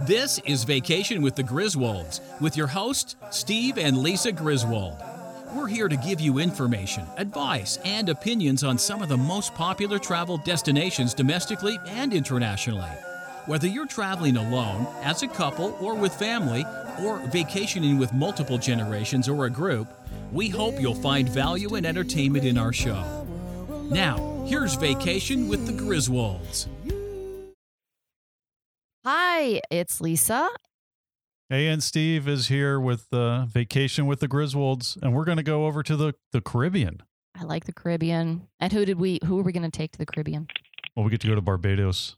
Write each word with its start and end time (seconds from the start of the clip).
This 0.00 0.38
is 0.44 0.64
Vacation 0.64 1.22
with 1.22 1.36
the 1.36 1.42
Griswolds 1.42 2.20
with 2.38 2.54
your 2.54 2.66
host, 2.66 3.16
Steve 3.30 3.78
and 3.78 3.96
Lisa 3.98 4.30
Griswold. 4.30 4.96
We're 5.54 5.68
here 5.68 5.88
to 5.88 5.96
give 5.96 6.20
you 6.20 6.38
information, 6.38 7.06
advice, 7.16 7.78
and 7.84 8.10
opinions 8.10 8.62
on 8.62 8.76
some 8.76 9.00
of 9.00 9.08
the 9.08 9.16
most 9.16 9.54
popular 9.54 9.98
travel 9.98 10.36
destinations 10.36 11.14
domestically 11.14 11.78
and 11.88 12.12
internationally. 12.12 12.90
Whether 13.46 13.68
you're 13.68 13.86
traveling 13.86 14.36
alone, 14.36 14.86
as 15.02 15.22
a 15.22 15.28
couple, 15.28 15.74
or 15.80 15.94
with 15.94 16.14
family, 16.14 16.66
or 17.02 17.20
vacationing 17.28 17.96
with 17.96 18.12
multiple 18.12 18.58
generations 18.58 19.30
or 19.30 19.46
a 19.46 19.50
group, 19.50 19.88
we 20.30 20.50
hope 20.50 20.78
you'll 20.78 20.94
find 20.94 21.26
value 21.26 21.74
and 21.76 21.86
entertainment 21.86 22.44
in 22.44 22.58
our 22.58 22.72
show. 22.72 23.26
Now, 23.84 24.44
here's 24.46 24.74
Vacation 24.74 25.48
with 25.48 25.66
the 25.66 25.72
Griswolds. 25.72 26.66
Hi, 29.42 29.60
it's 29.72 30.00
Lisa. 30.00 30.48
Hey, 31.48 31.66
and 31.66 31.82
Steve 31.82 32.28
is 32.28 32.46
here 32.46 32.78
with 32.78 33.12
uh, 33.12 33.44
Vacation 33.46 34.06
with 34.06 34.20
the 34.20 34.28
Griswolds, 34.28 34.96
and 35.02 35.12
we're 35.12 35.24
going 35.24 35.36
to 35.36 35.42
go 35.42 35.66
over 35.66 35.82
to 35.82 35.96
the, 35.96 36.14
the 36.30 36.40
Caribbean. 36.40 37.02
I 37.34 37.42
like 37.42 37.64
the 37.64 37.72
Caribbean. 37.72 38.46
And 38.60 38.72
who 38.72 38.84
did 38.84 39.00
we 39.00 39.18
who 39.24 39.40
are 39.40 39.42
we 39.42 39.50
going 39.50 39.68
to 39.68 39.76
take 39.76 39.90
to 39.92 39.98
the 39.98 40.06
Caribbean? 40.06 40.46
Well, 40.94 41.04
we 41.04 41.10
get 41.10 41.22
to 41.22 41.26
go 41.26 41.34
to 41.34 41.40
Barbados. 41.40 42.14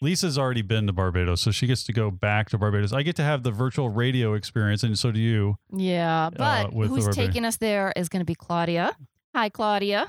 Lisa's 0.00 0.38
already 0.38 0.62
been 0.62 0.86
to 0.86 0.92
Barbados, 0.92 1.40
so 1.40 1.50
she 1.50 1.66
gets 1.66 1.82
to 1.84 1.92
go 1.92 2.12
back 2.12 2.50
to 2.50 2.58
Barbados. 2.58 2.92
I 2.92 3.02
get 3.02 3.16
to 3.16 3.24
have 3.24 3.42
the 3.42 3.50
virtual 3.50 3.88
radio 3.88 4.34
experience, 4.34 4.84
and 4.84 4.96
so 4.96 5.10
do 5.10 5.18
you. 5.18 5.56
Yeah, 5.72 6.30
but 6.36 6.72
with 6.72 6.90
the 6.90 6.94
who's 6.94 7.16
taking 7.16 7.44
us 7.44 7.56
there 7.56 7.92
is 7.96 8.08
going 8.08 8.20
to 8.20 8.24
be 8.24 8.36
Claudia. 8.36 8.96
Hi, 9.34 9.48
Claudia. 9.48 10.08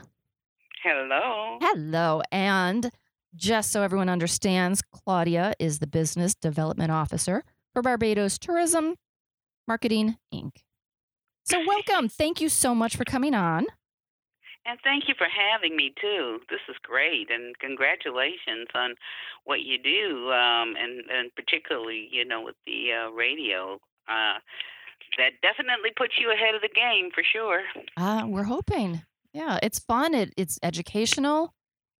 Hello. 0.83 1.57
Hello. 1.59 2.21
And 2.31 2.91
just 3.35 3.71
so 3.71 3.81
everyone 3.81 4.09
understands, 4.09 4.81
Claudia 4.91 5.53
is 5.59 5.79
the 5.79 5.87
business 5.87 6.33
development 6.35 6.91
officer 6.91 7.43
for 7.73 7.81
Barbados 7.81 8.37
Tourism 8.37 8.95
Marketing 9.67 10.17
Inc. 10.33 10.51
So, 11.43 11.59
welcome. 11.65 12.09
Thank 12.09 12.41
you 12.41 12.49
so 12.49 12.73
much 12.73 12.95
for 12.95 13.03
coming 13.03 13.35
on. 13.35 13.67
And 14.65 14.79
thank 14.83 15.07
you 15.07 15.13
for 15.15 15.27
having 15.27 15.75
me 15.75 15.93
too. 16.01 16.39
This 16.49 16.61
is 16.67 16.75
great, 16.81 17.29
and 17.29 17.57
congratulations 17.59 18.67
on 18.73 18.95
what 19.43 19.61
you 19.61 19.77
do, 19.77 20.31
um, 20.31 20.75
and 20.75 21.03
and 21.11 21.35
particularly 21.35 22.09
you 22.11 22.25
know 22.25 22.41
with 22.41 22.55
the 22.65 22.87
uh, 22.91 23.11
radio. 23.11 23.79
Uh, 24.07 24.39
that 25.17 25.31
definitely 25.41 25.91
puts 25.95 26.13
you 26.19 26.31
ahead 26.31 26.55
of 26.55 26.61
the 26.61 26.69
game 26.69 27.09
for 27.13 27.23
sure. 27.23 27.61
Uh, 27.95 28.25
we're 28.27 28.43
hoping. 28.43 29.03
Yeah, 29.33 29.59
it's 29.61 29.79
fun. 29.79 30.13
It, 30.13 30.33
it's 30.35 30.59
educational, 30.63 31.53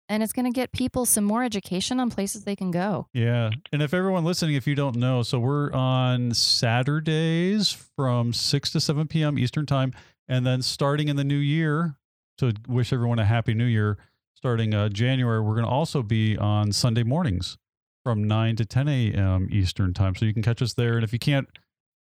and 0.09 0.21
it's 0.21 0.33
going 0.33 0.45
to 0.45 0.51
get 0.51 0.71
people 0.71 1.05
some 1.05 1.23
more 1.23 1.43
education 1.43 1.99
on 1.99 2.09
places 2.09 2.43
they 2.43 2.55
can 2.55 2.71
go. 2.71 3.07
Yeah. 3.13 3.49
And 3.71 3.81
if 3.81 3.93
everyone 3.93 4.23
listening, 4.23 4.55
if 4.55 4.67
you 4.67 4.75
don't 4.75 4.95
know, 4.95 5.23
so 5.23 5.39
we're 5.39 5.71
on 5.71 6.33
Saturdays 6.33 7.71
from 7.95 8.33
6 8.33 8.71
to 8.71 8.79
7 8.79 9.07
p.m. 9.07 9.39
Eastern 9.39 9.65
Time. 9.65 9.93
And 10.27 10.45
then 10.45 10.61
starting 10.61 11.07
in 11.07 11.15
the 11.15 11.23
new 11.23 11.37
year, 11.37 11.97
to 12.37 12.53
wish 12.67 12.91
everyone 12.91 13.19
a 13.19 13.25
happy 13.25 13.53
new 13.53 13.65
year, 13.65 13.97
starting 14.33 14.73
uh, 14.73 14.89
January, 14.89 15.39
we're 15.39 15.53
going 15.53 15.65
to 15.65 15.71
also 15.71 16.03
be 16.03 16.37
on 16.37 16.71
Sunday 16.71 17.03
mornings 17.03 17.57
from 18.03 18.23
9 18.27 18.55
to 18.57 18.65
10 18.65 18.87
a.m. 18.87 19.47
Eastern 19.51 19.93
Time. 19.93 20.15
So 20.15 20.25
you 20.25 20.33
can 20.33 20.43
catch 20.43 20.61
us 20.61 20.73
there. 20.73 20.95
And 20.95 21.03
if 21.03 21.13
you 21.13 21.19
can't 21.19 21.47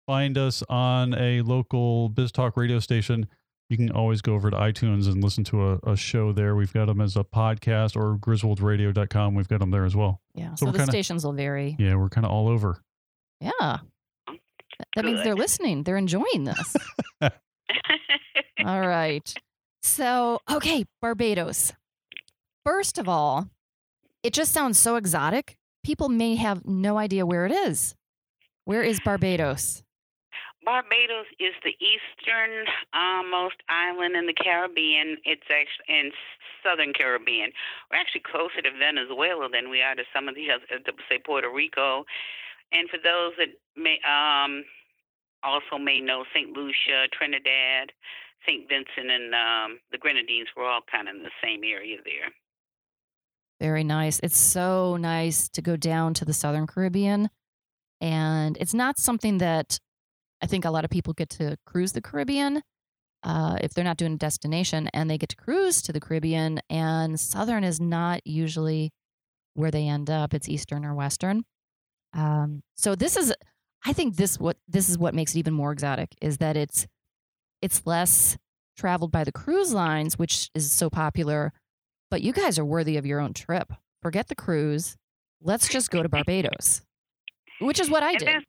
find 0.07 0.39
us 0.39 0.63
on 0.69 1.15
a 1.15 1.43
local 1.43 2.09
Biz 2.09 2.33
Talk 2.33 2.57
radio 2.57 2.79
station, 2.79 3.27
you 3.71 3.77
can 3.77 3.91
always 3.93 4.21
go 4.21 4.35
over 4.35 4.51
to 4.51 4.57
iTunes 4.57 5.07
and 5.07 5.23
listen 5.23 5.45
to 5.45 5.71
a, 5.73 5.79
a 5.93 5.97
show 5.97 6.33
there. 6.33 6.55
We've 6.57 6.73
got 6.73 6.87
them 6.87 7.01
as 7.01 7.17
a 7.17 7.25
podcast 7.25 7.97
or 7.97 8.17
griswoldradio.com. 8.19 9.35
We've 9.35 9.49
got 9.49 9.61
them 9.61 9.71
there 9.71 9.85
as 9.85 9.95
well. 9.97 10.21
Yeah, 10.35 10.55
So 10.57 10.67
so, 10.67 10.73
the 10.73 10.79
kinda- 10.79 10.93
stations 10.93 11.25
will 11.25 11.33
vary. 11.33 11.77
Yeah, 11.79 11.95
we're 11.95 12.09
kind 12.09 12.25
of 12.27 12.33
all 12.33 12.49
over. 12.49 12.83
Yeah, 13.41 13.51
That- 13.61 13.79
that 14.97 15.05
means 15.05 15.23
they're 15.23 15.35
listening. 15.37 15.85
They're 15.85 15.97
enjoying 15.97 16.45
this. 16.45 16.77
all 17.23 18.81
right. 18.87 19.33
So, 19.83 20.41
okay, 20.51 20.85
Barbados. 21.01 21.73
First 22.65 22.99
of 22.99 23.09
all, 23.09 23.49
it 24.23 24.33
just 24.35 24.53
sounds 24.53 24.79
so 24.79 24.97
exotic. 24.97 25.57
People 25.83 26.09
may 26.11 26.35
have 26.37 26.67
no 26.67 26.99
idea 26.99 27.25
where 27.25 27.47
it 27.47 27.53
is. 27.53 27.95
Where 28.67 28.83
is 28.83 29.01
Barbados? 29.01 29.83
Barbados 30.65 31.27
is 31.39 31.55
the 31.65 31.73
easternmost 31.81 33.57
island 33.69 34.15
in 34.15 34.27
the 34.27 34.37
Caribbean. 34.37 35.17
It's 35.25 35.49
actually 35.49 35.89
in 35.89 36.13
southern 36.63 36.93
Caribbean. 36.93 37.51
We're 37.91 37.99
actually 37.99 38.23
closer 38.29 38.61
to 38.61 38.71
Venezuela 38.79 39.49
than 39.49 39.71
we 39.71 39.81
are 39.81 39.95
to 39.95 40.05
some 40.15 40.29
of 40.29 40.35
the 40.35 40.51
other, 40.53 40.85
to, 40.85 40.93
say 41.09 41.19
Puerto 41.25 41.49
Rico. 41.49 42.05
And 42.73 42.89
for 42.91 42.99
those 42.99 43.33
that 43.39 43.57
may 43.75 43.99
um, 44.05 44.65
also 45.43 45.79
may 45.79 46.01
know 46.01 46.25
St. 46.35 46.53
Lucia, 46.53 47.09
Trinidad, 47.13 47.93
St. 48.47 48.69
Vincent, 48.69 49.11
and 49.11 49.35
um, 49.35 49.81
the 49.91 49.99
Grenadines, 49.99 50.49
we're 50.57 50.69
all 50.69 50.85
kind 50.91 51.09
of 51.09 51.17
in 51.17 51.23
the 51.23 51.35
same 51.43 51.65
area 51.65 51.97
there. 52.05 52.31
Very 53.61 53.85
nice. 53.85 54.21
It's 54.23 54.39
so 54.39 54.97
nice 54.97 55.49
to 55.51 55.63
go 55.63 55.77
down 55.77 56.15
to 56.15 56.25
the 56.25 56.33
Southern 56.33 56.67
Caribbean. 56.67 57.29
And 58.01 58.57
it's 58.59 58.73
not 58.73 58.99
something 58.99 59.39
that 59.39 59.79
I 60.43 60.47
think 60.47 60.65
a 60.65 60.71
lot 60.71 60.85
of 60.85 60.91
people 60.91 61.13
get 61.13 61.31
to 61.31 61.57
cruise 61.67 61.93
the 61.93 62.01
Caribbean 62.01 62.63
uh, 63.23 63.59
if 63.61 63.75
they're 63.75 63.85
not 63.85 63.99
doing 63.99 64.15
a 64.15 64.19
destination 64.19 64.89
and 64.95 65.11
they 65.11 65.19
get 65.19 65.29
to 65.31 65.37
cruise 65.37 65.83
to 65.83 65.93
the 65.93 66.01
Caribbean. 66.01 66.61
And 66.71 67.19
Southern 67.21 67.65
is 67.65 67.81
not 67.81 68.27
usually 68.27 68.91
where 69.55 69.71
they 69.71 69.87
end 69.87 70.09
up, 70.09 70.33
it's 70.33 70.49
Eastern 70.49 70.85
or 70.85 70.95
Western. 70.95 71.45
Um, 72.15 72.63
so 72.77 72.95
this 72.95 73.17
is, 73.17 73.33
I 73.85 73.93
think 73.93 74.17
this 74.17 74.39
what 74.39 74.57
this 74.69 74.89
is 74.89 74.99
what 74.99 75.15
makes 75.15 75.35
it 75.35 75.39
even 75.39 75.55
more 75.55 75.73
exotic 75.73 76.15
is 76.21 76.39
that 76.39 76.57
it's 76.57 76.87
it's 77.63 77.87
less 77.87 78.37
traveled 78.77 79.13
by 79.13 79.25
the 79.25 79.33
cruise 79.33 79.73
lines, 79.73 80.19
which 80.19 80.51
is 80.55 80.71
so 80.73 80.91
popular, 80.91 81.53
but 82.11 82.23
you 82.23 82.33
guys 82.33 82.59
are 82.59 82.65
worthy 82.65 82.97
of 82.97 83.07
your 83.07 83.21
own 83.21 83.33
trip. 83.33 83.73
Forget 84.03 84.29
the 84.29 84.35
cruise. 84.35 84.97
Let's 85.43 85.69
just 85.69 85.91
go 85.91 86.03
to 86.03 86.09
Barbados, 86.09 86.83
which 87.61 87.81
is 87.81 87.89
what 87.91 88.03
I 88.03 88.15
did. 88.17 88.45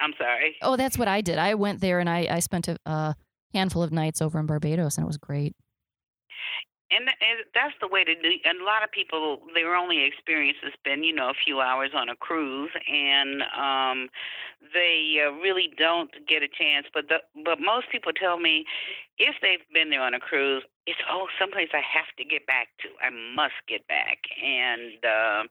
I'm 0.00 0.12
sorry. 0.18 0.56
Oh, 0.62 0.76
that's 0.76 0.98
what 0.98 1.08
I 1.08 1.20
did. 1.20 1.38
I 1.38 1.54
went 1.54 1.80
there 1.80 1.98
and 2.00 2.08
I, 2.08 2.26
I 2.30 2.38
spent 2.40 2.68
a, 2.68 2.78
a 2.86 3.16
handful 3.54 3.82
of 3.82 3.92
nights 3.92 4.22
over 4.22 4.38
in 4.38 4.46
Barbados, 4.46 4.96
and 4.96 5.04
it 5.04 5.06
was 5.06 5.18
great. 5.18 5.54
And, 6.90 7.04
and 7.08 7.44
that's 7.54 7.74
the 7.82 7.88
way 7.88 8.02
to 8.02 8.14
do. 8.14 8.30
And 8.44 8.62
a 8.62 8.64
lot 8.64 8.82
of 8.82 8.90
people, 8.90 9.40
their 9.54 9.74
only 9.74 10.04
experience 10.04 10.56
has 10.62 10.72
been, 10.84 11.04
you 11.04 11.14
know, 11.14 11.28
a 11.28 11.34
few 11.44 11.60
hours 11.60 11.90
on 11.94 12.08
a 12.08 12.16
cruise, 12.16 12.70
and 12.90 13.42
um, 13.52 14.08
they 14.72 15.20
uh, 15.20 15.32
really 15.32 15.68
don't 15.76 16.10
get 16.26 16.42
a 16.42 16.48
chance. 16.48 16.86
But 16.94 17.08
the, 17.08 17.18
but 17.44 17.60
most 17.60 17.92
people 17.92 18.12
tell 18.12 18.38
me, 18.38 18.64
if 19.18 19.36
they've 19.42 19.66
been 19.74 19.90
there 19.90 20.00
on 20.00 20.14
a 20.14 20.20
cruise, 20.20 20.62
it's 20.86 20.98
oh, 21.10 21.26
someplace 21.38 21.68
I 21.74 21.84
have 21.84 22.08
to 22.16 22.24
get 22.24 22.46
back 22.46 22.68
to. 22.80 22.88
I 23.04 23.10
must 23.10 23.60
get 23.68 23.86
back, 23.86 24.24
and 24.42 25.04
um 25.04 25.48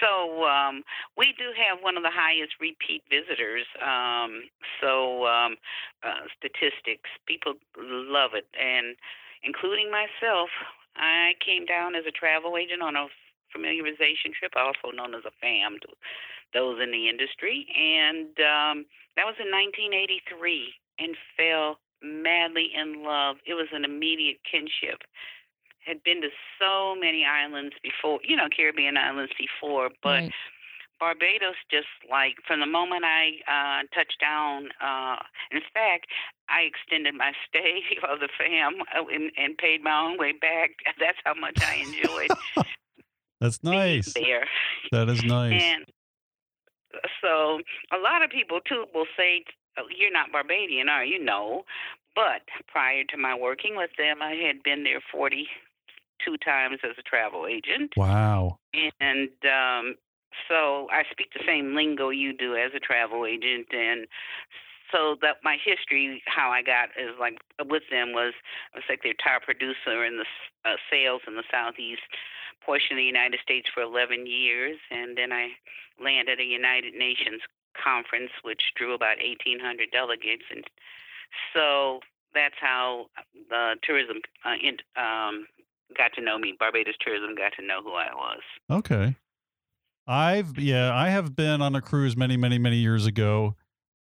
so 0.00 0.44
um, 0.44 0.82
we 1.16 1.34
do 1.38 1.50
have 1.56 1.82
one 1.82 1.96
of 1.96 2.02
the 2.02 2.12
highest 2.12 2.54
repeat 2.60 3.02
visitors. 3.10 3.66
Um, 3.80 4.48
so 4.80 5.26
um, 5.26 5.56
uh, 6.02 6.26
statistics, 6.38 7.10
people 7.26 7.54
love 7.78 8.32
it, 8.34 8.46
and 8.58 8.96
including 9.42 9.90
myself. 9.90 10.50
I 10.96 11.32
came 11.44 11.64
down 11.64 11.94
as 11.94 12.04
a 12.06 12.12
travel 12.12 12.56
agent 12.56 12.82
on 12.82 12.96
a 12.96 13.08
familiarization 13.56 14.32
trip, 14.32 14.52
also 14.56 14.94
known 14.94 15.14
as 15.14 15.24
a 15.24 15.32
FAM 15.40 15.78
to 15.82 15.88
those 16.52 16.80
in 16.82 16.92
the 16.92 17.08
industry, 17.08 17.66
and 17.72 18.28
um, 18.44 18.84
that 19.16 19.24
was 19.24 19.36
in 19.40 19.48
1983, 19.48 20.74
and 20.98 21.16
fell 21.36 21.80
madly 22.02 22.68
in 22.74 23.04
love. 23.04 23.36
It 23.46 23.54
was 23.54 23.68
an 23.72 23.84
immediate 23.84 24.38
kinship. 24.44 25.00
Had 25.86 26.02
been 26.04 26.22
to 26.22 26.28
so 26.60 26.94
many 26.94 27.24
islands 27.24 27.74
before, 27.82 28.20
you 28.22 28.36
know, 28.36 28.48
Caribbean 28.54 28.96
islands 28.96 29.32
before, 29.38 29.90
but 30.02 30.22
Right. 30.22 30.32
Barbados, 31.02 31.56
just 31.68 31.90
like 32.08 32.36
from 32.46 32.60
the 32.60 32.66
moment 32.66 33.02
I 33.04 33.42
uh, 33.50 33.82
touched 33.92 34.20
down, 34.20 34.68
uh, 34.80 35.16
in 35.50 35.60
fact, 35.74 36.06
I 36.48 36.60
extended 36.60 37.14
my 37.14 37.32
stay 37.48 37.82
of 38.08 38.20
the 38.20 38.28
fam 38.38 38.74
uh, 38.94 39.02
and, 39.12 39.32
and 39.36 39.58
paid 39.58 39.82
my 39.82 39.98
own 40.00 40.16
way 40.16 40.30
back. 40.30 40.70
That's 41.00 41.18
how 41.24 41.34
much 41.34 41.58
I 41.60 41.82
enjoyed 41.82 42.30
That's 43.40 43.64
nice. 43.64 44.12
there. 44.14 44.46
That 44.92 45.08
is 45.08 45.24
nice. 45.24 45.60
And 45.60 45.84
so 47.20 47.58
a 47.92 47.98
lot 47.98 48.22
of 48.22 48.30
people 48.30 48.60
too 48.60 48.84
will 48.94 49.10
say, 49.16 49.44
"Oh, 49.78 49.88
"You're 49.90 50.12
not 50.12 50.30
Barbadian, 50.30 50.88
are 50.88 51.04
you?" 51.04 51.18
No, 51.18 51.64
but 52.14 52.42
prior 52.68 53.02
to 53.10 53.16
my 53.16 53.34
working 53.34 53.76
with 53.76 53.90
them, 53.98 54.22
I 54.22 54.34
had 54.34 54.62
been 54.62 54.84
there 54.84 55.02
forty-two 56.24 56.38
times 56.44 56.78
as 56.84 56.96
a 56.98 57.02
travel 57.02 57.46
agent, 57.46 57.92
wow. 57.96 58.58
and 59.00 59.30
um, 59.44 59.96
so 60.48 60.88
I 60.90 61.04
speak 61.10 61.32
the 61.32 61.44
same 61.46 61.74
lingo 61.74 62.10
you 62.10 62.32
do 62.32 62.56
as 62.56 62.72
a 62.74 62.80
travel 62.80 63.26
agent, 63.26 63.66
and 63.72 64.06
so 64.90 65.16
that 65.22 65.36
my 65.42 65.56
history, 65.62 66.22
how 66.26 66.50
I 66.50 66.62
got 66.62 66.90
is 66.98 67.14
like 67.18 67.38
with 67.68 67.84
them 67.90 68.12
was 68.12 68.34
I 68.74 68.78
was 68.78 68.84
like 68.88 69.02
their 69.02 69.14
tire 69.14 69.40
producer 69.40 70.04
in 70.04 70.18
the 70.18 70.26
uh, 70.68 70.76
sales 70.90 71.22
in 71.26 71.36
the 71.36 71.44
southeast 71.50 72.02
portion 72.64 72.94
of 72.94 72.98
the 72.98 73.04
United 73.04 73.40
States 73.42 73.68
for 73.72 73.82
11 73.82 74.26
years, 74.26 74.78
and 74.90 75.16
then 75.16 75.32
I 75.32 75.48
landed 76.02 76.38
a 76.38 76.44
United 76.44 76.94
Nations 76.94 77.42
conference, 77.74 78.30
which 78.42 78.72
drew 78.76 78.94
about 78.94 79.18
1,800 79.18 79.90
delegates, 79.90 80.44
and 80.50 80.64
so 81.52 82.00
that's 82.34 82.54
how 82.60 83.06
the 83.50 83.76
tourism 83.82 84.18
uh, 84.44 84.54
in, 84.62 84.76
um, 84.96 85.46
got 85.96 86.12
to 86.14 86.20
know 86.22 86.38
me. 86.38 86.54
Barbados 86.58 86.94
Tourism 87.04 87.34
got 87.34 87.52
to 87.58 87.66
know 87.66 87.82
who 87.82 87.92
I 87.92 88.08
was. 88.14 88.40
Okay. 88.70 89.16
I've 90.06 90.58
yeah, 90.58 90.94
I 90.94 91.10
have 91.10 91.36
been 91.36 91.62
on 91.62 91.74
a 91.74 91.80
cruise 91.80 92.16
many, 92.16 92.36
many, 92.36 92.58
many 92.58 92.76
years 92.76 93.06
ago, 93.06 93.54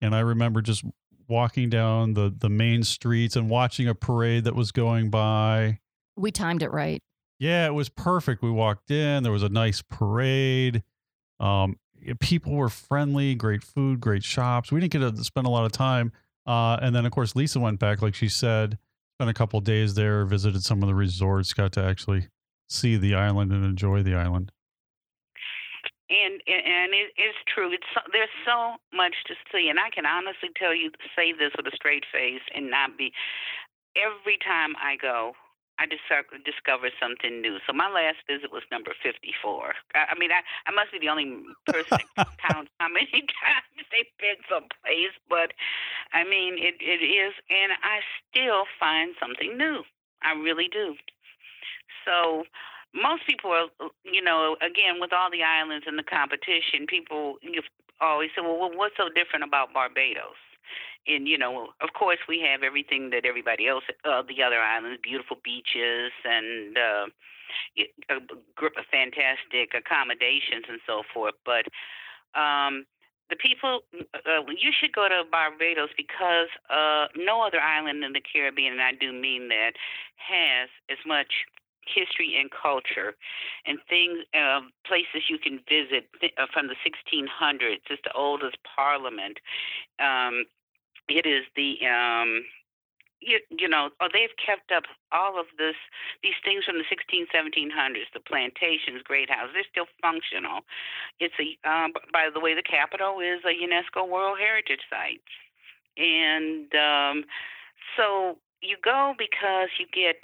and 0.00 0.14
I 0.14 0.20
remember 0.20 0.62
just 0.62 0.84
walking 1.28 1.68
down 1.68 2.14
the 2.14 2.32
the 2.36 2.48
main 2.48 2.82
streets 2.84 3.36
and 3.36 3.50
watching 3.50 3.88
a 3.88 3.94
parade 3.94 4.44
that 4.44 4.54
was 4.54 4.72
going 4.72 5.10
by. 5.10 5.80
We 6.16 6.30
timed 6.30 6.62
it 6.62 6.70
right. 6.70 7.02
Yeah, 7.38 7.66
it 7.66 7.74
was 7.74 7.88
perfect. 7.88 8.42
We 8.42 8.50
walked 8.50 8.90
in, 8.90 9.22
there 9.22 9.32
was 9.32 9.44
a 9.44 9.48
nice 9.48 9.82
parade. 9.82 10.82
Um, 11.38 11.78
people 12.20 12.54
were 12.54 12.68
friendly, 12.68 13.34
great 13.34 13.62
food, 13.62 14.00
great 14.00 14.24
shops. 14.24 14.72
We 14.72 14.80
didn't 14.80 14.92
get 14.92 15.16
to 15.16 15.24
spend 15.24 15.46
a 15.46 15.50
lot 15.50 15.64
of 15.64 15.72
time. 15.72 16.12
Uh, 16.46 16.78
and 16.80 16.94
then 16.94 17.06
of 17.06 17.12
course 17.12 17.36
Lisa 17.36 17.60
went 17.60 17.78
back, 17.78 18.02
like 18.02 18.14
she 18.14 18.28
said, 18.28 18.78
spent 19.18 19.30
a 19.30 19.34
couple 19.34 19.60
days 19.60 19.94
there, 19.94 20.24
visited 20.24 20.62
some 20.62 20.80
of 20.80 20.86
the 20.86 20.94
resorts, 20.94 21.52
got 21.52 21.72
to 21.72 21.82
actually 21.82 22.28
see 22.70 22.96
the 22.96 23.16
island 23.16 23.50
and 23.50 23.64
enjoy 23.64 24.00
the 24.00 24.14
island. 24.14 24.52
And 26.08 26.34
and 26.46 26.94
it 26.94 27.10
is 27.20 27.34
true. 27.52 27.72
It's 27.72 27.84
so, 27.92 28.00
there's 28.12 28.30
so 28.46 28.76
much 28.94 29.14
to 29.26 29.34
see, 29.50 29.68
and 29.68 29.78
I 29.80 29.90
can 29.90 30.06
honestly 30.06 30.50
tell 30.56 30.72
you, 30.72 30.92
say 31.16 31.32
this 31.32 31.50
with 31.56 31.66
a 31.66 31.74
straight 31.74 32.04
face 32.12 32.46
and 32.54 32.70
not 32.70 32.96
be. 32.96 33.12
Every 33.96 34.38
time 34.38 34.74
I 34.78 34.94
go, 34.96 35.32
I 35.78 35.86
discover, 35.86 36.42
discover 36.42 36.90
something 37.00 37.40
new. 37.40 37.58
So 37.66 37.72
my 37.72 37.88
last 37.88 38.18
visit 38.26 38.50
was 38.50 38.62
number 38.70 38.92
54. 39.02 39.74
I, 39.94 40.10
I 40.10 40.18
mean, 40.18 40.30
I, 40.30 40.42
I 40.66 40.74
must 40.74 40.90
be 40.90 40.98
the 40.98 41.08
only 41.08 41.38
person 41.66 41.98
that 42.16 42.28
counts 42.38 42.70
how 42.80 42.88
many 42.88 43.06
times 43.38 43.86
they've 43.90 44.14
been 44.18 44.42
someplace, 44.50 45.14
but 45.30 45.54
I 46.12 46.24
mean, 46.24 46.58
it, 46.58 46.76
it 46.82 47.02
is, 47.02 47.32
and 47.48 47.72
I 47.82 48.02
still 48.26 48.64
find 48.78 49.14
something 49.20 49.56
new. 49.56 49.82
I 50.22 50.34
really 50.34 50.68
do. 50.68 50.94
So 52.04 52.44
most 52.94 53.26
people 53.26 53.52
are, 53.52 53.68
you 54.02 54.22
know, 54.22 54.56
again, 54.60 55.00
with 55.00 55.12
all 55.12 55.30
the 55.30 55.42
islands 55.42 55.86
and 55.86 55.98
the 55.98 56.02
competition, 56.02 56.86
people 56.88 57.36
you 57.42 57.62
always 58.00 58.30
say, 58.34 58.42
well, 58.42 58.70
what's 58.74 58.96
so 58.96 59.08
different 59.14 59.44
about 59.44 59.72
Barbados? 59.72 60.38
And 61.08 61.26
you 61.26 61.38
know, 61.38 61.68
of 61.80 61.90
course, 61.98 62.18
we 62.28 62.40
have 62.40 62.62
everything 62.62 63.10
that 63.10 63.24
everybody 63.24 63.66
else, 63.66 63.84
uh, 64.04 64.22
the 64.22 64.42
other 64.42 64.60
islands, 64.60 65.00
beautiful 65.02 65.38
beaches 65.42 66.12
and 66.24 66.76
uh, 66.76 67.06
a 68.10 68.20
group 68.54 68.74
of 68.76 68.84
fantastic 68.90 69.72
accommodations 69.74 70.64
and 70.68 70.80
so 70.86 71.02
forth. 71.12 71.34
But 71.44 71.64
um, 72.38 72.84
the 73.30 73.36
people, 73.36 73.80
uh, 74.14 74.44
you 74.48 74.72
should 74.72 74.92
go 74.92 75.08
to 75.08 75.24
Barbados 75.30 75.90
because 75.96 76.48
uh, 76.70 77.06
no 77.16 77.42
other 77.42 77.60
island 77.60 78.04
in 78.04 78.12
the 78.12 78.22
Caribbean, 78.24 78.72
and 78.72 78.82
I 78.82 78.92
do 78.92 79.12
mean 79.12 79.48
that, 79.48 79.72
has 80.16 80.68
as 80.90 80.98
much 81.06 81.44
history 81.88 82.36
and 82.38 82.50
culture 82.50 83.16
and 83.64 83.78
things 83.88 84.20
uh, 84.36 84.60
places 84.86 85.28
you 85.28 85.38
can 85.38 85.60
visit 85.68 86.08
uh, 86.36 86.44
from 86.52 86.68
the 86.68 86.76
1600s 86.84 87.80
it's 87.88 88.02
the 88.04 88.12
oldest 88.12 88.58
parliament 88.76 89.38
um, 89.98 90.44
it 91.08 91.26
is 91.26 91.44
the 91.56 91.78
um, 91.86 92.44
you, 93.20 93.40
you 93.50 93.68
know, 93.68 93.90
oh, 94.00 94.08
they've 94.12 94.34
kept 94.38 94.70
up 94.70 94.84
all 95.10 95.38
of 95.40 95.46
this, 95.58 95.74
these 96.22 96.38
things 96.44 96.64
from 96.64 96.78
the 96.78 96.86
16, 96.88 97.26
1700s, 97.34 98.06
the 98.14 98.20
plantations, 98.20 99.02
great 99.02 99.30
houses, 99.30 99.54
they're 99.54 99.70
still 99.70 99.90
functional. 100.00 100.62
It's 101.18 101.34
a, 101.40 101.58
um, 101.68 101.92
by 102.12 102.28
the 102.32 102.40
way, 102.40 102.54
the 102.54 102.62
capital 102.62 103.20
is 103.20 103.42
a 103.44 103.54
UNESCO 103.54 104.08
World 104.08 104.38
Heritage 104.38 104.86
Site. 104.88 105.26
And 105.96 106.70
um, 106.74 107.24
so 107.96 108.38
you 108.62 108.76
go 108.82 109.14
because 109.18 109.68
you 109.78 109.86
get 109.90 110.22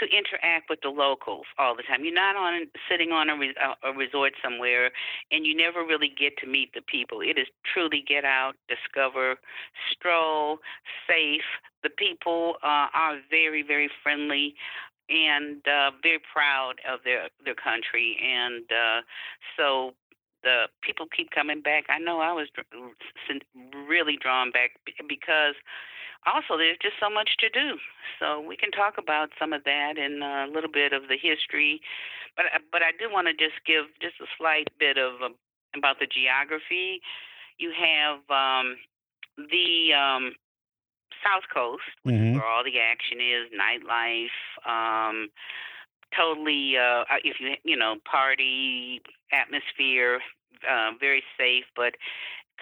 to 0.00 0.06
interact 0.06 0.68
with 0.68 0.80
the 0.82 0.88
locals 0.88 1.46
all 1.58 1.76
the 1.76 1.82
time. 1.82 2.04
You're 2.04 2.14
not 2.14 2.36
on 2.36 2.66
sitting 2.90 3.12
on 3.12 3.28
a, 3.28 3.36
re, 3.36 3.54
a 3.84 3.92
resort 3.92 4.32
somewhere, 4.42 4.90
and 5.30 5.46
you 5.46 5.54
never 5.54 5.80
really 5.84 6.12
get 6.18 6.36
to 6.38 6.46
meet 6.46 6.72
the 6.74 6.82
people. 6.82 7.20
It 7.20 7.38
is 7.38 7.46
truly 7.72 8.02
get 8.06 8.24
out, 8.24 8.54
discover, 8.68 9.36
stroll, 9.92 10.58
safe. 11.06 11.46
The 11.82 11.90
people 11.90 12.56
uh, 12.62 12.88
are 12.92 13.18
very, 13.30 13.62
very 13.62 13.90
friendly 14.02 14.54
and 15.08 15.56
uh, 15.66 15.90
very 16.02 16.20
proud 16.32 16.74
of 16.88 17.00
their 17.04 17.28
their 17.44 17.54
country, 17.54 18.16
and 18.22 18.64
uh, 18.70 19.00
so 19.56 19.92
the 20.42 20.64
people 20.82 21.06
keep 21.14 21.30
coming 21.30 21.60
back. 21.60 21.84
I 21.88 21.98
know 21.98 22.20
I 22.20 22.32
was 22.32 22.48
really 23.88 24.16
drawn 24.16 24.50
back 24.50 24.70
because 25.08 25.54
also 26.26 26.56
there's 26.56 26.78
just 26.82 26.96
so 27.00 27.08
much 27.08 27.36
to 27.38 27.48
do. 27.48 27.78
So 28.18 28.40
we 28.40 28.56
can 28.56 28.70
talk 28.70 28.94
about 28.98 29.30
some 29.38 29.52
of 29.52 29.64
that 29.64 29.94
and 29.96 30.22
a 30.22 30.46
little 30.52 30.70
bit 30.70 30.92
of 30.92 31.08
the 31.08 31.16
history, 31.16 31.80
but 32.36 32.46
uh, 32.46 32.58
but 32.72 32.82
I 32.82 32.92
do 32.98 33.10
want 33.10 33.28
to 33.28 33.34
just 33.34 33.64
give 33.66 33.86
just 34.00 34.20
a 34.20 34.28
slight 34.38 34.68
bit 34.78 34.98
of 34.98 35.22
um, 35.22 35.34
about 35.76 35.98
the 35.98 36.06
geography. 36.06 37.00
You 37.58 37.72
have 37.72 38.20
um, 38.28 38.76
the 39.36 39.92
um, 39.94 40.32
South 41.24 41.44
Coast, 41.52 41.84
mm-hmm. 42.06 42.34
where 42.34 42.46
all 42.46 42.64
the 42.64 42.78
action 42.80 43.18
is, 43.20 43.48
nightlife. 43.52 44.36
Um, 44.64 45.28
totally, 46.16 46.76
uh, 46.76 47.04
uh, 47.08 47.20
if 47.24 47.40
you 47.40 47.54
you 47.64 47.76
know, 47.76 47.96
party 48.10 49.00
atmosphere, 49.32 50.20
uh, 50.68 50.92
very 50.98 51.22
safe, 51.38 51.64
but 51.76 51.94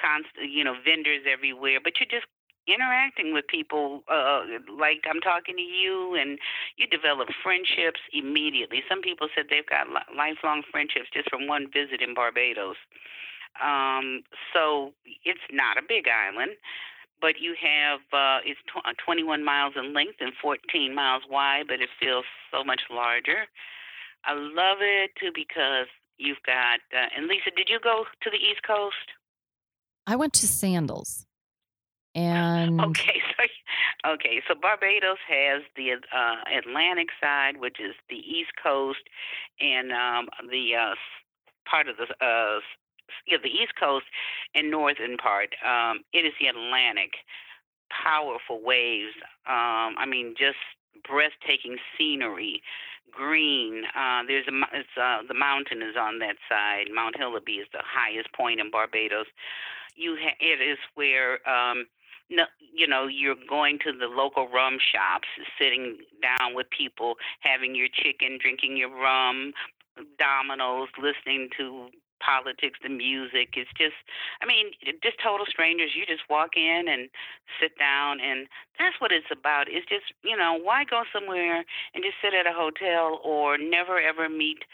constant, 0.01 0.51
you 0.51 0.65
know, 0.65 0.75
vendors 0.85 1.23
everywhere. 1.31 1.79
But 1.83 1.95
you're 1.99 2.11
just 2.11 2.31
interacting 2.73 3.33
with 3.33 3.47
people 3.47 4.03
uh, 4.09 4.43
like 4.71 5.05
I'm 5.09 5.21
talking 5.21 5.57
to 5.57 5.63
you, 5.63 6.15
and 6.15 6.39
you 6.77 6.87
develop 6.87 7.29
friendships 7.43 8.01
immediately. 8.13 8.83
Some 8.89 9.03
people 9.03 9.29
said 9.35 9.47
they've 9.51 9.67
got 9.67 9.87
lifelong 10.17 10.63
friendships 10.71 11.09
just 11.13 11.31
from 11.31 11.47
one 11.47 11.67
visit 11.73 12.01
in 12.01 12.15
Barbados. 12.15 12.77
Um, 13.63 14.23
so 14.53 14.93
it's 15.25 15.47
not 15.51 15.79
a 15.79 15.83
big 15.87 16.07
island, 16.07 16.53
but 17.21 17.41
you 17.41 17.55
have 17.61 18.01
uh, 18.13 18.39
it's 18.45 18.61
tw- 18.67 18.87
uh, 18.87 18.93
21 19.05 19.45
miles 19.45 19.75
in 19.77 19.93
length 19.95 20.19
and 20.21 20.33
14 20.41 20.95
miles 20.95 21.23
wide, 21.29 21.65
but 21.69 21.81
it 21.81 21.89
feels 21.99 22.25
so 22.53 22.63
much 22.63 22.83
larger. 22.91 23.47
I 24.25 24.35
love 24.35 24.79
it 24.81 25.11
too 25.19 25.31
because 25.35 25.87
you've 26.19 26.43
got. 26.45 26.81
Uh, 26.93 27.09
and 27.17 27.27
Lisa, 27.27 27.51
did 27.57 27.69
you 27.69 27.81
go 27.81 28.05
to 28.23 28.31
the 28.31 28.37
East 28.37 28.63
Coast? 28.67 29.17
I 30.07 30.17
went 30.17 30.33
to 30.35 30.47
Sandals. 30.47 31.27
And 32.29 32.81
okay, 32.81 33.21
so 33.37 34.13
okay, 34.13 34.43
so 34.47 34.55
Barbados 34.55 35.19
has 35.29 35.63
the 35.77 35.93
uh, 35.93 36.59
Atlantic 36.59 37.09
side, 37.21 37.59
which 37.59 37.79
is 37.81 37.95
the 38.09 38.17
East 38.17 38.51
Coast, 38.63 39.03
and 39.61 39.93
um, 39.93 40.29
the 40.51 40.75
uh, 40.75 40.95
part 41.71 41.89
of 41.89 41.97
the 41.97 42.09
uh, 42.25 42.61
yeah, 43.27 43.39
the 43.43 43.51
East 43.51 43.73
Coast 43.79 44.07
and 44.55 44.71
northern 44.71 45.17
part. 45.17 45.55
Um, 45.65 46.01
it 46.13 46.25
is 46.25 46.33
the 46.41 46.49
Atlantic. 46.49 47.13
Powerful 47.89 48.61
waves. 48.63 49.15
Um, 49.47 49.97
I 49.97 50.05
mean, 50.07 50.35
just 50.37 50.61
breathtaking 51.09 51.79
scenery, 51.97 52.63
green. 53.11 53.85
Uh, 53.97 54.23
there's 54.27 54.47
a 54.47 54.55
it's, 54.77 54.89
uh, 55.01 55.23
the 55.27 55.35
mountain 55.35 55.83
is 55.83 55.97
on 55.99 56.19
that 56.19 56.37
side. 56.49 56.87
Mount 56.93 57.17
Hillaby 57.17 57.61
is 57.61 57.69
the 57.73 57.83
highest 57.83 58.33
point 58.33 58.61
in 58.61 58.71
Barbados. 58.71 59.27
You 59.97 60.17
ha- 60.21 60.37
it 60.39 60.61
is 60.61 60.79
where 60.95 61.41
um, 61.49 61.87
no, 62.31 62.45
you 62.75 62.87
know, 62.87 63.07
you're 63.07 63.37
going 63.49 63.79
to 63.85 63.93
the 63.93 64.07
local 64.07 64.49
rum 64.49 64.79
shops, 64.79 65.29
sitting 65.59 65.99
down 66.23 66.55
with 66.55 66.67
people, 66.71 67.15
having 67.41 67.75
your 67.75 67.89
chicken, 67.93 68.39
drinking 68.41 68.77
your 68.77 68.91
rum, 68.91 69.53
dominoes, 70.19 70.89
listening 71.01 71.49
to 71.57 71.89
politics, 72.21 72.79
the 72.83 72.89
music. 72.89 73.55
It's 73.55 73.71
just, 73.79 73.95
I 74.43 74.47
mean, 74.47 74.73
just 75.03 75.17
total 75.23 75.47
strangers. 75.47 75.93
You 75.95 76.05
just 76.07 76.29
walk 76.29 76.57
in 76.57 76.87
and 76.89 77.09
sit 77.61 77.79
down, 77.79 78.21
and 78.21 78.47
that's 78.79 79.01
what 79.01 79.13
it's 79.13 79.31
about. 79.31 79.67
It's 79.69 79.87
just, 79.87 80.13
you 80.23 80.37
know, 80.37 80.59
why 80.61 80.85
go 80.85 81.03
somewhere 81.13 81.65
and 81.95 82.05
just 82.05 82.17
sit 82.23 82.35
at 82.35 82.47
a 82.47 82.55
hotel 82.55 83.21
or 83.25 83.57
never 83.59 84.01
ever 84.01 84.29
meet 84.29 84.65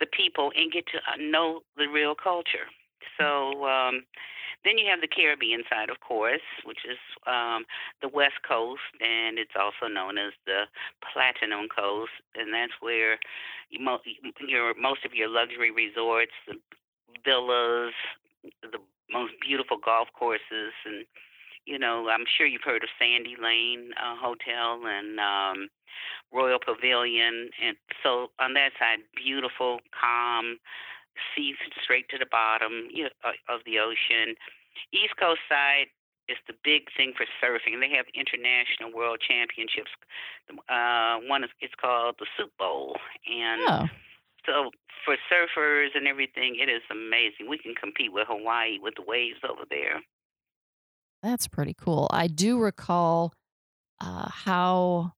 the 0.00 0.06
people 0.06 0.52
and 0.56 0.72
get 0.72 0.86
to 0.88 0.98
know 1.18 1.60
the 1.76 1.86
real 1.86 2.14
culture? 2.14 2.70
So, 3.18 3.66
um, 3.66 4.04
then 4.64 4.78
you 4.78 4.86
have 4.90 5.00
the 5.00 5.08
Caribbean 5.08 5.62
side, 5.68 5.90
of 5.90 6.00
course, 6.00 6.46
which 6.64 6.84
is 6.88 6.98
um, 7.26 7.64
the 8.00 8.08
West 8.08 8.42
Coast, 8.46 8.82
and 9.00 9.38
it's 9.38 9.58
also 9.58 9.92
known 9.92 10.18
as 10.18 10.32
the 10.46 10.64
Platinum 11.12 11.66
Coast, 11.68 12.12
and 12.34 12.54
that's 12.54 12.72
where 12.80 13.18
you 13.70 13.80
mo- 13.80 14.00
your 14.46 14.74
most 14.74 15.04
of 15.04 15.14
your 15.14 15.28
luxury 15.28 15.70
resorts, 15.70 16.32
the 16.46 16.54
villas, 17.24 17.94
the 18.62 18.78
most 19.10 19.34
beautiful 19.40 19.78
golf 19.82 20.08
courses, 20.14 20.72
and 20.86 21.06
you 21.64 21.78
know, 21.78 22.08
I'm 22.08 22.24
sure 22.36 22.46
you've 22.46 22.64
heard 22.64 22.82
of 22.82 22.88
Sandy 22.98 23.36
Lane 23.40 23.90
uh, 23.96 24.16
Hotel 24.18 24.82
and 24.86 25.20
um, 25.20 25.68
Royal 26.32 26.58
Pavilion, 26.58 27.50
and 27.64 27.76
so 28.02 28.30
on 28.40 28.54
that 28.54 28.72
side, 28.78 28.98
beautiful, 29.14 29.78
calm, 29.94 30.58
sea 31.34 31.54
straight 31.82 32.08
to 32.10 32.18
the 32.18 32.26
bottom 32.30 32.88
you 32.92 33.04
know, 33.04 33.10
of 33.48 33.60
the 33.64 33.78
ocean. 33.78 34.34
East 34.92 35.14
Coast 35.20 35.40
side 35.48 35.86
is 36.28 36.38
the 36.46 36.54
big 36.64 36.88
thing 36.96 37.12
for 37.16 37.26
surfing. 37.42 37.80
They 37.80 37.94
have 37.96 38.06
international 38.14 38.92
world 38.94 39.20
championships. 39.20 39.90
Uh, 40.68 41.18
one 41.28 41.44
is 41.44 41.50
it's 41.60 41.74
called 41.80 42.16
the 42.18 42.26
Soup 42.36 42.50
Bowl, 42.58 42.96
and 43.26 43.60
Oh, 43.68 43.86
so 44.46 44.70
for 45.04 45.16
surfers 45.30 45.88
and 45.94 46.06
everything, 46.06 46.56
it 46.60 46.68
is 46.68 46.82
amazing. 46.90 47.48
We 47.48 47.58
can 47.58 47.74
compete 47.74 48.12
with 48.12 48.28
Hawaii 48.28 48.78
with 48.80 48.94
the 48.96 49.02
waves 49.06 49.38
over 49.48 49.62
there. 49.68 50.00
that's 51.22 51.48
pretty 51.48 51.74
cool. 51.74 52.08
I 52.10 52.26
do 52.26 52.58
recall 52.58 53.32
uh, 54.00 54.28
how 54.28 55.12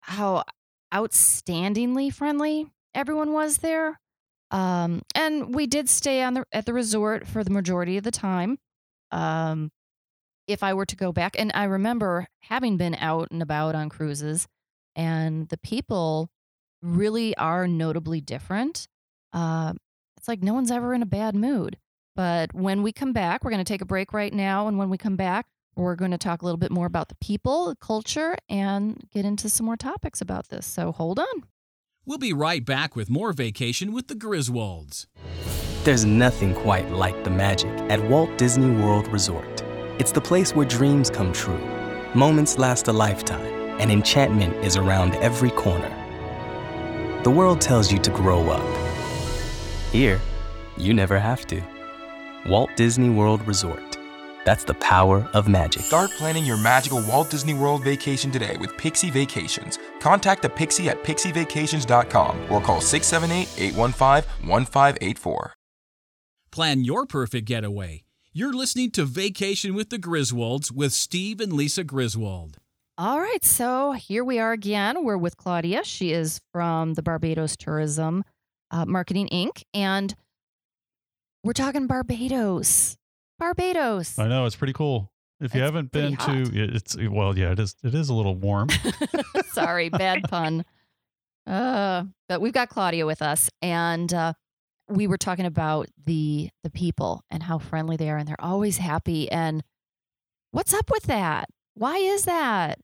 how 0.00 0.44
outstandingly 0.92 2.12
friendly 2.12 2.66
everyone 2.94 3.32
was 3.32 3.58
there. 3.58 4.00
Um, 4.50 5.02
and 5.14 5.54
we 5.54 5.66
did 5.66 5.88
stay 5.88 6.22
on 6.22 6.34
the 6.34 6.44
at 6.52 6.66
the 6.66 6.72
resort 6.72 7.26
for 7.26 7.44
the 7.44 7.50
majority 7.50 7.96
of 7.96 8.04
the 8.04 8.10
time. 8.10 8.58
Um, 9.10 9.70
if 10.46 10.62
I 10.62 10.72
were 10.72 10.86
to 10.86 10.96
go 10.96 11.12
back, 11.12 11.36
and 11.38 11.52
I 11.54 11.64
remember 11.64 12.26
having 12.40 12.78
been 12.78 12.94
out 12.94 13.28
and 13.30 13.42
about 13.42 13.74
on 13.74 13.90
cruises, 13.90 14.46
and 14.96 15.48
the 15.48 15.58
people 15.58 16.30
really 16.82 17.36
are 17.36 17.68
notably 17.68 18.20
different. 18.20 18.88
Uh, 19.32 19.74
it's 20.16 20.28
like 20.28 20.42
no 20.42 20.54
one's 20.54 20.70
ever 20.70 20.94
in 20.94 21.02
a 21.02 21.06
bad 21.06 21.34
mood. 21.34 21.76
But 22.16 22.52
when 22.52 22.82
we 22.82 22.92
come 22.92 23.12
back, 23.12 23.44
we're 23.44 23.50
going 23.50 23.64
to 23.64 23.72
take 23.72 23.82
a 23.82 23.86
break 23.86 24.12
right 24.12 24.32
now. 24.32 24.66
And 24.66 24.76
when 24.78 24.90
we 24.90 24.98
come 24.98 25.16
back, 25.16 25.46
we're 25.76 25.94
going 25.94 26.10
to 26.10 26.18
talk 26.18 26.42
a 26.42 26.44
little 26.44 26.58
bit 26.58 26.72
more 26.72 26.86
about 26.86 27.08
the 27.08 27.14
people, 27.16 27.68
the 27.68 27.76
culture, 27.76 28.36
and 28.48 29.00
get 29.12 29.24
into 29.24 29.48
some 29.48 29.66
more 29.66 29.76
topics 29.76 30.20
about 30.20 30.48
this. 30.48 30.66
So 30.66 30.90
hold 30.90 31.20
on. 31.20 31.44
We'll 32.08 32.16
be 32.16 32.32
right 32.32 32.64
back 32.64 32.96
with 32.96 33.10
more 33.10 33.34
vacation 33.34 33.92
with 33.92 34.08
the 34.08 34.14
Griswolds. 34.14 35.04
There's 35.84 36.06
nothing 36.06 36.54
quite 36.54 36.90
like 36.90 37.22
the 37.22 37.28
magic 37.28 37.70
at 37.90 38.02
Walt 38.08 38.30
Disney 38.38 38.70
World 38.70 39.06
Resort. 39.08 39.62
It's 39.98 40.10
the 40.10 40.20
place 40.22 40.54
where 40.54 40.64
dreams 40.64 41.10
come 41.10 41.34
true, 41.34 41.60
moments 42.14 42.56
last 42.56 42.88
a 42.88 42.94
lifetime, 42.94 43.44
and 43.78 43.90
enchantment 43.90 44.54
is 44.64 44.74
around 44.74 45.16
every 45.16 45.50
corner. 45.50 45.94
The 47.24 47.30
world 47.30 47.60
tells 47.60 47.92
you 47.92 47.98
to 47.98 48.10
grow 48.10 48.48
up. 48.48 48.66
Here, 49.92 50.18
you 50.78 50.94
never 50.94 51.18
have 51.18 51.46
to. 51.48 51.62
Walt 52.46 52.70
Disney 52.74 53.10
World 53.10 53.46
Resort. 53.46 53.87
That's 54.48 54.64
the 54.64 54.72
power 54.76 55.28
of 55.34 55.46
magic. 55.46 55.82
Start 55.82 56.10
planning 56.12 56.42
your 56.42 56.56
magical 56.56 57.02
Walt 57.02 57.28
Disney 57.28 57.52
World 57.52 57.84
vacation 57.84 58.30
today 58.30 58.56
with 58.56 58.74
Pixie 58.78 59.10
Vacations. 59.10 59.78
Contact 60.00 60.40
the 60.40 60.48
Pixie 60.48 60.88
at 60.88 61.04
pixievacations.com 61.04 62.50
or 62.50 62.62
call 62.62 62.80
678 62.80 63.46
815 63.62 64.48
1584. 64.48 65.54
Plan 66.50 66.82
your 66.82 67.04
perfect 67.04 67.46
getaway. 67.46 68.04
You're 68.32 68.54
listening 68.54 68.90
to 68.92 69.04
Vacation 69.04 69.74
with 69.74 69.90
the 69.90 69.98
Griswolds 69.98 70.72
with 70.72 70.94
Steve 70.94 71.42
and 71.42 71.52
Lisa 71.52 71.84
Griswold. 71.84 72.56
All 72.96 73.20
right. 73.20 73.44
So 73.44 73.92
here 73.92 74.24
we 74.24 74.38
are 74.38 74.52
again. 74.52 75.04
We're 75.04 75.18
with 75.18 75.36
Claudia. 75.36 75.84
She 75.84 76.12
is 76.12 76.40
from 76.54 76.94
the 76.94 77.02
Barbados 77.02 77.54
Tourism 77.54 78.24
uh, 78.70 78.86
Marketing 78.86 79.28
Inc. 79.30 79.62
And 79.74 80.14
we're 81.44 81.52
talking 81.52 81.86
Barbados. 81.86 82.96
Barbados. 83.38 84.18
I 84.18 84.28
know 84.28 84.46
it's 84.46 84.56
pretty 84.56 84.72
cool. 84.72 85.10
If 85.40 85.54
you 85.54 85.60
It's 85.60 85.66
haven't 85.66 85.92
pretty 85.92 86.08
been 86.08 86.16
hot. 86.16 86.52
to, 86.52 86.74
it's 86.74 86.96
well, 87.08 87.38
yeah, 87.38 87.52
it 87.52 87.60
is. 87.60 87.76
It 87.84 87.94
is 87.94 88.08
a 88.08 88.14
little 88.14 88.34
warm. 88.34 88.68
Sorry, 89.52 89.88
bad 89.88 90.24
pun. 90.24 90.64
Uh, 91.46 92.04
but 92.28 92.40
we've 92.40 92.52
got 92.52 92.68
Claudia 92.68 93.06
with 93.06 93.22
us, 93.22 93.48
and 93.62 94.12
uh, 94.12 94.32
we 94.88 95.06
were 95.06 95.16
talking 95.16 95.46
about 95.46 95.86
the 96.04 96.50
the 96.64 96.70
people 96.70 97.22
and 97.30 97.42
how 97.44 97.58
friendly 97.58 97.96
they 97.96 98.10
are, 98.10 98.16
and 98.16 98.26
they're 98.28 98.40
always 98.40 98.78
happy. 98.78 99.30
And 99.30 99.62
what's 100.50 100.74
up 100.74 100.90
with 100.90 101.04
that? 101.04 101.48
Why 101.74 101.98
is 101.98 102.24
that? 102.24 102.80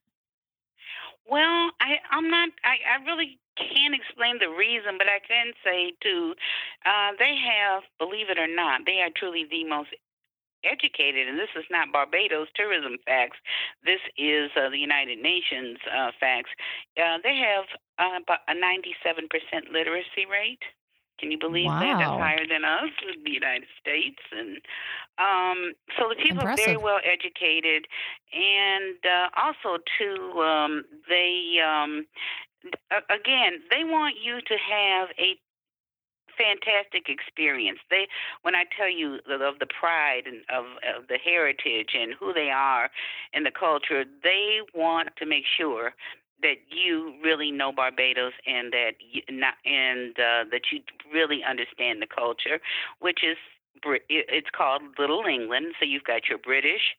Well, 1.29 1.71
I, 1.81 1.97
I'm 2.11 2.31
not. 2.31 2.51
I, 2.63 2.77
I 3.01 3.05
really 3.05 3.39
can't 3.57 3.95
explain 3.95 4.39
the 4.39 4.49
reason, 4.49 4.95
but 4.99 5.07
I 5.09 5.19
can 5.27 5.53
say 5.65 5.93
too, 6.03 6.35
uh, 6.85 7.13
they 7.19 7.35
have, 7.37 7.83
believe 7.99 8.29
it 8.29 8.39
or 8.39 8.49
not, 8.49 8.83
they 8.85 9.01
are 9.01 9.11
truly 9.15 9.45
the 9.49 9.65
most 9.65 9.91
educated, 10.65 11.29
and 11.29 11.39
this 11.39 11.53
is 11.57 11.65
not 11.71 11.93
Barbados 11.93 12.49
tourism 12.55 12.97
facts. 13.07 13.39
This 13.85 14.01
is 14.17 14.51
uh, 14.57 14.71
the 14.71 14.79
United 14.79 15.21
Nations 15.21 15.79
uh, 15.87 16.11
facts. 16.19 16.51
Uh, 16.97 17.19
they 17.23 17.37
have 17.37 17.65
uh, 17.99 18.19
about 18.23 18.41
a 18.49 18.55
97% 18.55 19.73
literacy 19.73 20.27
rate. 20.31 20.63
Can 21.19 21.31
you 21.31 21.39
believe 21.39 21.71
that? 21.71 21.99
That's 21.99 22.11
higher 22.11 22.47
than 22.47 22.65
us 22.65 22.91
in 23.07 23.23
the 23.23 23.31
United 23.31 23.69
States, 23.81 24.19
and 24.33 24.59
um, 25.17 25.73
so 25.97 26.09
the 26.09 26.17
people 26.17 26.43
are 26.43 26.57
very 26.57 26.77
well 26.77 26.99
educated, 27.05 27.87
and 28.33 28.99
uh, 29.07 29.29
also 29.39 29.79
too, 29.97 30.41
um, 30.43 30.85
they 31.09 31.63
um, 31.63 32.07
again 33.09 33.63
they 33.71 33.85
want 33.85 34.17
you 34.21 34.41
to 34.41 34.57
have 34.59 35.11
a 35.19 35.39
fantastic 36.37 37.09
experience. 37.09 37.79
They, 37.91 38.07
when 38.43 38.55
I 38.55 38.65
tell 38.77 38.91
you 38.91 39.19
of 39.29 39.59
the 39.59 39.67
pride 39.67 40.23
and 40.27 40.43
of, 40.53 40.65
of 40.97 41.09
the 41.09 41.19
heritage 41.19 41.91
and 41.95 42.15
who 42.19 42.33
they 42.33 42.51
are 42.51 42.91
and 43.33 43.45
the 43.45 43.51
culture, 43.51 44.05
they 44.23 44.61
want 44.75 45.11
to 45.19 45.27
make 45.27 45.45
sure 45.57 45.95
that 46.43 46.57
you 46.69 47.15
really 47.23 47.51
know 47.51 47.73
Barbados 47.73 48.33
and 48.47 48.73
that 48.73 48.93
you 49.01 49.23
not 49.31 49.55
and 49.65 50.13
uh, 50.19 50.45
that 50.51 50.63
you 50.71 50.81
really 51.13 51.41
understand 51.49 52.03
the 52.03 52.07
culture, 52.07 52.61
which 53.01 53.21
is 53.23 53.37
it's 54.09 54.49
called 54.57 54.83
Little 54.99 55.25
England. 55.25 55.75
So 55.79 55.87
you've 55.87 56.05
got 56.05 56.29
your 56.29 56.39
British 56.39 56.97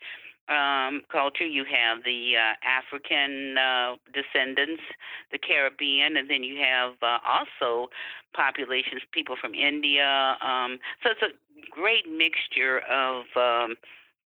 um, 0.50 1.02
culture, 1.12 1.46
you 1.46 1.66
have 1.66 2.04
the 2.04 2.34
uh, 2.38 2.54
African 2.64 3.58
uh, 3.58 3.96
descendants, 4.14 4.84
the 5.32 5.38
Caribbean, 5.38 6.18
and 6.18 6.30
then 6.30 6.44
you 6.44 6.58
have 6.62 6.94
uh, 7.02 7.18
also 7.26 7.90
populations, 8.36 9.02
people 9.12 9.36
from 9.40 9.54
India. 9.54 10.38
Um, 10.42 10.80
so 11.02 11.10
it's 11.12 11.22
a 11.22 11.34
great 11.72 12.06
mixture 12.10 12.80
of 12.90 13.26
um, 13.36 13.76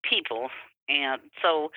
people, 0.04 0.50
and 0.90 1.22
so 1.42 1.72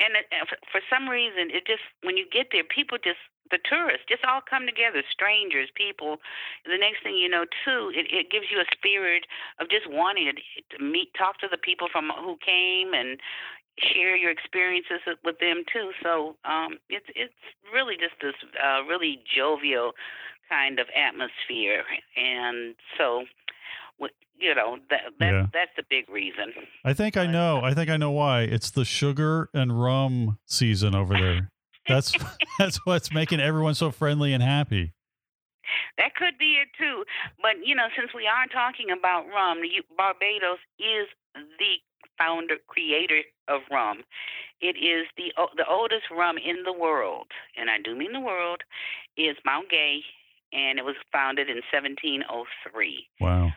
and 0.00 0.16
it, 0.16 0.26
for- 0.70 0.80
some 0.88 1.08
reason, 1.08 1.50
it 1.50 1.66
just 1.66 1.82
when 2.02 2.16
you 2.16 2.26
get 2.30 2.48
there, 2.52 2.64
people 2.64 2.98
just 3.02 3.20
the 3.50 3.58
tourists 3.68 4.08
just 4.08 4.24
all 4.24 4.40
come 4.40 4.64
together, 4.66 5.02
strangers, 5.10 5.68
people. 5.74 6.16
The 6.64 6.78
next 6.78 7.02
thing 7.02 7.16
you 7.16 7.28
know, 7.28 7.44
too, 7.64 7.92
it, 7.94 8.08
it 8.08 8.30
gives 8.30 8.46
you 8.50 8.58
a 8.60 8.64
spirit 8.72 9.26
of 9.60 9.68
just 9.68 9.84
wanting 9.88 10.32
to 10.32 10.82
meet, 10.82 11.12
talk 11.12 11.38
to 11.40 11.48
the 11.50 11.58
people 11.58 11.88
from 11.92 12.10
who 12.24 12.38
came, 12.40 12.94
and 12.94 13.20
share 13.78 14.16
your 14.16 14.30
experiences 14.30 15.00
with 15.24 15.38
them 15.38 15.64
too. 15.72 15.90
So 16.02 16.36
um, 16.44 16.78
it's 16.88 17.06
it's 17.14 17.34
really 17.72 17.96
just 17.96 18.14
this 18.20 18.34
uh, 18.62 18.84
really 18.84 19.20
jovial 19.34 19.92
kind 20.48 20.78
of 20.78 20.86
atmosphere, 20.94 21.84
and 22.16 22.74
so 22.98 23.24
you 24.38 24.54
know 24.54 24.78
that 24.90 25.00
that 25.20 25.30
Yeah. 25.32 25.46
that's 25.52 25.70
the 25.76 25.84
big 25.88 26.08
reason. 26.08 26.52
I 26.84 26.94
think 26.94 27.16
I 27.16 27.26
know. 27.26 27.60
I 27.62 27.74
think 27.74 27.88
I 27.90 27.96
know 27.96 28.10
why. 28.10 28.42
It's 28.42 28.70
the 28.70 28.84
sugar 28.84 29.48
and 29.54 29.80
rum 29.80 30.38
season 30.46 30.94
over 30.94 31.14
there. 31.14 31.48
That's 31.86 32.12
that's 32.58 32.84
what's 32.84 33.12
making 33.12 33.40
everyone 33.40 33.74
so 33.74 33.90
friendly 33.90 34.32
and 34.32 34.42
happy. 34.42 34.92
That 35.96 36.14
could 36.16 36.36
be 36.38 36.58
it 36.60 36.68
too. 36.76 37.04
But 37.40 37.64
you 37.64 37.74
know, 37.76 37.86
since 37.96 38.10
we 38.14 38.26
are 38.26 38.46
talking 38.48 38.90
about 38.90 39.28
rum, 39.28 39.58
you, 39.62 39.82
Barbados 39.96 40.58
is 40.78 41.06
the 41.34 41.74
founder 42.18 42.56
creator 42.66 43.22
of 43.48 43.62
rum. 43.70 44.02
It 44.60 44.76
is 44.76 45.06
the 45.16 45.32
the 45.56 45.66
oldest 45.68 46.04
rum 46.10 46.36
in 46.38 46.62
the 46.64 46.72
world, 46.72 47.28
and 47.56 47.70
I 47.70 47.78
do 47.82 47.96
mean 47.96 48.12
the 48.12 48.20
world. 48.20 48.62
Is 49.16 49.36
Mount 49.44 49.68
Gay, 49.70 50.00
and 50.52 50.78
it 50.78 50.84
was 50.84 50.96
founded 51.12 51.48
in 51.48 51.60
1703. 51.72 53.08
Wow. 53.20 53.50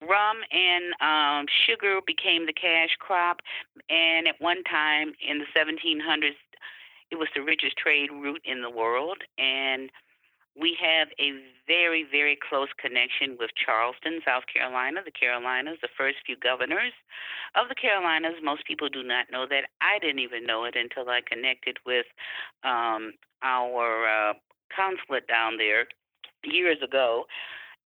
Rum 0.00 0.36
and 0.52 0.94
um, 1.00 1.46
sugar 1.66 2.00
became 2.06 2.46
the 2.46 2.52
cash 2.52 2.94
crop, 2.98 3.40
and 3.90 4.28
at 4.28 4.40
one 4.40 4.62
time 4.64 5.12
in 5.26 5.38
the 5.38 5.46
1700s, 5.56 6.36
it 7.10 7.16
was 7.16 7.28
the 7.34 7.42
richest 7.42 7.76
trade 7.76 8.10
route 8.12 8.42
in 8.44 8.62
the 8.62 8.70
world. 8.70 9.18
And 9.38 9.90
we 10.58 10.76
have 10.82 11.08
a 11.20 11.38
very, 11.66 12.04
very 12.10 12.36
close 12.36 12.68
connection 12.80 13.36
with 13.38 13.50
Charleston, 13.54 14.20
South 14.24 14.44
Carolina. 14.52 15.00
The 15.04 15.12
Carolinas, 15.12 15.78
the 15.80 15.88
first 15.96 16.18
few 16.26 16.36
governors 16.36 16.92
of 17.54 17.68
the 17.68 17.74
Carolinas. 17.74 18.42
Most 18.42 18.66
people 18.66 18.88
do 18.88 19.02
not 19.02 19.26
know 19.30 19.46
that. 19.48 19.70
I 19.80 19.98
didn't 20.00 20.18
even 20.18 20.44
know 20.44 20.64
it 20.64 20.74
until 20.74 21.08
I 21.08 21.20
connected 21.22 21.78
with 21.86 22.06
um, 22.64 23.12
our 23.42 24.08
uh, 24.08 24.34
consulate 24.74 25.28
down 25.28 25.58
there 25.58 25.86
years 26.42 26.78
ago. 26.82 27.26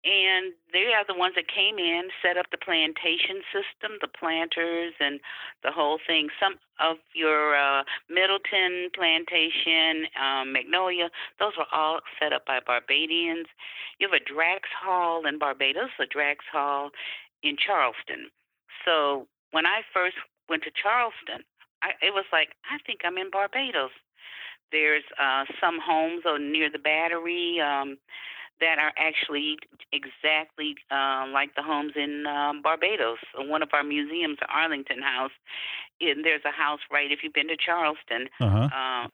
And 0.05 0.53
they 0.71 0.93
are 0.93 1.03
the 1.07 1.17
ones 1.17 1.33
that 1.35 1.49
came 1.49 1.79
in, 1.79 2.13
set 2.21 2.37
up 2.37 2.45
the 2.51 2.61
plantation 2.61 3.41
system, 3.49 3.97
the 4.01 4.07
planters, 4.07 4.93
and 4.99 5.19
the 5.63 5.71
whole 5.71 5.97
thing. 6.05 6.29
Some 6.39 6.61
of 6.79 6.97
your 7.13 7.57
uh, 7.57 7.81
Middleton 8.07 8.93
plantation, 8.93 10.05
um, 10.13 10.53
Magnolia, 10.53 11.09
those 11.39 11.57
were 11.57 11.65
all 11.73 12.01
set 12.21 12.33
up 12.33 12.45
by 12.45 12.59
Barbadians. 12.61 13.47
You 13.97 14.07
have 14.07 14.21
a 14.21 14.23
Drax 14.23 14.69
Hall 14.77 15.25
in 15.25 15.39
Barbados, 15.39 15.89
a 15.99 16.05
Drax 16.05 16.45
Hall 16.51 16.91
in 17.41 17.57
Charleston. 17.57 18.29
So 18.85 19.25
when 19.51 19.65
I 19.65 19.81
first 19.91 20.17
went 20.47 20.61
to 20.63 20.71
Charleston, 20.71 21.41
I, 21.81 21.97
it 22.05 22.13
was 22.13 22.25
like 22.31 22.53
I 22.69 22.77
think 22.85 23.01
I'm 23.03 23.17
in 23.17 23.31
Barbados. 23.31 23.91
There's 24.71 25.03
uh, 25.17 25.45
some 25.59 25.79
homes 25.81 26.23
near 26.39 26.69
the 26.69 26.79
Battery. 26.79 27.59
Um, 27.59 27.97
that 28.59 28.79
are 28.79 28.93
actually 28.97 29.57
exactly 29.91 30.75
uh, 30.91 31.25
like 31.31 31.55
the 31.55 31.63
homes 31.63 31.93
in 31.95 32.25
um, 32.27 32.61
Barbados. 32.61 33.17
One 33.37 33.61
of 33.61 33.69
our 33.73 33.83
museums, 33.83 34.37
Arlington 34.49 35.01
House, 35.01 35.31
and 36.01 36.23
there's 36.23 36.45
a 36.45 36.51
house 36.51 36.79
right 36.91 37.11
if 37.11 37.19
you've 37.23 37.33
been 37.33 37.47
to 37.47 37.57
Charleston. 37.57 38.27
Uh-huh. 38.39 38.69
Uh, 38.71 39.07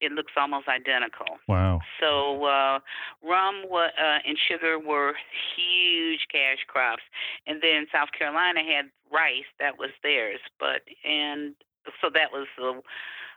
it 0.00 0.12
looks 0.12 0.32
almost 0.36 0.68
identical. 0.68 1.38
Wow. 1.48 1.80
So 2.00 2.44
uh, 2.44 2.78
rum 3.22 3.64
wa- 3.68 3.90
uh, 3.98 4.18
and 4.24 4.38
sugar 4.48 4.78
were 4.78 5.14
huge 5.56 6.26
cash 6.30 6.58
crops, 6.68 7.02
and 7.46 7.60
then 7.60 7.86
South 7.92 8.08
Carolina 8.16 8.60
had 8.60 8.86
rice 9.12 9.48
that 9.58 9.78
was 9.78 9.90
theirs. 10.02 10.40
But 10.60 10.82
and 11.04 11.54
so 12.00 12.10
that 12.14 12.30
was 12.32 12.46
the 12.56 12.80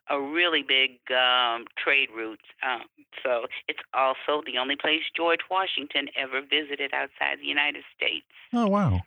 a 0.10 0.20
really 0.20 0.64
big 0.64 1.00
um, 1.12 1.66
trade 1.78 2.10
route. 2.16 2.40
Um, 2.64 2.84
so 3.24 3.46
it's 3.68 3.80
also 3.94 4.42
the 4.46 4.58
only 4.58 4.76
place 4.76 5.02
George 5.16 5.42
Washington 5.50 6.08
ever 6.18 6.42
visited 6.42 6.94
outside 6.94 7.40
the 7.40 7.48
United 7.48 7.84
States. 7.96 8.26
Oh 8.54 8.68
wow! 8.68 9.02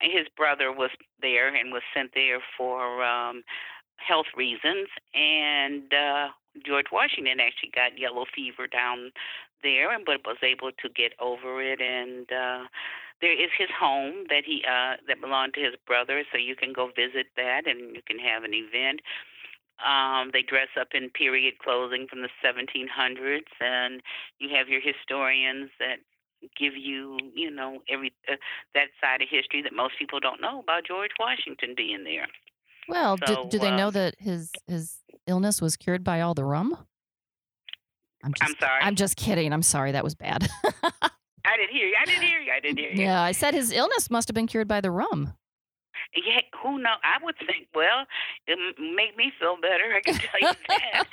His 0.00 0.26
brother 0.36 0.72
was 0.72 0.90
there 1.22 1.54
and 1.54 1.72
was 1.72 1.82
sent 1.94 2.10
there 2.14 2.40
for 2.56 3.02
um, 3.04 3.42
health 3.96 4.26
reasons, 4.36 4.88
and 5.14 5.92
uh, 5.94 6.28
George 6.64 6.86
Washington 6.92 7.40
actually 7.40 7.70
got 7.74 7.98
yellow 7.98 8.24
fever 8.34 8.66
down 8.66 9.12
there, 9.62 9.92
and 9.94 10.04
but 10.04 10.26
was 10.26 10.38
able 10.42 10.72
to 10.72 10.88
get 10.88 11.12
over 11.20 11.62
it 11.62 11.80
and. 11.80 12.30
Uh, 12.30 12.66
there 13.20 13.32
is 13.32 13.48
his 13.56 13.68
home 13.70 14.26
that 14.28 14.42
he 14.44 14.62
uh 14.68 14.96
that 15.06 15.20
belonged 15.20 15.54
to 15.54 15.60
his 15.60 15.72
brother 15.86 16.24
so 16.30 16.36
you 16.36 16.56
can 16.56 16.72
go 16.74 16.88
visit 16.88 17.26
that 17.36 17.62
and 17.64 17.94
you 17.94 18.02
can 18.04 18.18
have 18.18 18.42
an 18.42 18.52
event 18.52 19.00
um, 19.84 20.30
they 20.32 20.42
dress 20.42 20.68
up 20.78 20.88
in 20.94 21.10
period 21.10 21.54
clothing 21.58 22.06
from 22.08 22.22
the 22.22 22.28
1700s, 22.44 23.42
and 23.60 24.02
you 24.38 24.48
have 24.54 24.68
your 24.68 24.80
historians 24.80 25.70
that 25.78 25.96
give 26.58 26.76
you, 26.76 27.18
you 27.34 27.50
know, 27.50 27.78
every 27.88 28.12
uh, 28.30 28.36
that 28.74 28.88
side 29.00 29.22
of 29.22 29.28
history 29.30 29.62
that 29.62 29.72
most 29.74 29.94
people 29.98 30.20
don't 30.20 30.40
know 30.40 30.60
about 30.60 30.84
George 30.86 31.10
Washington 31.18 31.74
being 31.76 32.04
there. 32.04 32.26
Well, 32.88 33.16
So, 33.26 33.44
do, 33.44 33.50
do 33.50 33.58
they 33.58 33.70
know 33.70 33.90
that 33.90 34.14
his 34.18 34.50
his 34.66 34.98
illness 35.26 35.62
was 35.62 35.76
cured 35.76 36.04
by 36.04 36.20
all 36.20 36.34
the 36.34 36.44
rum? 36.44 36.76
I'm 38.22 38.32
just, 38.34 38.50
I'm 38.50 38.56
sorry. 38.60 38.82
I'm 38.82 38.94
just 38.94 39.16
kidding. 39.16 39.52
I'm 39.52 39.62
sorry. 39.62 39.92
That 39.92 40.04
was 40.04 40.14
bad. 40.14 40.48
I 41.46 41.56
didn't 41.58 41.72
hear 41.76 41.86
you. 41.86 41.94
I 42.00 42.04
didn't 42.06 42.22
hear 42.22 42.40
you. 42.40 42.52
I 42.52 42.60
didn't 42.60 42.78
hear 42.78 42.90
you. 42.90 43.02
yeah, 43.02 43.20
I 43.20 43.32
said 43.32 43.52
his 43.54 43.70
illness 43.70 44.10
must 44.10 44.28
have 44.28 44.34
been 44.34 44.46
cured 44.46 44.68
by 44.68 44.80
the 44.80 44.90
rum. 44.90 45.34
Yeah, 46.16 46.40
who 46.62 46.78
know? 46.78 46.94
I 47.02 47.22
would 47.24 47.36
think. 47.38 47.66
Well, 47.74 48.06
it 48.46 48.58
m- 48.58 48.94
make 48.96 49.16
me 49.16 49.32
feel 49.38 49.56
better. 49.60 49.94
I 49.96 50.00
can 50.00 50.14
tell 50.14 50.40
you 50.40 50.52
that. 50.68 51.04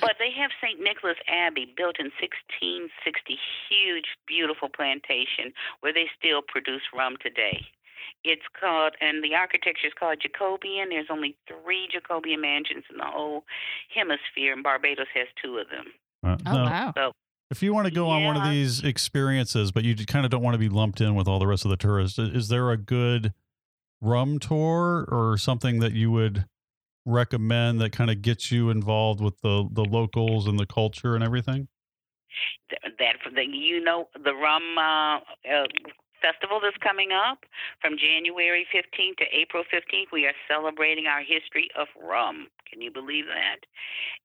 but 0.00 0.14
they 0.18 0.30
have 0.38 0.50
St. 0.62 0.80
Nicholas 0.80 1.16
Abbey, 1.28 1.72
built 1.76 1.96
in 1.98 2.06
1660, 2.20 3.38
huge, 3.68 4.06
beautiful 4.26 4.68
plantation 4.68 5.52
where 5.80 5.92
they 5.92 6.06
still 6.18 6.42
produce 6.46 6.82
rum 6.94 7.16
today. 7.20 7.66
It's 8.24 8.46
called, 8.58 8.94
and 9.00 9.22
the 9.22 9.34
architecture 9.34 9.86
is 9.86 9.92
called 9.98 10.18
Jacobean. 10.20 10.88
There's 10.90 11.06
only 11.10 11.36
three 11.46 11.88
Jacobean 11.92 12.40
mansions 12.40 12.84
in 12.90 12.96
the 12.98 13.04
whole 13.04 13.44
hemisphere, 13.94 14.52
and 14.52 14.62
Barbados 14.62 15.06
has 15.14 15.26
two 15.42 15.58
of 15.58 15.66
them. 15.68 15.86
Uh, 16.24 16.36
Oh 16.46 16.52
now, 16.54 16.64
wow. 16.64 16.92
So 16.96 17.12
If 17.50 17.62
you 17.62 17.72
want 17.74 17.86
to 17.86 17.92
go 17.94 18.08
on 18.08 18.24
one 18.24 18.36
of 18.36 18.44
these 18.50 18.82
experiences, 18.82 19.70
but 19.70 19.84
you 19.84 19.94
kind 20.06 20.24
of 20.24 20.30
don't 20.30 20.42
want 20.42 20.54
to 20.54 20.58
be 20.58 20.68
lumped 20.68 21.00
in 21.00 21.14
with 21.14 21.28
all 21.28 21.38
the 21.38 21.46
rest 21.46 21.64
of 21.64 21.70
the 21.70 21.76
tourists, 21.76 22.18
is 22.18 22.48
there 22.48 22.70
a 22.70 22.76
good 22.76 23.32
rum 24.00 24.38
tour 24.38 25.06
or 25.10 25.36
something 25.38 25.80
that 25.80 25.92
you 25.92 26.10
would 26.10 26.46
recommend 27.04 27.80
that 27.80 27.92
kind 27.92 28.10
of 28.10 28.22
gets 28.22 28.50
you 28.50 28.70
involved 28.70 29.20
with 29.20 29.40
the 29.40 29.68
the 29.70 29.84
locals 29.84 30.46
and 30.46 30.58
the 30.58 30.66
culture 30.66 31.14
and 31.14 31.24
everything? 31.24 31.68
th- 32.70 32.94
that 32.98 33.46
you 33.48 33.82
know 33.82 34.08
the 34.24 34.34
rum 34.34 34.78
uh, 34.78 35.16
uh, 35.16 35.66
festival 36.26 36.58
that's 36.60 36.76
coming 36.82 37.10
up 37.12 37.46
from 37.80 37.94
January 37.98 38.66
15th 38.74 39.18
to 39.18 39.26
April 39.30 39.62
15th. 39.70 40.10
We 40.12 40.26
are 40.26 40.34
celebrating 40.50 41.06
our 41.06 41.20
history 41.20 41.68
of 41.78 41.86
rum. 41.94 42.48
Can 42.70 42.80
you 42.80 42.90
believe 42.90 43.26
that? 43.26 43.62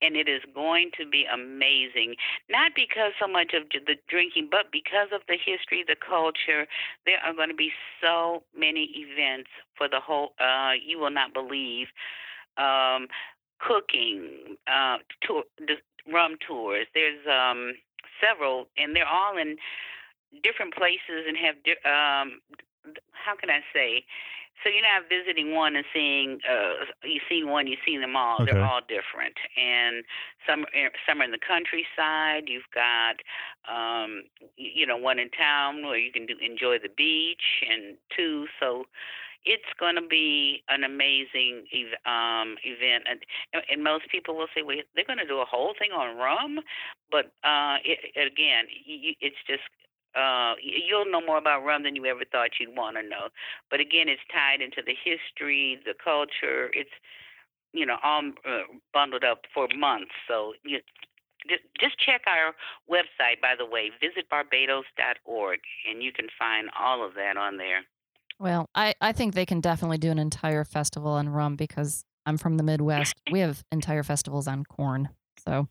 And 0.01 0.15
it 0.15 0.27
is 0.27 0.41
going 0.53 0.89
to 0.97 1.05
be 1.05 1.25
amazing. 1.31 2.15
Not 2.49 2.71
because 2.75 3.13
so 3.19 3.27
much 3.27 3.53
of 3.53 3.69
the 3.69 3.95
drinking, 4.09 4.49
but 4.49 4.71
because 4.71 5.09
of 5.13 5.21
the 5.27 5.37
history, 5.37 5.85
the 5.85 5.95
culture. 5.95 6.65
There 7.05 7.19
are 7.23 7.33
going 7.33 7.49
to 7.49 7.55
be 7.55 7.71
so 8.01 8.43
many 8.57 8.89
events 8.97 9.49
for 9.77 9.87
the 9.87 9.99
whole. 9.99 10.33
Uh, 10.39 10.73
you 10.83 10.97
will 10.99 11.11
not 11.11 11.33
believe. 11.33 11.87
Um, 12.57 13.07
cooking, 13.59 14.57
uh, 14.65 14.97
tour, 15.21 15.43
rum 16.11 16.35
tours. 16.45 16.87
There's 16.93 17.21
um, 17.29 17.73
several, 18.19 18.67
and 18.77 18.95
they're 18.95 19.07
all 19.07 19.37
in 19.37 19.57
different 20.43 20.73
places 20.73 21.25
and 21.27 21.37
have. 21.37 21.55
di- 21.63 21.81
Um, 21.87 22.41
how 23.11 23.35
can 23.35 23.49
I 23.49 23.61
say? 23.73 24.05
So 24.63 24.69
you're 24.69 24.83
not 24.83 25.09
visiting 25.09 25.53
one 25.55 25.75
and 25.75 25.85
seeing. 25.93 26.39
Uh, 26.47 26.85
you've 27.03 27.23
seen 27.29 27.49
one, 27.49 27.67
you've 27.67 27.79
seen 27.85 28.01
them 28.01 28.15
all. 28.15 28.41
Okay. 28.41 28.51
They're 28.53 28.61
all 28.63 28.81
different, 28.81 29.35
and 29.57 30.03
some 30.45 30.65
some 31.07 31.21
are 31.21 31.25
in 31.25 31.31
the 31.31 31.39
countryside. 31.39 32.45
You've 32.47 32.69
got, 32.73 33.17
um, 33.67 34.23
you 34.57 34.85
know, 34.85 34.97
one 34.97 35.17
in 35.19 35.29
town 35.31 35.83
where 35.85 35.97
you 35.97 36.11
can 36.11 36.25
do 36.27 36.35
enjoy 36.41 36.77
the 36.77 36.89
beach, 36.95 37.63
and 37.69 37.97
two. 38.15 38.47
So 38.59 38.85
it's 39.45 39.73
going 39.79 39.95
to 39.95 40.05
be 40.05 40.63
an 40.69 40.83
amazing 40.83 41.65
ev- 41.73 42.01
um, 42.05 42.57
event, 42.63 43.05
and, 43.09 43.19
and 43.71 43.83
most 43.83 44.09
people 44.11 44.35
will 44.37 44.47
say, 44.53 44.61
"Well, 44.61 44.77
they're 44.95 45.05
going 45.05 45.17
to 45.19 45.25
do 45.27 45.39
a 45.39 45.45
whole 45.45 45.73
thing 45.77 45.91
on 45.91 46.17
rum," 46.17 46.59
but 47.09 47.33
uh, 47.43 47.77
it, 47.83 47.99
again, 48.15 48.65
you, 48.85 49.13
it's 49.21 49.41
just 49.47 49.63
uh, 50.15 50.55
you'll 50.61 51.09
know 51.09 51.21
more 51.25 51.37
about 51.37 51.63
rum 51.63 51.83
than 51.83 51.95
you 51.95 52.05
ever 52.05 52.25
thought 52.31 52.59
you'd 52.59 52.75
want 52.75 52.97
to 52.97 53.03
know. 53.03 53.29
But 53.69 53.79
again, 53.79 54.09
it's 54.09 54.21
tied 54.31 54.61
into 54.61 54.81
the 54.85 54.93
history, 54.93 55.79
the 55.85 55.93
culture. 55.93 56.69
It's 56.73 56.91
you 57.73 57.85
know 57.85 57.97
all 58.03 58.31
uh, 58.45 58.63
bundled 58.93 59.23
up 59.23 59.41
for 59.53 59.67
months. 59.75 60.11
So 60.27 60.53
you. 60.63 60.79
Just 61.79 61.97
check 61.97 62.21
our 62.27 62.53
website, 62.87 63.41
by 63.41 63.55
the 63.57 63.65
way, 63.65 63.89
visitbarbados.org, 63.99 65.59
and 65.89 66.03
you 66.03 66.11
can 66.11 66.27
find 66.37 66.69
all 66.79 67.03
of 67.03 67.15
that 67.15 67.35
on 67.35 67.57
there. 67.57 67.79
Well, 68.41 68.69
I, 68.75 68.93
I 69.01 69.11
think 69.11 69.33
they 69.33 69.47
can 69.47 69.59
definitely 69.59 69.97
do 69.97 70.11
an 70.11 70.19
entire 70.19 70.63
festival 70.63 71.13
on 71.13 71.29
rum 71.29 71.55
because 71.55 72.05
I'm 72.27 72.37
from 72.37 72.57
the 72.57 72.63
Midwest. 72.63 73.15
we 73.31 73.39
have 73.39 73.63
entire 73.71 74.03
festivals 74.03 74.47
on 74.47 74.65
corn. 74.65 75.09
So 75.45 75.67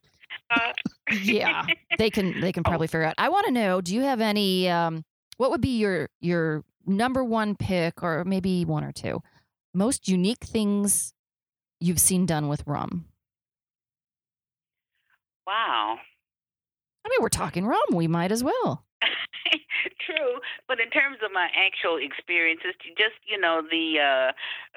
Yeah, 1.23 1.67
they 1.99 2.11
can 2.11 2.41
they 2.41 2.53
can 2.53 2.63
probably 2.65 2.87
figure 2.87 3.05
out. 3.05 3.15
I 3.19 3.29
want 3.29 3.47
to 3.47 3.53
know, 3.53 3.81
do 3.81 3.95
you 3.95 4.03
have 4.03 4.21
any 4.21 4.69
um 4.69 5.05
what 5.37 5.51
would 5.51 5.61
be 5.61 5.79
your 5.79 6.09
your 6.21 6.65
number 6.87 7.25
one 7.25 7.57
pick 7.57 8.03
or 8.03 8.25
maybe 8.25 8.65
one 8.65 8.85
or 8.85 8.93
two 8.93 9.23
most 9.75 10.09
unique 10.09 10.45
things 10.45 11.13
you've 11.81 12.01
seen 12.01 12.27
done 12.27 12.49
with 12.49 12.63
rum? 12.67 13.07
wow. 15.51 15.99
I 17.05 17.09
mean, 17.09 17.19
we're 17.21 17.29
talking 17.29 17.67
rum, 17.67 17.81
we 17.93 18.07
might 18.07 18.31
as 18.31 18.45
well. 18.45 18.85
True, 20.07 20.39
but 20.69 20.79
in 20.79 20.91
terms 20.91 21.19
of 21.25 21.33
my 21.33 21.49
actual 21.57 21.97
experiences, 21.97 22.75
just 22.97 23.17
you 23.27 23.41
know 23.41 23.63
the 23.63 23.99
uh, 23.99 24.33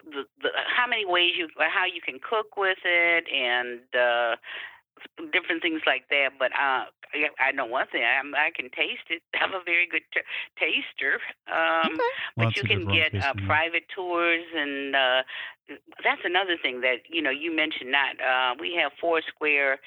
the, 0.10 0.24
the 0.42 0.50
how 0.76 0.88
many 0.88 1.06
ways 1.06 1.34
you 1.38 1.48
how 1.58 1.86
you 1.86 2.02
can 2.02 2.20
cook 2.20 2.56
with 2.56 2.78
it 2.86 3.26
and 3.30 3.82
uh, 3.94 4.36
different 5.32 5.62
things 5.62 5.82
like 5.86 6.08
that. 6.10 6.32
But 6.40 6.52
uh, 6.54 6.86
I- 7.14 7.36
I 7.40 7.52
know 7.54 7.66
one 7.66 7.88
thing: 7.92 8.04
I'm, 8.04 8.34
I 8.36 8.52
can 8.56 8.70
taste 8.72 9.08
it. 9.10 9.22
I'm 9.40 9.54
a 9.54 9.64
very 9.66 9.88
good 9.90 10.04
t- 10.14 10.26
taster. 10.58 11.20
Um, 11.48 11.96
Okay. 11.96 12.12
but 12.38 12.44
Lots 12.46 12.58
you 12.58 12.64
can 12.64 12.88
get 12.88 13.14
uh, 13.22 13.34
private 13.46 13.84
tours, 13.96 14.44
and 14.56 14.96
uh, 14.96 15.22
that's 16.04 16.22
another 16.26 16.58
thing 16.62 16.82
that 16.82 17.06
you 17.10 17.22
know 17.22 17.30
you 17.32 17.56
mentioned. 17.56 17.92
Not 17.92 18.16
uh, 18.22 18.56
we 18.60 18.76
have 18.82 18.92
Foursquare 19.00 19.80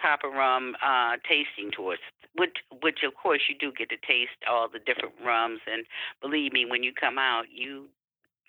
copper 0.00 0.28
rum 0.28 0.74
uh, 0.84 1.16
tasting 1.28 1.70
tours, 1.70 1.98
which 2.36 2.56
which 2.82 3.00
of 3.06 3.14
course 3.14 3.42
you 3.48 3.54
do 3.58 3.72
get 3.76 3.88
to 3.90 3.96
taste 4.06 4.38
all 4.48 4.68
the 4.68 4.78
different 4.80 5.14
rums. 5.24 5.60
And 5.70 5.84
believe 6.20 6.52
me, 6.52 6.66
when 6.66 6.82
you 6.82 6.92
come 6.92 7.18
out, 7.18 7.44
you 7.52 7.86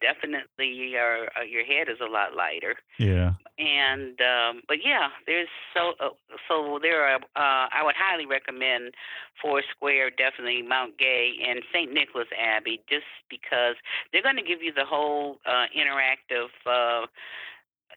definitely 0.02 0.68
your 0.68 1.28
uh, 1.38 1.44
your 1.44 1.64
head 1.64 1.90
is 1.90 1.98
a 2.02 2.10
lot 2.10 2.36
lighter. 2.36 2.76
Yeah. 3.00 3.34
And 3.58 4.20
um, 4.22 4.62
but 4.68 4.78
yeah, 4.84 5.10
there's 5.26 5.48
so 5.74 5.94
uh, 6.00 6.10
so 6.48 6.80
there 6.82 7.04
are. 7.04 7.16
Uh, 7.16 7.68
I 7.72 7.82
would 7.84 7.96
highly 7.98 8.26
recommend 8.26 8.94
Foursquare, 9.42 10.10
definitely 10.12 10.62
Mount 10.62 10.98
Gay 10.98 11.34
and 11.48 11.62
St. 11.74 11.92
Nicholas 11.92 12.28
Abbey, 12.38 12.82
just 12.90 13.08
because 13.30 13.76
they're 14.12 14.24
going 14.24 14.38
to 14.38 14.44
give 14.44 14.62
you 14.62 14.74
the 14.74 14.86
whole 14.86 15.40
uh, 15.46 15.66
interactive. 15.76 16.48
Uh, 16.66 17.08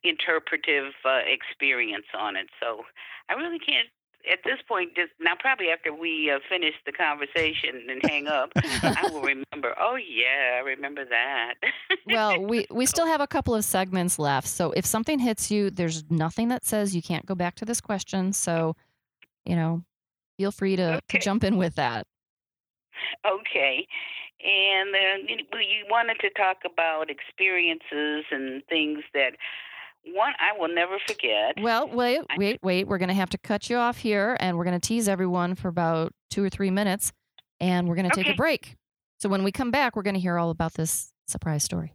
interpretive 0.05 0.95
uh, 1.05 1.27
experience 1.27 2.07
on 2.17 2.37
it. 2.37 2.47
So 2.63 2.85
I 3.29 3.35
really 3.35 3.59
can't 3.59 3.89
at 4.31 4.41
this 4.45 4.59
point, 4.67 4.95
just 4.95 5.11
now, 5.21 5.33
probably 5.39 5.69
after 5.71 5.95
we 5.95 6.31
uh, 6.31 6.39
finish 6.49 6.75
the 6.85 6.93
conversation 6.93 7.87
and 7.89 8.01
hang 8.05 8.27
up, 8.27 8.51
I 8.57 9.09
will 9.13 9.21
remember. 9.53 9.75
Oh 9.79 9.97
yeah, 9.97 10.57
I 10.57 10.61
remember 10.61 11.05
that. 11.05 11.55
well, 12.07 12.41
we 12.41 12.67
we 12.71 12.87
still 12.87 13.07
have 13.07 13.21
a 13.21 13.27
couple 13.27 13.55
of 13.55 13.65
segments 13.65 14.19
left, 14.19 14.49
so 14.49 14.73
if 14.73 14.85
something 14.85 15.19
hits 15.19 15.51
you, 15.51 15.71
there's 15.71 16.05
nothing 16.11 16.49
that 16.49 16.65
says 16.65 16.95
you 16.95 17.03
can't 17.03 17.27
go 17.27 17.35
back 17.35 17.55
to 17.57 17.65
this 17.65 17.81
question. 17.81 18.33
So, 18.33 18.77
you 19.45 19.57
know, 19.57 19.83
feel 20.37 20.53
free 20.53 20.77
to, 20.77 20.97
okay. 20.97 21.01
to 21.09 21.19
jump 21.19 21.45
in 21.45 21.57
with 21.57 21.75
that. 21.77 22.07
Okay. 23.27 23.87
And 24.41 24.95
uh, 24.95 25.59
you 25.59 25.85
wanted 25.91 26.19
to 26.21 26.31
talk 26.31 26.59
about 26.65 27.11
experiences 27.11 28.25
and 28.31 28.63
things 28.69 29.01
that 29.13 29.33
one 30.15 30.33
I 30.39 30.59
will 30.59 30.69
never 30.69 30.99
forget. 31.07 31.55
Well, 31.61 31.89
wait, 31.89 32.23
wait, 32.37 32.59
wait. 32.63 32.87
We're 32.87 32.99
going 32.99 33.09
to 33.09 33.15
have 33.15 33.31
to 33.31 33.39
cut 33.39 33.71
you 33.71 33.77
off 33.77 33.99
here 33.99 34.37
and 34.41 34.57
we're 34.57 34.65
going 34.65 34.79
to 34.79 34.87
tease 34.87 35.09
everyone 35.09 35.55
for 35.55 35.69
about 35.69 36.13
two 36.31 36.43
or 36.43 36.49
three 36.49 36.71
minutes 36.71 37.13
and 37.61 37.89
we're 37.89 37.95
going 37.95 38.09
to 38.09 38.13
okay. 38.13 38.25
take 38.25 38.35
a 38.35 38.37
break. 38.37 38.77
So 39.19 39.29
when 39.29 39.43
we 39.43 39.53
come 39.53 39.71
back, 39.71 39.97
we're 39.97 40.03
going 40.03 40.15
to 40.15 40.21
hear 40.21 40.39
all 40.39 40.51
about 40.51 40.75
this 40.75 41.13
surprise 41.27 41.65
story. 41.65 41.93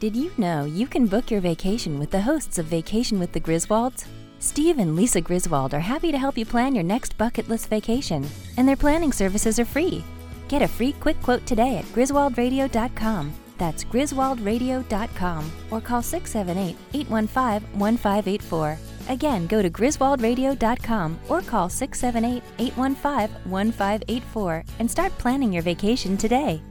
Did 0.00 0.14
you 0.14 0.30
know 0.38 0.64
you 0.64 0.86
can 0.86 1.06
book 1.06 1.30
your 1.30 1.40
vacation 1.40 1.98
with 1.98 2.10
the 2.10 2.20
hosts 2.20 2.58
of 2.58 2.66
Vacation 2.66 3.18
with 3.18 3.32
the 3.32 3.40
Griswolds? 3.40 4.06
Steve 4.38 4.78
and 4.78 4.94
Lisa 4.94 5.20
Griswold 5.20 5.74
are 5.74 5.80
happy 5.80 6.12
to 6.12 6.18
help 6.18 6.38
you 6.38 6.46
plan 6.46 6.74
your 6.74 6.84
next 6.84 7.18
bucket 7.18 7.48
list 7.48 7.68
vacation, 7.68 8.24
and 8.56 8.68
their 8.68 8.76
planning 8.76 9.10
services 9.10 9.58
are 9.58 9.64
free. 9.64 10.04
Get 10.46 10.62
a 10.62 10.68
free 10.68 10.92
quick 10.92 11.20
quote 11.20 11.44
today 11.46 11.78
at 11.78 11.84
griswoldradio.com 11.86 13.47
that's 13.58 13.84
griswoldradio.com 13.84 15.52
or 15.70 15.80
call 15.80 16.02
678 16.02 16.76
815 16.94 17.78
1584. 17.78 18.78
Again, 19.08 19.46
go 19.46 19.62
to 19.62 19.70
griswoldradio.com 19.70 21.18
or 21.28 21.40
call 21.42 21.68
678 21.68 22.42
815 22.58 23.50
1584 23.50 24.64
and 24.78 24.90
start 24.90 25.16
planning 25.18 25.52
your 25.52 25.62
vacation 25.62 26.16
today. 26.16 26.62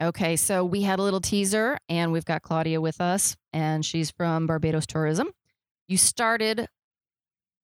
Okay, 0.00 0.34
so 0.34 0.64
we 0.64 0.82
had 0.82 0.98
a 0.98 1.02
little 1.02 1.20
teaser 1.20 1.78
and 1.88 2.10
we've 2.10 2.24
got 2.24 2.42
Claudia 2.42 2.80
with 2.80 3.00
us, 3.00 3.36
and 3.52 3.84
she's 3.86 4.10
from 4.10 4.48
Barbados 4.48 4.84
Tourism. 4.84 5.30
You 5.86 5.96
started 5.96 6.66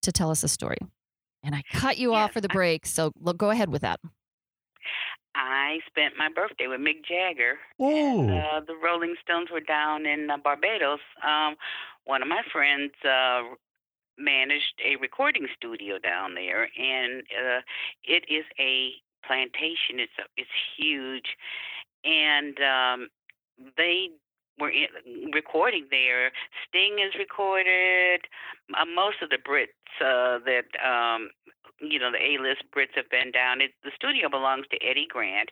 to 0.02 0.12
tell 0.12 0.30
us 0.30 0.44
a 0.44 0.48
story, 0.48 0.78
and 1.42 1.52
I 1.52 1.62
cut 1.72 1.98
you 1.98 2.14
off 2.14 2.32
for 2.32 2.40
the 2.40 2.48
break, 2.48 2.86
so 2.86 3.10
go 3.36 3.50
ahead 3.50 3.70
with 3.70 3.82
that. 3.82 3.98
I 5.38 5.78
spent 5.86 6.14
my 6.18 6.28
birthday 6.28 6.66
with 6.66 6.80
Mick 6.80 7.04
Jagger. 7.08 7.58
And, 7.78 8.30
uh, 8.30 8.60
the 8.66 8.74
Rolling 8.74 9.14
Stones 9.22 9.50
were 9.52 9.60
down 9.60 10.04
in 10.04 10.28
uh, 10.30 10.36
Barbados. 10.36 10.98
Um, 11.24 11.54
one 12.04 12.22
of 12.22 12.28
my 12.28 12.42
friends 12.52 12.92
uh, 13.04 13.54
managed 14.18 14.74
a 14.84 14.96
recording 14.96 15.46
studio 15.56 15.98
down 15.98 16.34
there, 16.34 16.68
and 16.76 17.22
uh, 17.22 17.60
it 18.02 18.24
is 18.28 18.44
a 18.58 18.90
plantation. 19.24 20.00
It's 20.00 20.18
a, 20.18 20.24
it's 20.36 20.50
huge, 20.76 21.36
and 22.04 22.58
um, 22.58 23.08
they 23.76 24.08
were 24.60 24.70
in, 24.70 25.30
recording 25.32 25.86
there. 25.90 26.30
Sting 26.68 26.98
is 26.98 27.14
recorded. 27.18 28.26
Uh, 28.74 28.84
most 28.84 29.22
of 29.22 29.30
the 29.30 29.38
Brits 29.38 29.76
uh, 30.00 30.38
that 30.44 30.68
um, 30.84 31.30
you 31.80 31.98
know 31.98 32.10
the 32.10 32.18
A-list 32.18 32.64
Brits 32.74 32.94
have 32.96 33.10
been 33.10 33.30
down. 33.32 33.60
It, 33.60 33.72
the 33.84 33.90
studio 33.94 34.28
belongs 34.28 34.66
to 34.70 34.78
Eddie 34.84 35.08
Grant, 35.08 35.50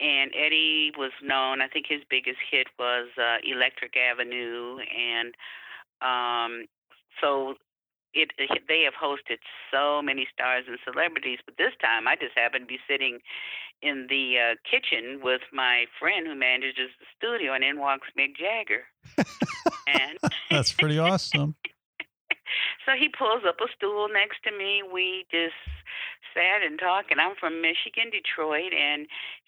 and 0.00 0.30
Eddie 0.34 0.92
was 0.96 1.12
known. 1.22 1.60
I 1.60 1.68
think 1.68 1.86
his 1.88 2.02
biggest 2.08 2.38
hit 2.50 2.66
was 2.78 3.08
uh, 3.18 3.38
Electric 3.44 3.94
Avenue, 3.96 4.78
and 4.90 5.34
um, 6.02 6.66
so 7.20 7.54
it, 8.14 8.30
it 8.38 8.62
they 8.68 8.82
have 8.82 8.94
hosted 8.94 9.38
so 9.70 10.02
many 10.02 10.26
stars 10.32 10.64
and 10.68 10.78
celebrities. 10.84 11.38
But 11.44 11.56
this 11.56 11.72
time, 11.80 12.06
I 12.06 12.16
just 12.16 12.36
happened 12.36 12.64
to 12.64 12.74
be 12.74 12.80
sitting 12.88 13.20
in 13.82 14.06
the 14.08 14.36
uh, 14.38 14.54
kitchen 14.68 15.20
with 15.22 15.42
my 15.52 15.86
friend 15.98 16.26
who 16.26 16.34
manages 16.34 16.90
the 17.00 17.06
studio, 17.16 17.54
and 17.54 17.64
in 17.64 17.78
walks 17.78 18.08
Mick 18.18 18.36
Jagger. 18.36 18.84
and 19.86 20.18
that's 20.50 20.72
pretty 20.72 20.98
awesome. 20.98 21.54
So 22.84 22.92
he 22.98 23.08
pulls 23.08 23.44
up 23.46 23.56
a 23.60 23.68
stool 23.76 24.08
next 24.12 24.42
to 24.44 24.50
me. 24.50 24.82
We 24.82 25.24
just 25.30 25.54
sat 26.34 26.64
and 26.64 26.78
talked. 26.78 27.10
And 27.10 27.20
I'm 27.20 27.36
from 27.38 27.60
Michigan, 27.60 28.10
Detroit, 28.10 28.72
and 28.72 29.06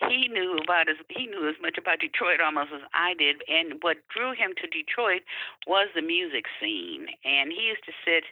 he 0.09 0.29
knew 0.29 0.59
about 0.63 0.89
as 0.89 0.97
he 1.09 1.27
knew 1.27 1.49
as 1.49 1.57
much 1.61 1.77
about 1.79 2.01
Detroit 2.01 2.41
almost 2.41 2.71
as 2.75 2.85
I 2.93 3.15
did. 3.15 3.43
And 3.49 3.83
what 3.83 4.05
drew 4.09 4.33
him 4.33 4.53
to 4.61 4.67
Detroit 4.69 5.23
was 5.67 5.89
the 5.95 6.03
music 6.03 6.45
scene. 6.61 7.07
And 7.25 7.53
he 7.53 7.69
used 7.73 7.85
to 7.85 7.95
sit 8.05 8.25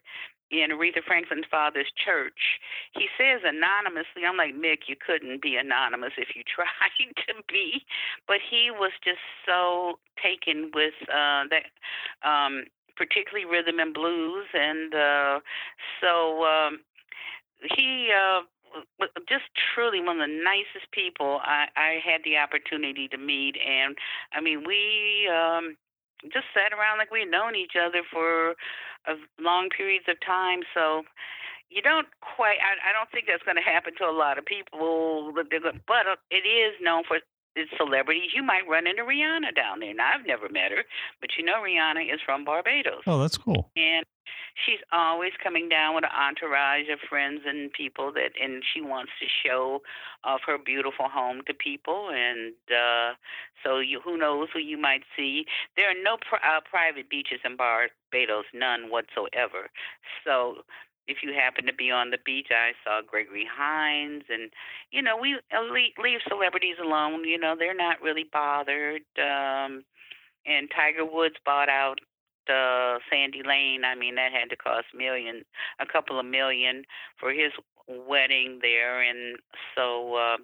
in 0.53 0.69
Aretha 0.71 1.03
Franklin's 1.03 1.49
father's 1.51 1.91
church. 1.97 2.61
He 2.93 3.09
says 3.17 3.41
anonymously. 3.43 4.29
I'm 4.29 4.37
like, 4.37 4.55
Mick, 4.55 4.87
you 4.87 4.97
couldn't 5.01 5.41
be 5.41 5.57
anonymous 5.57 6.13
if 6.19 6.37
you 6.37 6.45
tried 6.55 7.17
to 7.27 7.35
be. 7.49 7.85
But 8.29 8.39
he 8.45 8.71
was 8.71 8.93
just 9.03 9.25
so 9.49 9.99
taken 10.23 10.71
with 10.75 10.95
uh, 11.09 11.49
that 11.49 11.73
um, 12.23 12.65
particularly 12.97 13.49
rhythm 13.49 13.81
and 13.81 13.95
blues, 13.95 14.47
and 14.53 14.95
uh, 14.95 15.41
so 16.01 16.45
um, 16.45 16.81
he 17.77 18.11
uh, 18.11 18.43
just 19.29 19.45
truly 19.75 20.01
one 20.01 20.21
of 20.21 20.29
the 20.29 20.43
nicest 20.45 20.91
people 20.93 21.41
I, 21.43 21.67
I 21.77 22.01
had 22.05 22.23
the 22.25 22.37
opportunity 22.37 23.09
to 23.09 23.19
meet, 23.19 23.57
and 23.57 23.97
I 24.33 24.41
mean 24.41 24.65
we. 24.67 25.29
Um, 25.29 25.77
just 26.31 26.47
sat 26.55 26.71
around 26.71 26.99
like 26.99 27.11
we'd 27.11 27.27
known 27.31 27.57
each 27.59 27.75
other 27.75 28.07
for 28.07 28.55
a 29.11 29.19
long 29.43 29.69
periods 29.75 30.07
of 30.07 30.15
time. 30.23 30.63
So 30.75 31.03
you 31.71 31.83
don't 31.83 32.07
quite. 32.21 32.63
I, 32.63 32.91
I 32.91 32.93
don't 32.93 33.11
think 33.11 33.27
that's 33.27 33.43
going 33.43 33.59
to 33.59 33.65
happen 33.65 33.95
to 33.99 34.05
a 34.05 34.15
lot 34.15 34.39
of 34.39 34.45
people. 34.45 35.33
But 35.35 36.05
it 36.31 36.45
is 36.47 36.79
known 36.81 37.03
for 37.09 37.19
celebrities. 37.77 38.31
You 38.35 38.43
might 38.43 38.69
run 38.69 38.87
into 38.87 39.03
Rihanna 39.03 39.55
down 39.55 39.81
there. 39.81 39.95
Now, 39.95 40.13
I've 40.15 40.27
never 40.27 40.49
met 40.49 40.71
her, 40.71 40.85
but 41.21 41.31
you 41.39 41.45
know 41.45 41.61
Rihanna 41.63 42.13
is 42.13 42.21
from 42.25 42.45
Barbados. 42.45 43.03
Oh, 43.07 43.21
that's 43.21 43.37
cool. 43.37 43.71
And 43.77 44.05
she's 44.67 44.81
always 44.93 45.33
coming 45.43 45.69
down 45.69 45.95
with 45.95 46.05
an 46.05 46.11
entourage 46.11 46.89
of 46.93 46.99
friends 47.09 47.43
and 47.47 47.73
people 47.73 48.13
that, 48.13 48.33
and 48.41 48.63
she 48.73 48.81
wants 48.81 49.13
to 49.21 49.27
show 49.47 49.83
off 50.25 50.41
her 50.47 50.59
beautiful 50.59 51.09
home 51.09 51.43
to 51.47 51.55
people. 51.55 52.11
And 52.13 52.55
uh, 52.71 53.15
so, 53.65 53.79
you 53.79 54.01
who 54.03 54.17
knows 54.17 54.49
who 54.53 54.61
you 54.61 54.79
might 54.79 55.03
see. 55.17 55.45
There 55.77 55.91
are 55.91 56.03
no 56.03 56.17
pr- 56.17 56.45
uh, 56.45 56.61
private 56.69 57.09
beaches 57.11 57.41
in 57.45 57.57
Barbados, 57.57 58.47
none 58.55 58.91
whatsoever. 58.91 59.71
So 60.25 60.63
if 61.09 61.19
you 61.23 61.33
happen 61.33 61.67
to 61.67 61.75
be 61.75 61.91
on 61.91 62.11
the 62.11 62.19
beach, 62.25 62.49
I 62.51 62.73
saw 62.85 63.01
Gregory 63.07 63.47
Hines, 63.51 64.25
and 64.29 64.51
you 64.91 65.03
know 65.03 65.17
we 65.17 65.39
leave 66.03 66.21
celebrities 66.29 66.77
alone. 66.83 67.25
You 67.25 67.39
know 67.39 67.55
they're 67.59 67.75
not 67.75 68.01
really 68.03 68.27
bothered. 68.33 69.03
Um, 69.19 69.85
and 70.47 70.71
Tiger 70.75 71.05
Woods 71.05 71.37
bought 71.45 71.69
out 71.69 72.01
uh, 72.49 72.99
Sandy 73.11 73.43
Lane. 73.47 73.83
I 73.85 73.95
mean 73.95 74.15
that 74.17 74.33
had 74.33 74.51
to 74.51 74.57
cost 74.57 74.87
million, 74.95 75.45
a 75.81 75.87
couple 75.87 76.19
of 76.19 76.27
million 76.27 76.85
for 77.19 77.31
his 77.33 77.53
wedding 77.89 78.61
there, 78.63 79.03
and 79.03 79.39
so. 79.75 80.15
Uh, 80.17 80.37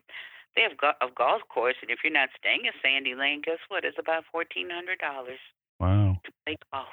they 0.56 0.62
have 0.62 0.76
go- 0.76 1.06
a 1.06 1.06
golf 1.14 1.42
course, 1.48 1.76
and 1.82 1.90
if 1.90 1.98
you're 2.02 2.12
not 2.12 2.30
staying 2.36 2.66
at 2.66 2.74
Sandy 2.82 3.14
Lane, 3.14 3.42
guess 3.44 3.58
what? 3.68 3.84
It's 3.84 3.98
about 3.98 4.24
fourteen 4.32 4.68
hundred 4.70 4.98
dollars. 4.98 5.38
Wow. 5.78 6.20
To 6.24 6.32
play 6.44 6.56
golf. 6.72 6.88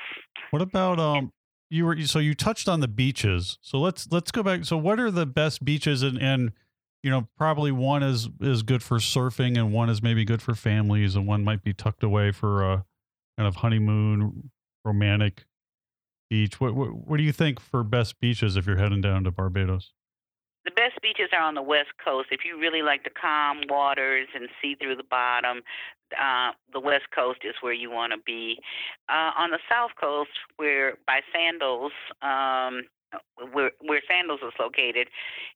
What 0.52 0.62
about 0.62 1.00
um? 1.00 1.32
You 1.70 1.86
were 1.86 2.00
so 2.04 2.20
you 2.20 2.34
touched 2.34 2.68
on 2.68 2.80
the 2.80 2.88
beaches. 2.88 3.58
So 3.62 3.80
let's 3.80 4.08
let's 4.12 4.32
go 4.32 4.44
back. 4.44 4.66
So 4.66 4.78
what 4.78 5.00
are 5.00 5.12
the 5.12 5.26
best 5.26 5.64
beaches 5.64 6.04
and 6.04 6.22
and 6.22 6.52
you 7.04 7.10
know 7.10 7.28
probably 7.38 7.72
one 7.72 8.04
is 8.04 8.30
is 8.40 8.64
good 8.64 8.84
for 8.84 8.98
surfing 8.98 9.58
and 9.58 9.74
one 9.74 9.90
is 9.90 10.02
maybe 10.02 10.26
good 10.26 10.42
for 10.42 10.56
families 10.56 11.16
and 11.16 11.28
one 11.28 11.44
might 11.44 11.64
be 11.64 11.74
tucked 11.74 12.04
away 12.04 12.32
for 12.32 12.64
a 12.64 12.86
kind 13.38 13.48
of 13.48 13.58
honeymoon 13.58 14.52
romantic 14.84 15.46
beach. 16.30 16.60
What 16.60 16.76
what, 16.76 16.94
what 16.94 17.18
do 17.18 17.24
you 17.24 17.32
think 17.32 17.60
for 17.60 17.84
best 17.84 18.20
beaches 18.20 18.58
if 18.58 18.68
you're 18.68 18.78
heading 18.78 19.02
down 19.02 19.24
to 19.24 19.32
Barbados? 19.32 19.94
Beaches 21.06 21.30
are 21.34 21.42
on 21.42 21.54
the 21.54 21.62
west 21.62 21.92
coast. 22.04 22.30
If 22.32 22.40
you 22.44 22.60
really 22.60 22.82
like 22.82 23.04
the 23.04 23.12
calm 23.12 23.62
waters 23.70 24.28
and 24.34 24.50
see 24.60 24.74
through 24.74 24.96
the 24.96 25.04
bottom, 25.04 25.62
uh, 26.20 26.50
the 26.74 26.80
west 26.80 27.06
coast 27.14 27.42
is 27.44 27.54
where 27.62 27.74
you 27.74 27.92
want 27.92 28.14
to 28.14 28.18
be. 28.26 28.58
Uh, 29.08 29.30
on 29.38 29.52
the 29.52 29.60
south 29.70 29.92
coast, 30.02 30.32
where 30.58 30.98
by 31.06 31.20
Sandals, 31.32 31.92
um, 32.24 32.86
where 33.54 33.70
where 33.82 34.02
Sandals 34.08 34.40
is 34.42 34.54
located 34.60 35.10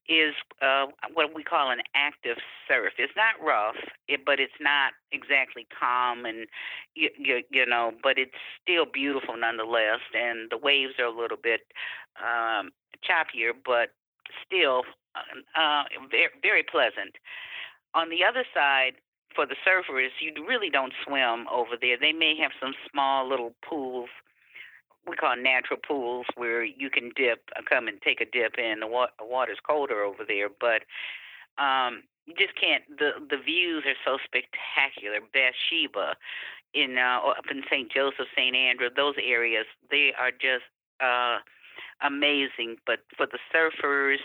is 0.07 0.35
uh, 0.61 0.85
what 1.15 1.33
we 1.33 1.43
call 1.43 1.71
an 1.71 1.81
active 1.95 2.37
surf. 2.67 2.93
It's 2.99 3.13
not 3.17 3.43
rough, 3.43 3.75
it, 4.07 4.21
but 4.27 4.39
it's 4.39 4.61
not 4.61 4.93
exactly 5.11 5.65
calm 5.73 6.25
and 6.25 6.45
you, 6.93 7.09
you, 7.17 7.41
you 7.49 7.65
know, 7.65 7.93
but 8.03 8.19
it's 8.19 8.37
still 8.61 8.85
beautiful 8.85 9.35
nonetheless. 9.35 10.01
And 10.13 10.51
the 10.51 10.59
waves 10.59 10.93
are 10.99 11.05
a 11.05 11.21
little 11.21 11.39
bit 11.41 11.61
um, 12.21 12.69
choppier, 13.03 13.53
but 13.65 13.89
still 14.45 14.83
uh, 15.15 15.59
uh 15.59 15.83
very, 16.09 16.29
very 16.41 16.63
pleasant. 16.63 17.17
On 17.93 18.09
the 18.09 18.23
other 18.23 18.45
side, 18.53 18.93
for 19.35 19.45
the 19.45 19.55
surfers, 19.65 20.09
you 20.19 20.33
really 20.45 20.69
don't 20.69 20.93
swim 21.05 21.47
over 21.51 21.75
there. 21.79 21.97
They 21.99 22.13
may 22.13 22.35
have 22.37 22.51
some 22.59 22.73
small 22.91 23.27
little 23.27 23.53
pools 23.67 24.09
we 25.09 25.15
call 25.15 25.35
natural 25.35 25.79
pools 25.85 26.27
where 26.35 26.63
you 26.63 26.89
can 26.89 27.11
dip, 27.15 27.49
uh, 27.55 27.61
come 27.67 27.87
and 27.87 28.01
take 28.01 28.21
a 28.21 28.25
dip 28.25 28.57
in. 28.57 28.79
The 28.79 29.07
water's 29.21 29.59
colder 29.65 30.03
over 30.03 30.23
there, 30.27 30.49
but 30.49 30.83
um, 31.61 32.03
you 32.25 32.33
just 32.35 32.55
can't. 32.59 32.83
The 32.97 33.11
the 33.29 33.37
views 33.37 33.83
are 33.85 33.97
so 34.05 34.17
spectacular. 34.23 35.19
Bathsheba, 35.33 36.15
in 36.73 36.97
uh, 36.97 37.19
up 37.29 37.45
in 37.49 37.63
St. 37.69 37.91
Joseph, 37.91 38.27
St. 38.35 38.55
Andrew, 38.55 38.89
those 38.95 39.15
areas, 39.21 39.65
they 39.89 40.13
are 40.19 40.31
just 40.31 40.69
uh, 40.99 41.39
amazing. 42.01 42.77
But 42.85 42.99
for 43.17 43.25
the 43.25 43.39
surfers, 43.53 44.19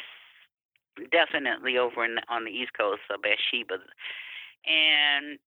definitely 1.10 1.78
over 1.78 2.04
in, 2.04 2.16
on 2.28 2.44
the 2.44 2.50
East 2.50 2.72
Coast, 2.76 3.02
uh, 3.10 3.16
Bathsheba, 3.22 3.82
and 4.66 5.38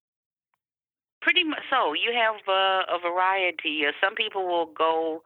Pretty 1.21 1.43
much 1.43 1.63
so. 1.69 1.93
You 1.93 2.13
have 2.13 2.35
uh, 2.47 2.85
a 2.87 2.99
variety. 3.01 3.85
Uh, 3.85 3.91
some 4.01 4.15
people 4.15 4.47
will 4.47 4.67
go 4.67 5.23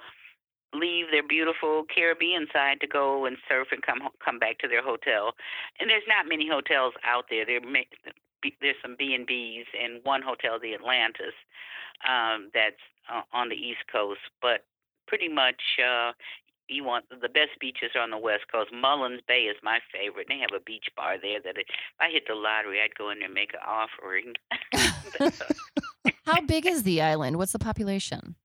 leave 0.73 1.07
their 1.11 1.21
beautiful 1.21 1.83
Caribbean 1.93 2.47
side 2.51 2.79
to 2.79 2.87
go 2.87 3.25
and 3.25 3.37
surf 3.47 3.67
and 3.71 3.81
come 3.81 3.99
come 4.23 4.39
back 4.39 4.57
to 4.59 4.67
their 4.67 4.81
hotel. 4.81 5.33
And 5.79 5.89
there's 5.89 6.07
not 6.07 6.29
many 6.29 6.47
hotels 6.49 6.93
out 7.03 7.25
there. 7.29 7.45
There 7.45 7.59
may, 7.59 7.87
there's 8.61 8.77
some 8.81 8.95
B 8.97 9.13
and 9.13 9.27
B's 9.27 9.65
and 9.79 9.99
one 10.03 10.21
hotel, 10.21 10.59
the 10.59 10.73
Atlantis, 10.73 11.35
um, 12.07 12.49
that's 12.53 12.81
uh, 13.11 13.21
on 13.33 13.49
the 13.49 13.55
East 13.55 13.83
Coast. 13.91 14.21
But 14.41 14.63
pretty 15.07 15.27
much, 15.27 15.61
uh, 15.77 16.13
you 16.71 16.83
want 16.83 17.05
the 17.09 17.29
best 17.29 17.59
beaches 17.59 17.91
are 17.95 18.01
on 18.01 18.11
the 18.11 18.17
West 18.17 18.45
Coast. 18.51 18.71
Mullins 18.73 19.21
Bay 19.27 19.43
is 19.51 19.57
my 19.61 19.79
favorite. 19.91 20.27
They 20.29 20.39
have 20.39 20.55
a 20.55 20.63
beach 20.63 20.87
bar 20.95 21.17
there 21.21 21.41
that 21.43 21.57
if 21.57 21.67
I 21.99 22.09
hit 22.09 22.23
the 22.27 22.35
lottery, 22.35 22.79
I'd 22.83 22.95
go 22.97 23.09
in 23.09 23.19
there 23.19 23.25
and 23.25 23.33
make 23.33 23.53
an 23.53 23.59
offering. 23.65 24.33
How 26.25 26.41
big 26.41 26.65
is 26.65 26.83
the 26.83 27.01
island? 27.01 27.37
What's 27.37 27.51
the 27.51 27.59
population? 27.59 28.35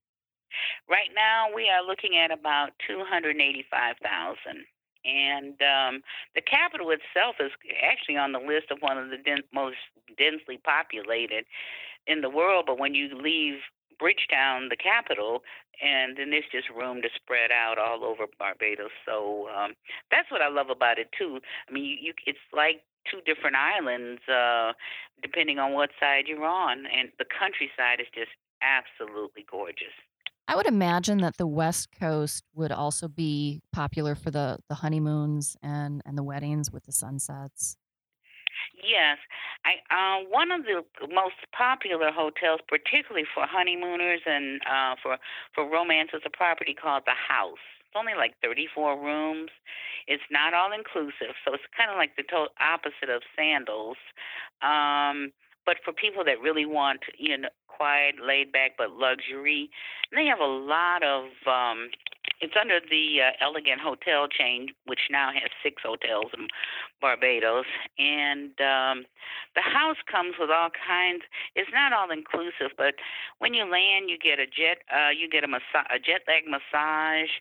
Right 0.89 1.11
now, 1.15 1.47
we 1.55 1.69
are 1.69 1.87
looking 1.87 2.17
at 2.17 2.31
about 2.31 2.71
285,000. 2.87 4.65
And 5.05 5.55
um, 5.63 6.03
the 6.35 6.43
capital 6.43 6.91
itself 6.91 7.37
is 7.39 7.53
actually 7.83 8.17
on 8.17 8.33
the 8.33 8.41
list 8.41 8.71
of 8.71 8.79
one 8.81 8.99
of 8.99 9.11
the 9.11 9.19
den- 9.19 9.47
most 9.55 9.79
densely 10.19 10.59
populated 10.59 11.45
in 12.07 12.21
the 12.21 12.31
world. 12.31 12.65
But 12.67 12.79
when 12.79 12.95
you 12.95 13.15
leave 13.15 13.61
Bridgetown, 13.99 14.69
the 14.69 14.77
capital, 14.77 15.43
and 15.83 16.17
then 16.17 16.31
there's 16.31 16.49
just 16.51 16.69
room 16.71 17.03
to 17.03 17.09
spread 17.15 17.51
out 17.51 17.79
all 17.79 18.05
over 18.05 18.25
Barbados. 18.39 18.95
So 19.05 19.49
um, 19.55 19.75
that's 20.11 20.31
what 20.31 20.43
I 20.43 20.49
love 20.49 20.71
about 20.71 20.99
it 20.99 21.09
too. 21.17 21.41
I 21.69 21.73
mean, 21.73 21.85
you, 21.85 21.97
you 22.01 22.13
it's 22.27 22.39
like 22.53 22.83
two 23.11 23.21
different 23.27 23.57
islands, 23.57 24.21
uh, 24.29 24.73
depending 25.23 25.59
on 25.59 25.73
what 25.73 25.91
side 26.01 26.25
you're 26.27 26.45
on, 26.45 26.87
and 26.87 27.11
the 27.19 27.27
countryside 27.27 28.01
is 28.01 28.07
just 28.15 28.31
absolutely 28.63 29.45
gorgeous. 29.51 29.95
I 30.49 30.55
would 30.55 30.67
imagine 30.67 31.19
that 31.19 31.39
the 31.39 31.47
West 31.47 31.89
Coast 31.99 32.45
would 32.55 32.71
also 32.71 33.09
be 33.09 33.63
popular 33.73 34.15
for 34.15 34.31
the, 34.31 34.59
the 34.69 34.77
honeymoons 34.77 35.57
and, 35.61 36.03
and 36.07 36.17
the 36.17 36.23
weddings 36.23 36.71
with 36.71 36.85
the 36.85 36.93
sunsets. 36.93 37.77
Yes, 38.77 39.19
I 39.65 39.81
uh, 39.89 40.25
one 40.29 40.51
of 40.53 40.65
the 40.65 40.85
most 41.09 41.41
popular 41.57 42.13
hotels, 42.13 42.61
particularly 42.69 43.27
for 43.33 43.47
honeymooners 43.47 44.21
and 44.27 44.61
uh, 44.69 44.97
for 45.03 45.17
for 45.55 45.65
romance, 45.69 46.11
is 46.13 46.23
a 46.27 46.31
property 46.31 46.75
called 46.75 47.05
the 47.07 47.17
House. 47.17 47.63
It's 47.81 47.97
only 47.97 48.13
like 48.15 48.35
34 48.43 49.01
rooms. 49.01 49.51
It's 50.07 50.23
not 50.31 50.53
all 50.55 50.73
inclusive, 50.73 51.35
so 51.45 51.55
it's 51.55 51.65
kind 51.77 51.91
of 51.91 51.97
like 51.97 52.17
the 52.17 52.23
total 52.23 52.53
opposite 52.61 53.09
of 53.09 53.23
Sandals. 53.35 53.97
Um, 54.63 55.33
but 55.65 55.79
for 55.85 55.93
people 55.93 56.23
that 56.25 56.41
really 56.41 56.65
want, 56.67 57.01
you 57.19 57.37
know, 57.37 57.49
quiet, 57.67 58.17
laid 58.25 58.53
back, 58.53 58.73
but 58.79 58.93
luxury, 58.93 59.71
they 60.15 60.27
have 60.27 60.41
a 60.41 60.45
lot 60.47 61.03
of 61.03 61.25
um, 61.47 61.91
it's 62.41 62.55
under 62.61 62.81
the 62.81 63.21
uh, 63.23 63.45
Elegant 63.45 63.81
Hotel 63.81 64.29
chain, 64.29 64.69
which 64.87 65.09
now 65.11 65.31
has 65.33 65.51
six 65.63 65.83
hotels 65.83 66.33
in 66.37 66.49
Barbados. 67.01 67.65
And 67.99 68.53
um, 68.61 69.05
the 69.55 69.65
house 69.65 69.97
comes 70.11 70.35
with 70.39 70.51
all 70.51 70.71
kinds. 70.71 71.23
It's 71.55 71.71
not 71.73 71.93
all 71.93 72.11
inclusive, 72.11 72.77
but 72.77 72.95
when 73.39 73.55
you 73.55 73.65
land, 73.65 74.11
you 74.11 74.19
get 74.19 74.39
a 74.39 74.47
jet. 74.47 74.85
Uh, 74.93 75.11
you 75.11 75.29
get 75.29 75.45
a 75.45 75.49
massage, 75.49 75.89
a 75.89 75.99
jet 75.99 76.29
lag 76.29 76.45
massage, 76.45 77.33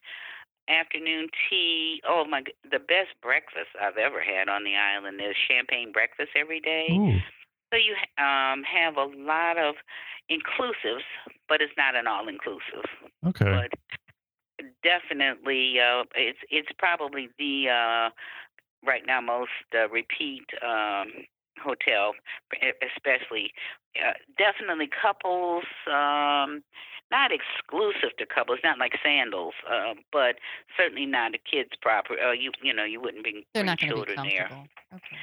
afternoon 0.69 1.27
tea. 1.49 2.01
Oh 2.07 2.23
my! 2.23 2.43
The 2.63 2.79
best 2.79 3.19
breakfast 3.21 3.75
I've 3.75 3.97
ever 3.97 4.21
had 4.21 4.47
on 4.47 4.63
the 4.63 4.75
island 4.75 5.19
is 5.19 5.35
champagne 5.35 5.91
breakfast 5.91 6.31
every 6.39 6.59
day. 6.59 6.87
Ooh. 6.91 7.19
So 7.73 7.77
you 7.77 7.95
um, 8.23 8.63
have 8.63 8.95
a 8.95 9.09
lot 9.11 9.57
of 9.57 9.75
inclusives, 10.31 11.03
but 11.49 11.61
it's 11.61 11.73
not 11.77 11.95
an 11.95 12.07
all 12.07 12.27
inclusive. 12.27 12.87
Okay. 13.27 13.67
But 13.69 13.97
definitely, 14.83 15.75
uh, 15.79 16.03
it's 16.15 16.39
it's 16.49 16.69
probably 16.77 17.29
the 17.37 17.65
uh, 17.69 18.09
right 18.85 19.03
now 19.05 19.21
most 19.21 19.51
uh, 19.73 19.89
repeat 19.89 20.45
um, 20.65 21.07
hotel, 21.61 22.13
especially 22.95 23.51
uh, 23.99 24.13
definitely 24.37 24.89
couples. 24.89 25.63
Um, 25.87 26.63
not 27.11 27.31
exclusive 27.31 28.17
to 28.17 28.25
couples, 28.25 28.59
not 28.63 28.79
like 28.79 28.93
sandals, 29.03 29.53
uh, 29.71 29.93
but 30.11 30.37
certainly 30.75 31.05
not 31.05 31.35
a 31.35 31.37
kid's 31.37 31.69
property. 31.81 32.19
Uh, 32.21 32.31
you 32.31 32.51
you 32.61 32.73
know 32.73 32.83
you 32.83 32.99
wouldn't 32.99 33.23
bring, 33.23 33.43
They're 33.53 33.63
bring 33.63 33.67
not 33.67 33.79
going 33.79 33.89
to 33.89 33.95
be 33.95 34.05
children 34.15 34.27
there. 34.27 34.47
comfortable. 34.47 34.67
Okay. 34.93 35.17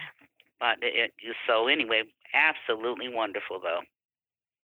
But 0.60 0.78
it, 0.80 1.12
so 1.46 1.66
anyway, 1.66 2.04
absolutely 2.34 3.08
wonderful 3.08 3.58
though. 3.60 3.80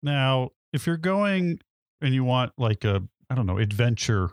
Now, 0.02 0.50
if 0.74 0.88
you're 0.88 0.98
going 0.98 1.60
and 2.02 2.14
you 2.14 2.24
want 2.24 2.54
like 2.58 2.84
a 2.84 3.04
I 3.30 3.36
don't 3.36 3.46
know 3.46 3.58
adventure 3.58 4.32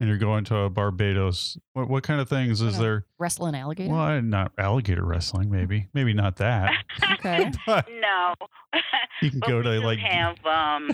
and 0.00 0.08
you're 0.08 0.18
going 0.18 0.44
to 0.46 0.56
a 0.56 0.70
Barbados, 0.70 1.58
what 1.74 1.88
what 1.88 2.02
kind 2.02 2.20
of 2.20 2.28
things 2.28 2.60
is 2.62 2.72
Kinda 2.72 2.78
there? 2.82 3.06
Wrestling 3.18 3.54
alligator? 3.54 3.90
Well, 3.92 4.00
I- 4.00 4.20
not 4.20 4.52
alligator 4.58 5.04
wrestling, 5.04 5.50
maybe, 5.50 5.88
maybe 5.94 6.12
not 6.14 6.36
that. 6.36 6.72
Okay. 7.12 7.50
but 7.66 7.86
no. 8.00 8.34
you 9.22 9.30
can 9.30 9.40
but 9.40 9.48
go 9.48 9.56
we 9.58 9.62
to 9.64 9.80
do 9.80 9.84
like 9.84 9.98
have 9.98 10.36
um 10.46 10.90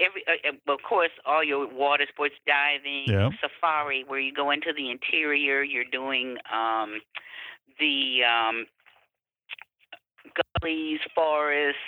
every 0.00 0.24
uh, 0.26 0.48
uh, 0.68 0.72
of 0.72 0.78
course 0.88 1.10
all 1.26 1.44
your 1.44 1.66
water 1.68 2.06
sports 2.08 2.34
diving 2.46 3.04
Yeah. 3.06 3.28
safari 3.42 4.04
where 4.06 4.18
you 4.20 4.32
go 4.32 4.50
into 4.50 4.72
the 4.74 4.90
interior 4.90 5.62
you're 5.62 5.84
doing 5.90 6.36
um 6.52 7.00
the 7.78 8.20
um 8.24 8.64
gullies 10.62 11.00
forests 11.14 11.78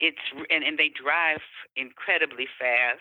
it's 0.00 0.18
and, 0.50 0.62
and 0.64 0.78
they 0.78 0.90
drive 1.02 1.40
incredibly 1.76 2.46
fast 2.58 3.00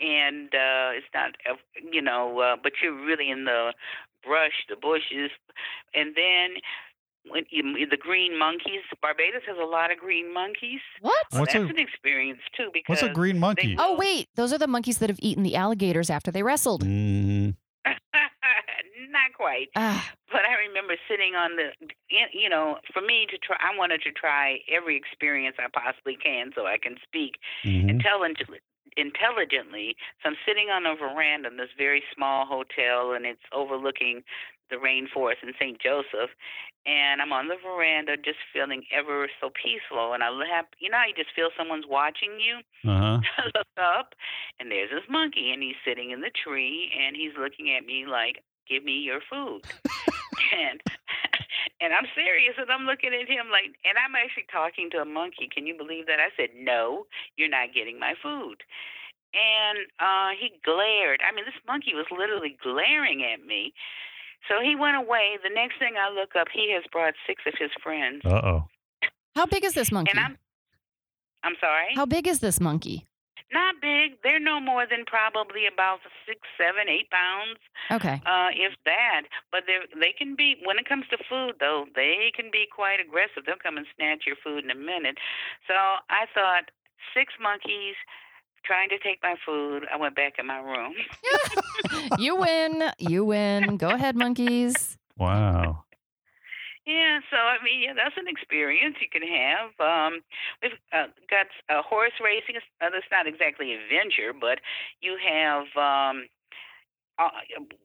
and 0.00 0.48
uh 0.54 0.90
it's 0.92 1.06
not 1.14 1.30
uh, 1.50 1.54
you 1.92 2.02
know 2.02 2.38
uh, 2.40 2.56
but 2.62 2.72
you're 2.82 2.94
really 3.06 3.30
in 3.30 3.44
the 3.44 3.72
brush 4.24 4.64
the 4.68 4.76
bushes 4.76 5.30
and 5.94 6.14
then 6.16 6.56
when 7.30 7.44
you, 7.48 7.86
the 7.88 7.96
green 7.96 8.38
monkeys 8.38 8.82
barbados 9.00 9.42
has 9.46 9.56
a 9.60 9.64
lot 9.64 9.90
of 9.90 9.98
green 9.98 10.32
monkeys 10.32 10.80
What? 11.00 11.14
well, 11.32 11.40
What's 11.42 11.52
that's 11.54 11.64
a- 11.64 11.68
an 11.68 11.78
experience 11.78 12.40
too 12.56 12.70
because 12.72 13.00
what's 13.00 13.02
a 13.02 13.08
green 13.08 13.38
monkey? 13.38 13.76
Oh, 13.78 13.96
wait. 13.96 14.28
Those 14.34 14.52
are 14.52 14.58
the 14.58 14.66
monkeys 14.66 14.98
that 14.98 15.08
have 15.08 15.18
eaten 15.22 15.42
the 15.42 15.56
alligators 15.56 16.10
after 16.10 16.30
they 16.30 16.42
wrestled. 16.42 16.82
Mm, 16.84 17.56
not 19.10 19.32
quite 19.36 19.68
Ah, 19.76 20.10
but 20.30 20.42
I 20.44 20.54
remember 20.68 20.94
sitting 21.08 21.34
on 21.34 21.56
the, 21.56 21.70
you 22.32 22.48
know, 22.48 22.78
for 22.92 23.00
me 23.00 23.26
to 23.30 23.38
try, 23.38 23.56
I 23.60 23.76
wanted 23.76 24.02
to 24.02 24.12
try 24.12 24.58
every 24.70 24.96
experience 24.96 25.56
I 25.58 25.66
possibly 25.72 26.16
can 26.16 26.50
so 26.54 26.66
I 26.66 26.78
can 26.78 26.96
speak 27.02 27.36
mhm. 27.64 27.88
intelligently. 27.88 28.58
Intelligently, 28.96 29.96
so 30.22 30.30
I'm 30.30 30.36
sitting 30.46 30.68
on 30.68 30.86
a 30.86 30.94
veranda 30.94 31.48
in 31.48 31.56
this 31.56 31.74
very 31.76 32.02
small 32.14 32.46
hotel, 32.46 33.12
and 33.12 33.26
it's 33.26 33.42
overlooking 33.52 34.22
the 34.70 34.76
rainforest 34.76 35.42
in 35.42 35.52
St. 35.58 35.80
Joseph. 35.80 36.30
And 36.86 37.22
I'm 37.22 37.32
on 37.32 37.48
the 37.48 37.56
veranda, 37.56 38.16
just 38.16 38.38
feeling 38.52 38.84
ever 38.92 39.28
so 39.40 39.50
peaceful. 39.50 40.12
And 40.12 40.22
I 40.22 40.28
have, 40.54 40.66
you 40.78 40.90
know, 40.90 40.98
you 41.06 41.14
just 41.14 41.34
feel 41.34 41.48
someone's 41.56 41.86
watching 41.88 42.38
you. 42.38 42.60
Uh-huh. 42.88 43.20
I 43.38 43.44
look 43.56 43.72
up, 43.78 44.14
and 44.60 44.70
there's 44.70 44.90
this 44.90 45.08
monkey, 45.08 45.50
and 45.52 45.62
he's 45.62 45.80
sitting 45.84 46.10
in 46.10 46.20
the 46.20 46.30
tree, 46.30 46.92
and 46.92 47.16
he's 47.16 47.32
looking 47.38 47.74
at 47.74 47.86
me 47.86 48.04
like, 48.06 48.44
"Give 48.68 48.84
me 48.84 48.98
your 49.00 49.20
food." 49.30 49.62
and 50.52 50.80
and 51.84 51.92
I'm 51.92 52.08
serious, 52.16 52.56
and 52.56 52.72
I'm 52.72 52.88
looking 52.88 53.12
at 53.12 53.28
him 53.28 53.52
like, 53.52 53.76
and 53.84 54.00
I'm 54.00 54.16
actually 54.16 54.48
talking 54.48 54.88
to 54.96 55.04
a 55.04 55.08
monkey. 55.08 55.52
Can 55.52 55.68
you 55.68 55.76
believe 55.76 56.08
that? 56.08 56.18
I 56.18 56.32
said, 56.32 56.56
"No, 56.56 57.04
you're 57.36 57.52
not 57.52 57.76
getting 57.76 58.00
my 58.00 58.16
food." 58.16 58.64
and 59.34 59.78
uh, 59.98 60.30
he 60.38 60.52
glared. 60.64 61.20
I 61.26 61.34
mean, 61.34 61.44
this 61.44 61.58
monkey 61.66 61.92
was 61.94 62.06
literally 62.10 62.56
glaring 62.62 63.26
at 63.26 63.44
me. 63.44 63.74
So 64.48 64.60
he 64.62 64.76
went 64.76 64.96
away. 64.96 65.38
The 65.42 65.50
next 65.52 65.78
thing 65.78 65.94
I 65.98 66.12
look 66.12 66.36
up, 66.38 66.48
he 66.52 66.72
has 66.72 66.84
brought 66.92 67.14
six 67.26 67.42
of 67.46 67.54
his 67.58 67.70
friends. 67.82 68.22
Uh 68.24 68.40
oh. 68.44 68.68
How 69.34 69.46
big 69.46 69.64
is 69.64 69.74
this 69.74 69.90
monkey? 69.90 70.12
And 70.14 70.20
I'm, 70.20 70.38
I'm 71.42 71.54
sorry. 71.60 71.94
How 71.96 72.06
big 72.06 72.28
is 72.28 72.38
this 72.38 72.60
monkey? 72.60 73.06
Not 73.52 73.76
big. 73.80 74.18
They're 74.22 74.40
no 74.40 74.58
more 74.58 74.86
than 74.88 75.04
probably 75.06 75.66
about 75.66 76.00
six, 76.26 76.40
seven, 76.58 76.88
eight 76.88 77.10
pounds, 77.10 77.58
Okay. 77.90 78.20
uh, 78.26 78.50
if 78.52 78.72
that. 78.84 79.22
But 79.52 79.64
they 79.66 79.78
they 79.98 80.12
can 80.16 80.34
be 80.34 80.56
when 80.64 80.78
it 80.78 80.88
comes 80.88 81.04
to 81.10 81.18
food, 81.28 81.56
though. 81.60 81.86
They 81.94 82.32
can 82.34 82.50
be 82.50 82.66
quite 82.66 82.98
aggressive. 83.00 83.44
They'll 83.46 83.60
come 83.62 83.76
and 83.76 83.86
snatch 83.96 84.24
your 84.26 84.36
food 84.42 84.64
in 84.64 84.70
a 84.70 84.74
minute. 84.74 85.18
So 85.68 85.74
I 85.74 86.26
thought 86.34 86.70
six 87.14 87.34
monkeys 87.40 87.94
trying 88.64 88.88
to 88.88 88.98
take 88.98 89.18
my 89.22 89.36
food. 89.44 89.84
I 89.92 89.96
went 89.96 90.16
back 90.16 90.34
in 90.38 90.46
my 90.46 90.58
room. 90.58 90.94
you 92.18 92.36
win. 92.36 92.82
You 92.98 93.24
win. 93.24 93.76
Go 93.76 93.90
ahead, 93.90 94.16
monkeys. 94.16 94.96
Wow. 95.16 95.83
Yeah, 96.86 97.20
so 97.30 97.36
I 97.36 97.56
mean, 97.64 97.82
yeah, 97.82 97.94
that's 97.94 98.16
an 98.18 98.28
experience 98.28 98.96
you 99.00 99.08
can 99.08 99.24
have. 99.26 99.72
Um, 99.80 100.20
we've 100.62 100.76
uh, 100.92 101.08
got 101.30 101.48
uh, 101.72 101.82
horse 101.82 102.12
racing. 102.22 102.56
Uh, 102.80 102.90
that's 102.92 103.08
not 103.10 103.26
exactly 103.26 103.72
adventure, 103.72 104.32
but 104.38 104.60
you 105.00 105.16
have 105.16 105.64
um, 105.80 106.28
uh, 107.18 107.30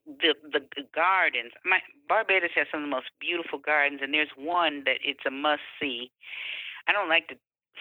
the 0.05 0.35
the 0.51 0.61
gardens. 0.93 1.53
My 1.63 1.79
Barbados 2.09 2.51
has 2.55 2.67
some 2.71 2.83
of 2.83 2.87
the 2.89 2.95
most 2.95 3.11
beautiful 3.21 3.59
gardens, 3.59 4.01
and 4.03 4.13
there's 4.13 4.31
one 4.35 4.83
that 4.85 4.99
it's 5.03 5.23
a 5.25 5.31
must 5.31 5.63
see. 5.79 6.11
I 6.87 6.93
don't 6.93 7.09
like 7.09 7.27
to 7.29 7.35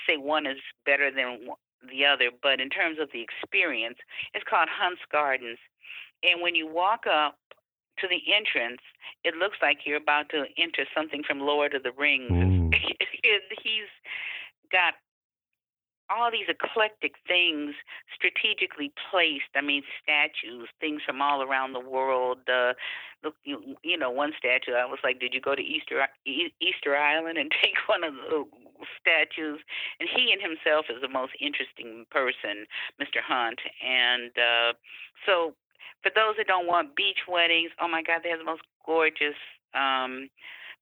say 0.07 0.17
one 0.17 0.47
is 0.47 0.59
better 0.87 1.11
than 1.11 1.49
the 1.91 2.05
other, 2.07 2.31
but 2.43 2.61
in 2.61 2.71
terms 2.71 2.99
of 3.01 3.11
the 3.13 3.23
experience, 3.23 3.99
it's 4.35 4.45
called 4.49 4.69
Hunte's 4.71 5.03
Gardens. 5.11 5.59
And 6.23 6.43
when 6.43 6.55
you 6.55 6.67
walk 6.67 7.07
up 7.07 7.39
to 8.01 8.09
the 8.09 8.21
entrance, 8.33 8.81
it 9.25 9.35
looks 9.35 9.59
like 9.63 9.79
you're 9.85 9.97
about 9.97 10.29
to 10.31 10.45
enter 10.57 10.85
something 10.95 11.23
from 11.23 11.41
Lord 11.41 11.75
of 11.75 11.83
the 11.83 11.93
Rings. 11.93 12.75
He's 13.63 13.91
got 14.71 14.95
all 16.11 16.31
these 16.31 16.49
eclectic 16.49 17.15
things 17.27 17.75
strategically 18.15 18.93
placed. 19.11 19.53
I 19.55 19.61
mean, 19.61 19.83
statues, 20.03 20.69
things 20.81 21.03
from 21.05 21.21
all 21.21 21.43
around 21.43 21.73
the 21.73 21.85
world. 21.85 22.39
Uh, 22.49 22.73
look, 23.23 23.35
you, 23.45 23.77
you 23.83 23.97
know, 23.97 24.11
one 24.11 24.33
statue. 24.39 24.73
I 24.73 24.87
was 24.87 24.99
like, 25.05 25.21
"Did 25.21 25.35
you 25.35 25.41
go 25.41 25.55
to 25.55 25.63
Easter 25.63 26.09
Easter 26.25 26.97
Island 26.97 27.39
and 27.39 27.51
take 27.63 27.77
one 27.87 28.05
of 28.05 28.15
the 28.15 28.45
statues?" 29.01 29.61
And 30.01 30.09
he 30.09 30.33
in 30.33 30.41
himself 30.41 30.87
is 30.89 31.01
the 31.01 31.09
most 31.09 31.33
interesting 31.41 32.07
person, 32.11 32.67
Mr. 33.01 33.21
Hunte. 33.21 33.69
And 33.85 34.33
uh, 34.39 34.73
so, 35.27 35.55
for 36.03 36.11
those 36.15 36.37
that 36.37 36.47
don't 36.47 36.67
want 36.67 36.97
beach 36.97 37.27
weddings, 37.29 37.71
oh 37.81 37.89
my 37.89 38.03
God, 38.03 38.21
they 38.23 38.31
have 38.31 38.39
the 38.39 38.45
most 38.45 38.63
gorgeous. 38.85 39.37
Um, 39.75 40.31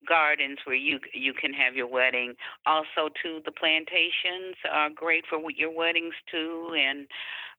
gardens 0.07 0.59
where 0.65 0.77
you 0.77 0.99
you 1.13 1.33
can 1.33 1.53
have 1.53 1.75
your 1.75 1.87
wedding. 1.87 2.35
Also, 2.67 3.09
too, 3.23 3.41
the 3.45 3.53
plantations 3.53 4.57
are 4.71 4.91
great 4.91 5.25
for 5.29 5.41
your 5.51 5.75
weddings 5.75 6.15
too, 6.31 6.75
and 6.77 7.07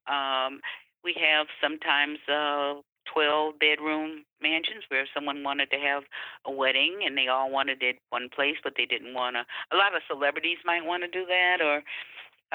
um, 0.07 0.61
we 1.03 1.15
have 1.19 1.47
sometimes 1.61 2.19
uh, 2.29 2.75
twelve 3.11 3.59
bedroom 3.59 4.23
mansions 4.41 4.83
where 4.89 5.05
someone 5.13 5.43
wanted 5.43 5.71
to 5.71 5.77
have 5.77 6.03
a 6.45 6.51
wedding 6.51 6.99
and 7.05 7.17
they 7.17 7.27
all 7.27 7.49
wanted 7.49 7.81
it 7.81 7.97
one 8.09 8.29
place, 8.33 8.55
but 8.63 8.73
they 8.77 8.85
didn't 8.85 9.13
want 9.13 9.35
to. 9.35 9.45
A 9.75 9.77
lot 9.77 9.95
of 9.95 10.01
celebrities 10.07 10.57
might 10.65 10.85
want 10.85 11.03
to 11.03 11.09
do 11.09 11.25
that, 11.25 11.57
or 11.61 11.83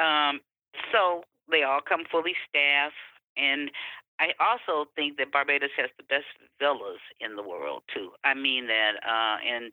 um, 0.02 0.40
so 0.92 1.24
they 1.50 1.62
all 1.62 1.80
come 1.86 2.04
fully 2.10 2.34
staffed 2.48 2.94
and 3.36 3.70
I 4.22 4.30
also 4.38 4.88
think 4.94 5.16
that 5.18 5.32
Barbados 5.32 5.74
has 5.76 5.90
the 5.96 6.04
best 6.04 6.30
villas 6.60 7.02
in 7.18 7.34
the 7.34 7.42
world 7.42 7.82
too. 7.92 8.10
I 8.22 8.34
mean 8.34 8.68
that, 8.68 8.92
uh, 9.02 9.36
and 9.42 9.72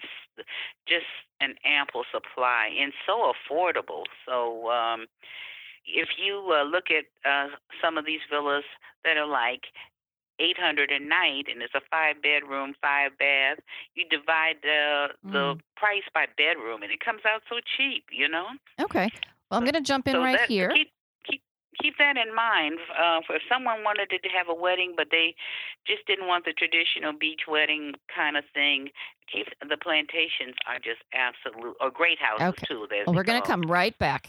just 0.88 1.06
an 1.40 1.54
ample 1.64 2.04
supply 2.12 2.70
and 2.82 2.92
so 3.06 3.32
affordable. 3.32 4.04
So 4.26 4.70
um, 4.72 5.06
if 5.86 6.10
you 6.18 6.50
uh, 6.50 6.64
look 6.64 6.86
at 6.90 7.06
uh, 7.30 7.50
some 7.82 7.98
of 8.00 8.06
these 8.06 8.22
villas 8.30 8.66
that 9.06 9.18
are 9.18 9.28
like 9.28 9.70
800 10.40 10.90
a 10.90 11.00
night 11.00 11.46
and 11.52 11.62
it's 11.62 11.76
a 11.76 11.82
five 11.92 12.16
bedroom, 12.24 12.74
five 12.82 13.12
bath, 13.20 13.60
you 13.94 14.06
divide 14.10 14.58
the 14.64 15.10
the 15.24 15.54
Mm. 15.54 15.62
price 15.76 16.08
by 16.14 16.26
bedroom 16.38 16.82
and 16.82 16.92
it 16.92 17.00
comes 17.06 17.22
out 17.24 17.44
so 17.50 17.60
cheap, 17.78 18.06
you 18.12 18.28
know? 18.28 18.48
Okay. 18.82 19.10
Well, 19.50 19.60
I'm 19.60 19.64
going 19.64 19.74
to 19.76 19.82
jump 19.82 20.08
in 20.08 20.14
so 20.16 20.20
right 20.24 20.40
that, 20.40 20.48
here. 20.50 20.70
Keep, 20.70 20.92
keep 21.82 21.90
keep 21.90 21.98
that 21.98 22.18
in 22.18 22.34
mind. 22.36 22.78
Uh, 22.92 23.20
if 23.30 23.42
someone 23.52 23.84
wanted 23.84 24.10
to 24.10 24.30
have 24.30 24.48
a 24.50 24.54
wedding, 24.54 24.94
but 24.96 25.08
they 25.12 25.36
just 25.88 26.06
didn't 26.08 26.28
want 26.28 26.46
the 26.46 26.54
traditional 26.54 27.14
beach 27.18 27.42
wedding 27.48 27.94
kind 28.14 28.38
of 28.38 28.44
thing, 28.54 28.90
keep 29.32 29.48
the 29.62 29.78
plantations 29.78 30.56
are 30.68 30.78
just 30.78 31.02
absolute 31.14 31.76
or 31.82 31.90
great 31.92 32.20
houses 32.20 32.58
Okay. 32.60 32.66
too. 32.68 32.84
as 32.92 33.08
Well, 33.08 33.16
we're 33.16 33.24
going 33.24 33.42
to 33.42 33.48
come 33.48 33.64
right 33.64 33.98
back. 33.98 34.28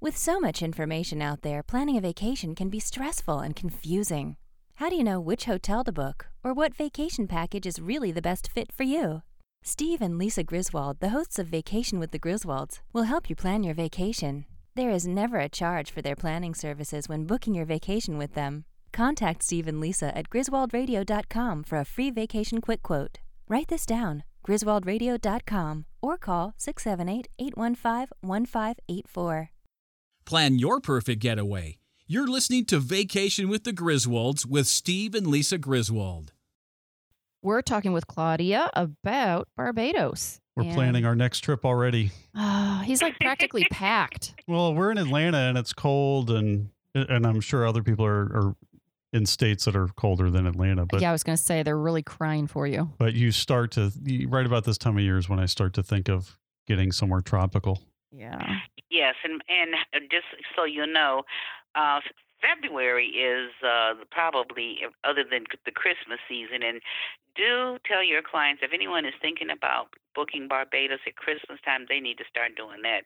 With 0.00 0.16
so 0.16 0.38
much 0.38 0.62
information 0.62 1.22
out 1.22 1.42
there, 1.42 1.62
planning 1.62 1.96
a 1.96 2.00
vacation 2.00 2.54
can 2.54 2.68
be 2.68 2.80
stressful 2.80 3.38
and 3.38 3.56
confusing. 3.56 4.36
How 4.74 4.90
do 4.90 4.96
you 4.96 5.04
know 5.04 5.20
which 5.20 5.46
hotel 5.46 5.84
to 5.84 5.92
book 5.92 6.26
or 6.44 6.52
what 6.52 6.74
vacation 6.74 7.26
package 7.26 7.66
is 7.66 7.80
really 7.80 8.12
the 8.12 8.20
best 8.20 8.50
fit 8.50 8.72
for 8.72 8.82
you? 8.82 9.22
Steve 9.62 10.02
and 10.02 10.18
Lisa 10.18 10.44
Griswold, 10.44 11.00
the 11.00 11.08
hosts 11.08 11.38
of 11.38 11.46
Vacation 11.48 11.98
with 11.98 12.10
the 12.10 12.18
Griswolds, 12.18 12.80
will 12.92 13.04
help 13.04 13.30
you 13.30 13.34
plan 13.34 13.64
your 13.64 13.74
vacation. 13.74 14.44
There 14.76 14.90
is 14.90 15.06
never 15.06 15.38
a 15.40 15.48
charge 15.48 15.90
for 15.90 16.02
their 16.02 16.14
planning 16.14 16.54
services 16.54 17.08
when 17.08 17.24
booking 17.24 17.54
your 17.54 17.64
vacation 17.64 18.18
with 18.18 18.34
them. 18.34 18.66
Contact 18.92 19.42
Steve 19.42 19.66
and 19.66 19.80
Lisa 19.80 20.14
at 20.14 20.28
griswoldradio.com 20.28 21.64
for 21.64 21.78
a 21.78 21.84
free 21.86 22.10
vacation 22.10 22.60
quick 22.60 22.82
quote. 22.82 23.20
Write 23.48 23.68
this 23.68 23.86
down 23.86 24.22
griswoldradio.com 24.46 25.86
or 26.02 26.18
call 26.18 26.52
678 26.58 27.26
815 27.38 28.08
1584. 28.20 29.50
Plan 30.26 30.58
your 30.58 30.80
perfect 30.80 31.22
getaway. 31.22 31.78
You're 32.06 32.28
listening 32.28 32.66
to 32.66 32.78
Vacation 32.78 33.48
with 33.48 33.64
the 33.64 33.72
Griswolds 33.72 34.44
with 34.44 34.66
Steve 34.66 35.14
and 35.14 35.26
Lisa 35.26 35.56
Griswold. 35.56 36.32
We're 37.42 37.62
talking 37.62 37.94
with 37.94 38.06
Claudia 38.06 38.68
about 38.74 39.48
Barbados. 39.56 40.40
We're 40.56 40.64
And- 40.64 40.74
planning 40.74 41.04
our 41.04 41.14
next 41.14 41.40
trip 41.40 41.64
already. 41.66 42.12
Ah, 42.34 42.82
he's 42.86 43.02
like 43.02 43.18
practically 43.20 43.64
packed. 43.70 44.34
Well, 44.46 44.74
we're 44.74 44.90
in 44.90 44.98
Atlanta 44.98 45.36
and 45.38 45.58
it's 45.58 45.72
cold, 45.72 46.30
and 46.30 46.70
and 46.94 47.26
I'm 47.26 47.40
sure 47.42 47.66
other 47.66 47.82
people 47.82 48.06
are, 48.06 48.22
are 48.34 48.56
in 49.12 49.26
states 49.26 49.66
that 49.66 49.76
are 49.76 49.88
colder 49.88 50.30
than 50.30 50.46
Atlanta. 50.46 50.86
But 50.86 51.02
yeah, 51.02 51.10
I 51.10 51.12
was 51.12 51.22
going 51.22 51.36
to 51.36 51.42
say 51.42 51.62
they're 51.62 51.76
really 51.78 52.02
crying 52.02 52.46
for 52.46 52.66
you. 52.66 52.90
but 52.98 53.12
you 53.14 53.32
start 53.32 53.70
to 53.72 53.92
you- 54.02 54.28
right 54.28 54.46
about 54.46 54.64
this 54.64 54.78
time 54.78 54.96
of 54.96 55.02
year 55.02 55.18
is 55.18 55.28
when 55.28 55.38
I 55.38 55.44
start 55.46 55.74
to 55.74 55.82
think 55.82 56.08
of 56.08 56.38
getting 56.66 56.90
somewhere 56.90 57.20
tropical. 57.20 57.82
Yeah. 58.10 58.40
Yes, 58.90 59.14
and 59.24 59.42
and 59.48 60.10
just 60.10 60.24
so 60.56 60.64
you 60.64 60.86
know, 60.86 61.22
uh, 61.74 62.00
February 62.40 63.08
is 63.08 63.50
uh, 63.62 63.94
probably 64.10 64.78
other 65.04 65.24
than 65.30 65.44
the 65.66 65.72
Christmas 65.72 66.18
season. 66.28 66.62
And 66.62 66.80
do 67.36 67.78
tell 67.86 68.02
your 68.02 68.22
clients 68.22 68.62
if 68.62 68.72
anyone 68.72 69.04
is 69.04 69.14
thinking 69.20 69.50
about 69.50 69.88
booking 70.14 70.48
Barbados 70.48 71.00
at 71.06 71.16
Christmas 71.16 71.60
time, 71.64 71.86
they 71.88 72.00
need 72.00 72.18
to 72.18 72.24
start 72.28 72.56
doing 72.56 72.82
that. 72.82 73.04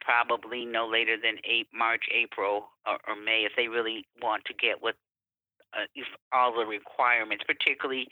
Probably 0.00 0.64
no 0.64 0.86
later 0.86 1.16
than 1.18 1.42
eight, 1.44 1.66
March, 1.74 2.04
April, 2.14 2.70
or, 2.86 2.98
or 3.06 3.16
May 3.18 3.44
if 3.44 3.52
they 3.56 3.68
really 3.68 4.06
want 4.22 4.44
to 4.46 4.54
get 4.54 4.80
what. 4.80 4.94
Uh, 5.72 5.88
all 6.34 6.52
the 6.52 6.66
requirements, 6.66 7.42
particularly 7.48 8.06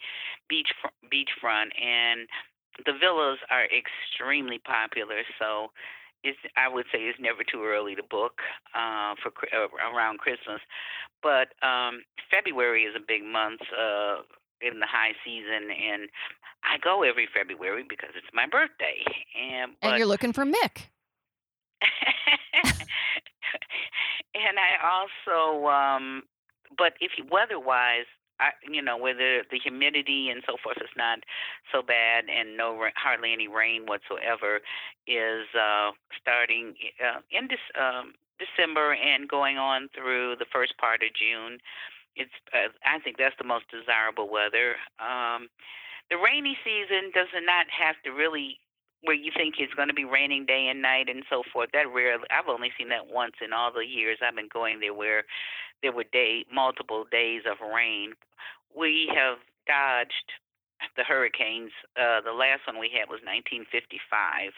beach 0.49 0.73
beachfront, 1.13 1.69
and 1.77 2.25
the 2.87 2.93
villas 2.99 3.37
are 3.51 3.69
extremely 3.69 4.57
popular. 4.57 5.21
So 5.37 5.69
it's 6.23 6.39
I 6.57 6.67
would 6.67 6.85
say 6.91 6.99
it's 7.05 7.19
never 7.19 7.43
too 7.43 7.63
early 7.63 7.93
to 7.93 8.03
book 8.09 8.41
uh, 8.73 9.13
for 9.21 9.31
uh, 9.53 9.69
around 9.93 10.17
Christmas, 10.17 10.61
but 11.21 11.53
um, 11.61 12.01
February 12.29 12.83
is 12.83 12.95
a 12.95 13.05
big 13.05 13.23
month 13.23 13.61
uh, 13.77 14.25
in 14.61 14.79
the 14.79 14.87
high 14.87 15.13
season, 15.23 15.71
and 15.71 16.09
I 16.63 16.77
go 16.77 17.03
every 17.03 17.27
February 17.33 17.85
because 17.87 18.09
it's 18.15 18.33
my 18.33 18.45
birthday. 18.45 19.03
And 19.39 19.73
but 19.81 19.89
And 19.89 19.97
you're 19.97 20.07
looking 20.07 20.33
for 20.33 20.45
Mick. 20.45 20.87
and 24.35 24.57
I 24.59 24.77
also, 24.85 25.67
um, 25.67 26.23
but 26.77 26.93
if 27.01 27.11
you 27.17 27.25
weather-wise, 27.31 28.05
I, 28.39 28.51
you 28.69 28.81
know, 28.81 28.97
whether 28.97 29.43
the 29.49 29.59
humidity 29.61 30.29
and 30.29 30.41
so 30.47 30.55
forth 30.63 30.77
is 30.77 30.89
not 30.97 31.19
so 31.71 31.81
bad, 31.81 32.25
and 32.25 32.57
no 32.57 32.87
hardly 32.95 33.33
any 33.33 33.47
rain 33.47 33.85
whatsoever, 33.85 34.61
is 35.05 35.45
uh, 35.53 35.91
starting 36.19 36.73
uh, 36.99 37.21
in 37.29 37.47
this 37.49 37.61
um, 37.79 38.13
December 38.41 38.93
and 38.93 39.29
going 39.29 39.57
on 39.57 39.89
through 39.93 40.35
the 40.37 40.49
first 40.51 40.77
part 40.77 41.03
of 41.03 41.13
June. 41.13 41.59
It's, 42.15 42.33
uh, 42.53 42.69
I 42.85 42.99
think 42.99 43.17
that's 43.17 43.35
the 43.37 43.47
most 43.47 43.65
desirable 43.71 44.29
weather. 44.29 44.75
Um, 44.99 45.47
the 46.09 46.17
rainy 46.17 46.57
season 46.63 47.11
does 47.15 47.31
not 47.45 47.67
have 47.71 47.95
to 48.03 48.11
really 48.11 48.59
where 49.03 49.15
you 49.15 49.31
think 49.35 49.55
it's 49.57 49.73
going 49.73 49.87
to 49.87 49.97
be 49.97 50.05
raining 50.05 50.45
day 50.45 50.67
and 50.69 50.81
night 50.81 51.09
and 51.09 51.23
so 51.29 51.41
forth. 51.51 51.69
That 51.73 51.89
rarely. 51.89 52.25
I've 52.29 52.47
only 52.47 52.69
seen 52.77 52.89
that 52.89 53.07
once 53.09 53.33
in 53.43 53.51
all 53.53 53.73
the 53.73 53.85
years 53.85 54.19
I've 54.21 54.35
been 54.35 54.51
going 54.51 54.79
there, 54.79 54.93
where 54.93 55.23
there 55.81 55.91
were 55.91 56.05
day 56.05 56.45
multiple 56.53 57.05
days 57.11 57.41
of 57.49 57.57
rain. 57.65 58.13
We 58.75 59.09
have 59.13 59.37
dodged 59.65 60.29
the 60.97 61.03
hurricanes. 61.03 61.71
Uh, 61.97 62.21
the 62.21 62.33
last 62.33 62.65
one 62.65 62.79
we 62.79 62.93
had 62.93 63.09
was 63.09 63.21
1955. 63.25 64.53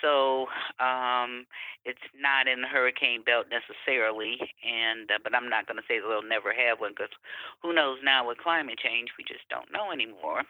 So 0.00 0.46
um, 0.78 1.46
it's 1.84 2.04
not 2.14 2.46
in 2.46 2.60
the 2.60 2.68
hurricane 2.68 3.22
belt 3.24 3.46
necessarily, 3.50 4.36
and 4.62 5.10
uh, 5.10 5.18
but 5.22 5.34
I'm 5.34 5.48
not 5.48 5.66
going 5.66 5.76
to 5.76 5.86
say 5.88 6.00
that 6.00 6.06
we'll 6.06 6.22
never 6.22 6.52
have 6.52 6.80
one 6.80 6.92
because 6.92 7.12
who 7.62 7.72
knows 7.72 7.98
now 8.04 8.28
with 8.28 8.38
climate 8.38 8.78
change 8.78 9.10
we 9.18 9.24
just 9.24 9.48
don't 9.48 9.72
know 9.72 9.92
anymore. 9.92 10.42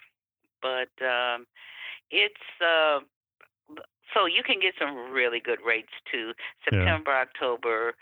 But 0.63 0.93
um, 1.05 1.47
it's 2.11 2.47
uh, 2.61 3.01
so 4.13 4.27
you 4.27 4.43
can 4.43 4.61
get 4.61 4.75
some 4.79 5.13
really 5.13 5.41
good 5.41 5.59
rates 5.65 5.95
too. 6.11 6.33
September, 6.65 7.13
yeah. 7.13 7.25
October, 7.27 7.95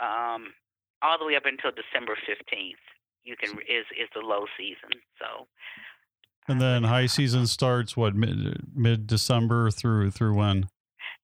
um, 0.00 0.54
all 1.02 1.18
the 1.18 1.26
way 1.26 1.36
up 1.36 1.46
until 1.46 1.70
December 1.70 2.16
15th. 2.16 2.82
You 3.24 3.36
can 3.36 3.58
is 3.68 3.84
is 3.92 4.08
the 4.14 4.24
low 4.24 4.46
season. 4.56 5.00
So. 5.18 5.46
And 6.48 6.60
then 6.60 6.84
high 6.84 7.06
season 7.06 7.46
starts 7.46 7.96
what 7.96 8.14
mid 8.14 8.64
mid 8.74 9.06
December 9.06 9.70
through 9.70 10.10
through 10.10 10.34
when? 10.34 10.68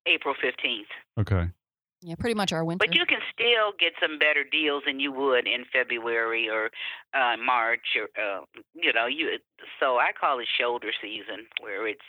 April 0.06 0.34
15th. 0.34 0.92
Okay. 1.18 1.50
Yeah, 2.02 2.16
pretty 2.18 2.34
much 2.34 2.52
our 2.52 2.62
winter. 2.62 2.84
But 2.86 2.94
you 2.94 3.06
can 3.06 3.20
still 3.32 3.72
get 3.80 3.94
some 3.96 4.18
better 4.18 4.44
deals 4.44 4.82
than 4.84 5.00
you 5.00 5.10
would 5.10 5.48
in 5.48 5.64
February 5.72 6.50
or 6.50 6.68
uh, 7.14 7.38
March 7.38 7.96
or 7.96 8.12
uh, 8.20 8.44
you 8.74 8.92
know 8.92 9.06
you. 9.06 9.38
So 9.80 9.96
I 9.96 10.12
call 10.12 10.38
it 10.38 10.46
shoulder 10.60 10.90
season, 11.00 11.46
where 11.62 11.88
it's 11.88 12.04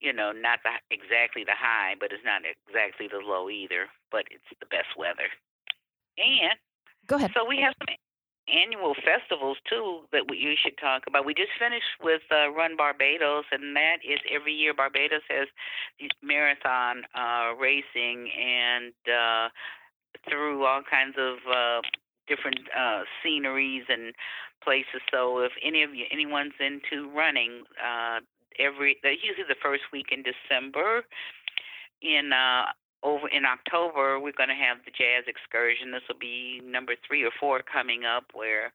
you 0.00 0.12
know 0.12 0.32
not 0.32 0.58
the, 0.62 0.76
exactly 0.94 1.42
the 1.44 1.56
high, 1.56 1.94
but 1.98 2.12
it's 2.12 2.22
not 2.22 2.42
exactly 2.44 3.08
the 3.08 3.24
low 3.24 3.48
either. 3.48 3.88
But 4.12 4.24
it's 4.30 4.44
the 4.60 4.66
best 4.66 4.92
weather. 4.98 5.32
And 6.18 6.52
go 7.06 7.16
ahead. 7.16 7.30
So 7.32 7.48
we 7.48 7.64
have 7.64 7.72
some 7.80 7.96
annual 8.50 8.94
festivals 8.94 9.58
too 9.68 10.02
that 10.12 10.28
we, 10.28 10.38
you 10.38 10.54
should 10.60 10.76
talk 10.78 11.04
about. 11.06 11.24
We 11.24 11.34
just 11.34 11.54
finished 11.58 11.98
with 12.02 12.22
uh, 12.30 12.50
Run 12.50 12.76
Barbados, 12.76 13.44
and 13.52 13.76
that 13.76 13.98
is 14.04 14.18
every 14.30 14.52
year 14.52 14.74
Barbados 14.74 15.22
has 15.30 15.48
marathon 16.22 17.04
uh, 17.14 17.54
racing 17.58 18.30
and 18.34 18.92
uh, 19.06 19.48
through 20.28 20.64
all 20.64 20.82
kinds 20.82 21.16
of 21.18 21.38
uh, 21.48 21.80
different 22.28 22.60
uh, 22.76 23.02
sceneries 23.22 23.84
and 23.88 24.14
places. 24.62 25.00
So 25.10 25.38
if 25.40 25.52
any 25.64 25.82
of 25.82 25.94
you 25.94 26.04
anyone's 26.10 26.58
into 26.60 27.08
running, 27.10 27.64
uh, 27.78 28.20
every 28.58 28.96
usually 29.02 29.48
the 29.48 29.60
first 29.62 29.84
week 29.92 30.06
in 30.12 30.22
December 30.22 31.02
in 32.02 32.32
uh, 32.32 32.72
over 33.02 33.28
in 33.28 33.44
October, 33.44 34.20
we're 34.20 34.36
going 34.36 34.48
to 34.48 34.54
have 34.54 34.78
the 34.84 34.90
jazz 34.90 35.24
excursion. 35.26 35.90
This 35.90 36.02
will 36.08 36.20
be 36.20 36.60
number 36.64 36.94
three 37.06 37.24
or 37.24 37.30
four 37.38 37.62
coming 37.62 38.04
up, 38.04 38.24
where 38.34 38.72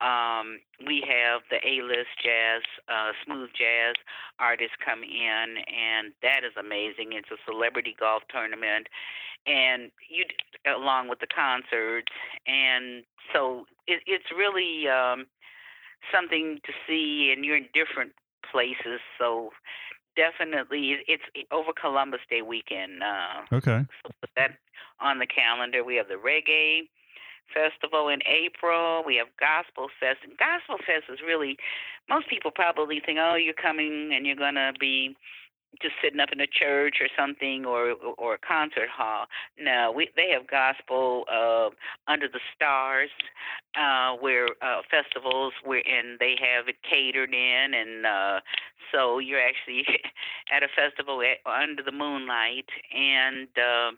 um, 0.00 0.58
we 0.86 1.02
have 1.06 1.42
the 1.48 1.56
A-list 1.66 2.12
jazz, 2.22 2.62
uh, 2.88 3.12
smooth 3.24 3.50
jazz 3.56 3.94
artists 4.38 4.76
come 4.84 5.02
in, 5.02 5.62
and 5.68 6.12
that 6.22 6.44
is 6.44 6.52
amazing. 6.58 7.12
It's 7.12 7.30
a 7.30 7.40
celebrity 7.46 7.94
golf 7.98 8.22
tournament, 8.30 8.88
and 9.46 9.90
you 10.10 10.24
along 10.66 11.08
with 11.08 11.20
the 11.20 11.26
concerts, 11.26 12.12
and 12.46 13.04
so 13.32 13.66
it, 13.86 14.02
it's 14.06 14.30
really 14.36 14.88
um, 14.88 15.26
something 16.14 16.60
to 16.64 16.72
see, 16.86 17.32
and 17.34 17.44
you're 17.44 17.56
in 17.56 17.68
different 17.72 18.12
places, 18.50 19.00
so 19.18 19.50
definitely 20.16 20.98
it's 21.06 21.22
over 21.50 21.72
Columbus 21.72 22.20
Day 22.28 22.42
weekend. 22.42 23.02
Uh, 23.02 23.56
okay. 23.56 23.84
So 24.04 24.10
put 24.20 24.30
that 24.36 24.58
on 25.00 25.18
the 25.18 25.26
calendar. 25.26 25.84
We 25.84 25.96
have 25.96 26.08
the 26.08 26.20
reggae 26.20 26.88
festival 27.52 28.08
in 28.08 28.20
April. 28.26 29.02
We 29.06 29.16
have 29.16 29.28
Gospel 29.38 29.88
Fest. 30.00 30.20
And 30.24 30.36
Gospel 30.38 30.76
Fest 30.78 31.12
is 31.12 31.20
really 31.24 31.56
most 32.08 32.28
people 32.28 32.50
probably 32.50 33.00
think, 33.04 33.18
oh, 33.20 33.34
you're 33.36 33.54
coming 33.54 34.10
and 34.14 34.26
you're 34.26 34.36
gonna 34.36 34.72
be 34.78 35.16
just 35.80 35.94
sitting 36.02 36.20
up 36.20 36.28
in 36.32 36.40
a 36.40 36.46
church 36.46 36.98
or 37.00 37.08
something 37.16 37.64
or 37.64 37.94
or 38.18 38.34
a 38.34 38.38
concert 38.38 38.88
hall. 38.88 39.26
No, 39.58 39.92
we 39.94 40.10
they 40.16 40.30
have 40.30 40.46
gospel 40.46 41.24
uh, 41.32 41.70
under 42.10 42.28
the 42.28 42.40
stars, 42.54 43.10
uh, 43.78 44.16
where 44.20 44.46
uh, 44.60 44.82
festivals 44.90 45.52
where 45.64 45.82
and 45.86 46.18
they 46.18 46.34
have 46.40 46.68
it 46.68 46.76
catered 46.88 47.32
in, 47.32 47.74
and 47.74 48.06
uh, 48.06 48.40
so 48.92 49.18
you're 49.18 49.40
actually 49.40 49.84
at 50.52 50.62
a 50.62 50.68
festival 50.68 51.22
at, 51.22 51.38
under 51.50 51.82
the 51.82 51.92
moonlight, 51.92 52.68
and 52.94 53.48
uh, 53.56 53.96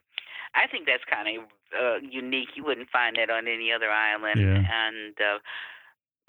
I 0.54 0.66
think 0.70 0.86
that's 0.86 1.04
kind 1.10 1.38
of 1.38 1.44
uh, 1.74 1.98
unique. 2.08 2.50
You 2.54 2.64
wouldn't 2.64 2.90
find 2.90 3.16
that 3.16 3.30
on 3.30 3.48
any 3.48 3.72
other 3.72 3.90
island, 3.90 4.40
yeah. 4.40 4.86
and. 4.86 5.14
Uh, 5.18 5.38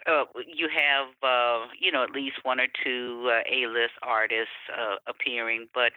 uh, 0.08 0.26
you 0.45 0.68
have 0.70 1.08
uh, 1.24 1.68
you 1.80 1.91
know 1.91 2.03
at 2.03 2.12
least 2.12 2.38
one 2.43 2.60
or 2.60 2.68
two 2.84 3.30
uh, 3.30 3.41
A-list 3.51 3.93
artists 4.03 4.53
uh, 4.72 4.97
appearing, 5.08 5.68
but 5.74 5.93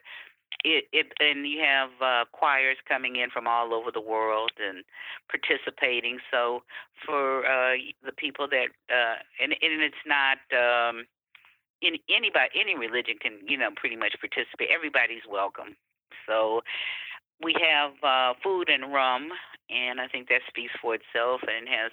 it, 0.64 0.84
it 0.92 1.12
and 1.20 1.46
you 1.46 1.60
have 1.60 1.90
uh, 2.00 2.24
choirs 2.32 2.76
coming 2.88 3.16
in 3.16 3.30
from 3.30 3.46
all 3.46 3.74
over 3.74 3.90
the 3.92 4.00
world 4.00 4.52
and 4.58 4.84
participating. 5.30 6.18
So 6.30 6.62
for 7.04 7.46
uh, 7.46 7.76
the 8.04 8.12
people 8.12 8.48
that 8.48 8.68
uh, 8.90 9.16
and 9.40 9.52
and 9.52 9.82
it's 9.82 10.04
not. 10.06 10.38
Um, 10.52 11.06
in 11.80 11.94
anybody 12.10 12.50
any 12.58 12.76
religion 12.76 13.14
can 13.22 13.38
you 13.46 13.56
know 13.56 13.70
pretty 13.76 13.94
much 13.94 14.14
participate 14.18 14.68
everybody's 14.74 15.22
welcome 15.30 15.76
so 16.26 16.60
we 17.42 17.54
have 17.54 17.92
uh 18.02 18.34
food 18.42 18.68
and 18.68 18.92
rum 18.92 19.30
and 19.70 20.00
i 20.00 20.08
think 20.08 20.28
that 20.28 20.40
speaks 20.48 20.72
for 20.82 20.96
itself 20.96 21.40
and 21.46 21.68
has 21.68 21.92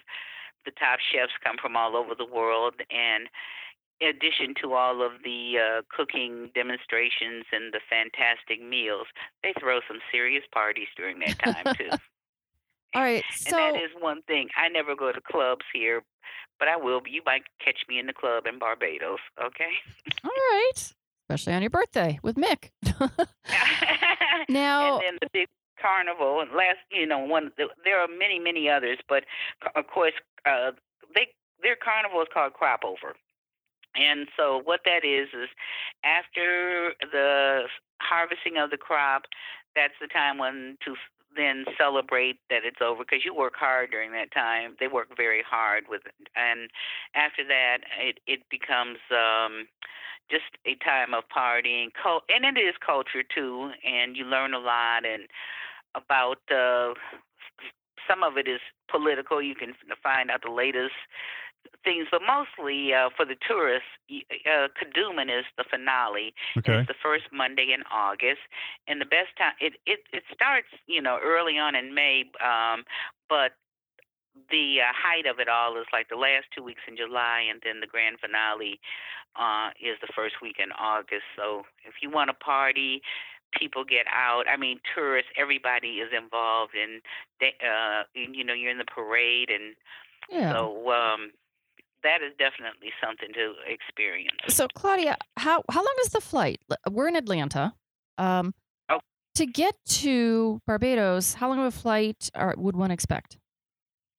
the 0.66 0.72
top 0.72 1.00
chefs 1.00 1.34
come 1.44 1.58
from 1.62 1.76
all 1.76 1.96
over 1.96 2.16
the 2.16 2.26
world, 2.26 2.76
and 2.90 3.30
in 4.02 4.10
addition 4.10 4.54
to 4.62 4.74
all 4.74 5.06
of 5.06 5.24
the 5.24 5.56
uh, 5.58 5.82
cooking 5.96 6.52
demonstrations 6.54 7.46
and 7.52 7.74
the 7.74 7.80
fantastic 7.90 8.62
meals, 8.62 9.08
they 9.44 9.54
throw 9.60 9.80
some 9.88 10.00
serious 10.12 10.44
parties 10.54 10.88
during 10.98 11.20
that 11.20 11.40
time 11.40 11.76
too. 11.76 11.90
all 12.96 13.02
right, 13.02 13.24
so 13.32 13.58
and 13.58 13.76
that 13.76 13.82
is 13.82 13.92
one 14.00 14.22
thing. 14.24 14.50
I 14.58 14.68
never 14.70 14.96
go 14.96 15.12
to 15.12 15.22
clubs 15.22 15.66
here, 15.74 16.04
but 16.60 16.68
I 16.68 16.76
will. 16.76 17.02
You 17.08 17.22
might 17.26 17.44
catch 17.64 17.80
me 17.88 18.00
in 18.00 18.08
the 18.08 18.14
club 18.14 18.46
in 18.48 18.60
Barbados. 18.60 19.20
Okay. 19.42 19.72
all 20.24 20.32
right, 20.32 20.94
especially 21.24 21.54
on 21.54 21.62
your 21.62 21.70
birthday 21.70 22.20
with 22.22 22.36
Mick. 22.36 22.72
now, 24.50 24.96
and 24.96 25.04
then 25.04 25.18
the 25.22 25.30
big 25.32 25.48
carnival 25.86 26.42
and 26.42 26.50
last 26.52 26.82
you 26.90 27.06
know 27.06 27.20
one 27.20 27.52
there 27.84 28.00
are 28.00 28.08
many 28.08 28.40
many 28.40 28.68
others 28.68 28.98
but 29.08 29.24
of 29.76 29.86
course 29.88 30.14
uh, 30.46 30.72
they 31.14 31.28
their 31.62 31.76
carnival 31.76 32.22
is 32.22 32.28
called 32.34 32.54
crop 32.54 32.84
over. 32.84 33.16
And 33.96 34.28
so 34.36 34.62
what 34.64 34.82
that 34.86 35.08
is 35.08 35.30
is 35.34 35.50
after 36.04 36.94
the 37.00 37.64
harvesting 38.02 38.58
of 38.58 38.70
the 38.70 38.78
crop, 38.78 39.24
that's 39.76 39.96
the 40.02 40.08
time 40.08 40.38
when 40.38 40.78
to 40.86 40.96
then 41.36 41.66
celebrate 41.78 42.38
that 42.50 42.64
it's 42.64 42.80
over 42.82 43.04
because 43.04 43.26
you 43.26 43.34
work 43.34 43.56
hard 43.56 43.92
during 43.92 44.12
that 44.12 44.32
time. 44.32 44.76
They 44.80 44.88
work 44.88 45.10
very 45.18 45.44
hard 45.48 45.86
with 45.90 46.02
it. 46.06 46.28
And 46.36 46.70
after 47.16 47.44
that, 47.48 47.80
it 48.00 48.20
it 48.28 48.42
becomes 48.50 49.00
um 49.12 49.68
just 50.30 50.58
a 50.66 50.76
time 50.84 51.14
of 51.14 51.24
partying, 51.30 51.90
and 52.30 52.46
it 52.46 52.60
is 52.60 52.74
culture 52.84 53.24
too, 53.24 53.70
and 53.86 54.18
you 54.18 54.26
learn 54.26 54.56
a 54.56 54.60
lot 54.60 55.06
and 55.06 55.28
about 55.96 56.40
uh 56.52 56.94
some 58.08 58.24
of 58.24 58.38
it 58.38 58.48
is 58.48 58.60
political. 58.90 59.42
You 59.42 59.56
can 59.56 59.74
find 60.04 60.30
out 60.30 60.42
the 60.44 60.52
latest 60.52 60.94
things, 61.84 62.08
but 62.12 62.22
mostly 62.22 62.94
uh, 62.94 63.10
for 63.16 63.26
the 63.26 63.36
tourists, 63.48 63.90
uh, 64.46 64.68
Kadooment 64.78 65.34
is 65.34 65.46
the 65.58 65.66
finale. 65.70 66.34
Okay. 66.58 66.80
It's 66.80 66.88
the 66.88 67.02
first 67.02 67.26
Monday 67.34 67.74
in 67.74 67.84
August, 67.92 68.42
and 68.88 69.02
the 69.02 69.06
best 69.06 69.34
time 69.38 69.54
it 69.60 69.74
it 69.86 70.00
it 70.14 70.24
starts 70.34 70.68
you 70.88 71.02
know 71.02 71.18
early 71.24 71.58
on 71.58 71.76
in 71.76 71.94
May, 71.94 72.26
um, 72.44 72.84
but 73.30 73.54
the 74.52 74.84
uh, 74.84 74.92
height 74.92 75.26
of 75.26 75.40
it 75.40 75.48
all 75.48 75.78
is 75.80 75.88
like 75.94 76.10
the 76.10 76.20
last 76.20 76.46
two 76.56 76.64
weeks 76.64 76.82
in 76.88 76.98
July, 76.98 77.42
and 77.50 77.62
then 77.64 77.80
the 77.80 77.88
grand 77.88 78.20
finale 78.20 78.80
uh, 79.36 79.70
is 79.80 79.98
the 80.02 80.12
first 80.16 80.36
week 80.42 80.58
in 80.60 80.72
August. 80.74 81.24
So 81.36 81.64
if 81.88 81.96
you 82.02 82.10
want 82.10 82.30
to 82.30 82.34
party, 82.34 83.02
people 83.60 83.84
get 83.84 84.06
out. 84.14 84.44
I 84.52 84.58
mean, 84.58 84.80
tourists, 84.94 85.32
everybody 85.38 86.00
is 86.00 86.10
involved, 86.16 86.74
and 86.76 87.02
they, 87.40 87.54
uh, 87.64 88.04
you 88.14 88.44
know, 88.44 88.54
you're 88.54 88.72
in 88.72 88.78
the 88.78 88.86
parade, 88.86 89.50
and 89.50 89.76
yeah. 90.30 90.54
so 90.54 90.92
um, 90.92 91.32
that 92.04 92.22
is 92.22 92.34
definitely 92.38 92.92
something 93.04 93.30
to 93.34 93.54
experience. 93.68 94.38
So, 94.50 94.68
Claudia, 94.76 95.18
how 95.38 95.64
how 95.70 95.82
long 95.82 95.96
is 96.02 96.10
the 96.10 96.22
flight? 96.22 96.62
We're 96.90 97.08
in 97.08 97.16
Atlanta. 97.16 97.74
Um, 98.18 98.54
oh. 98.90 99.00
To 99.36 99.46
get 99.46 99.76
to 99.86 100.62
Barbados, 100.66 101.34
how 101.34 101.50
long 101.50 101.60
of 101.60 101.66
a 101.66 101.72
flight 101.72 102.30
are, 102.36 102.54
would 102.58 102.76
one 102.76 102.92
expect? 102.92 103.38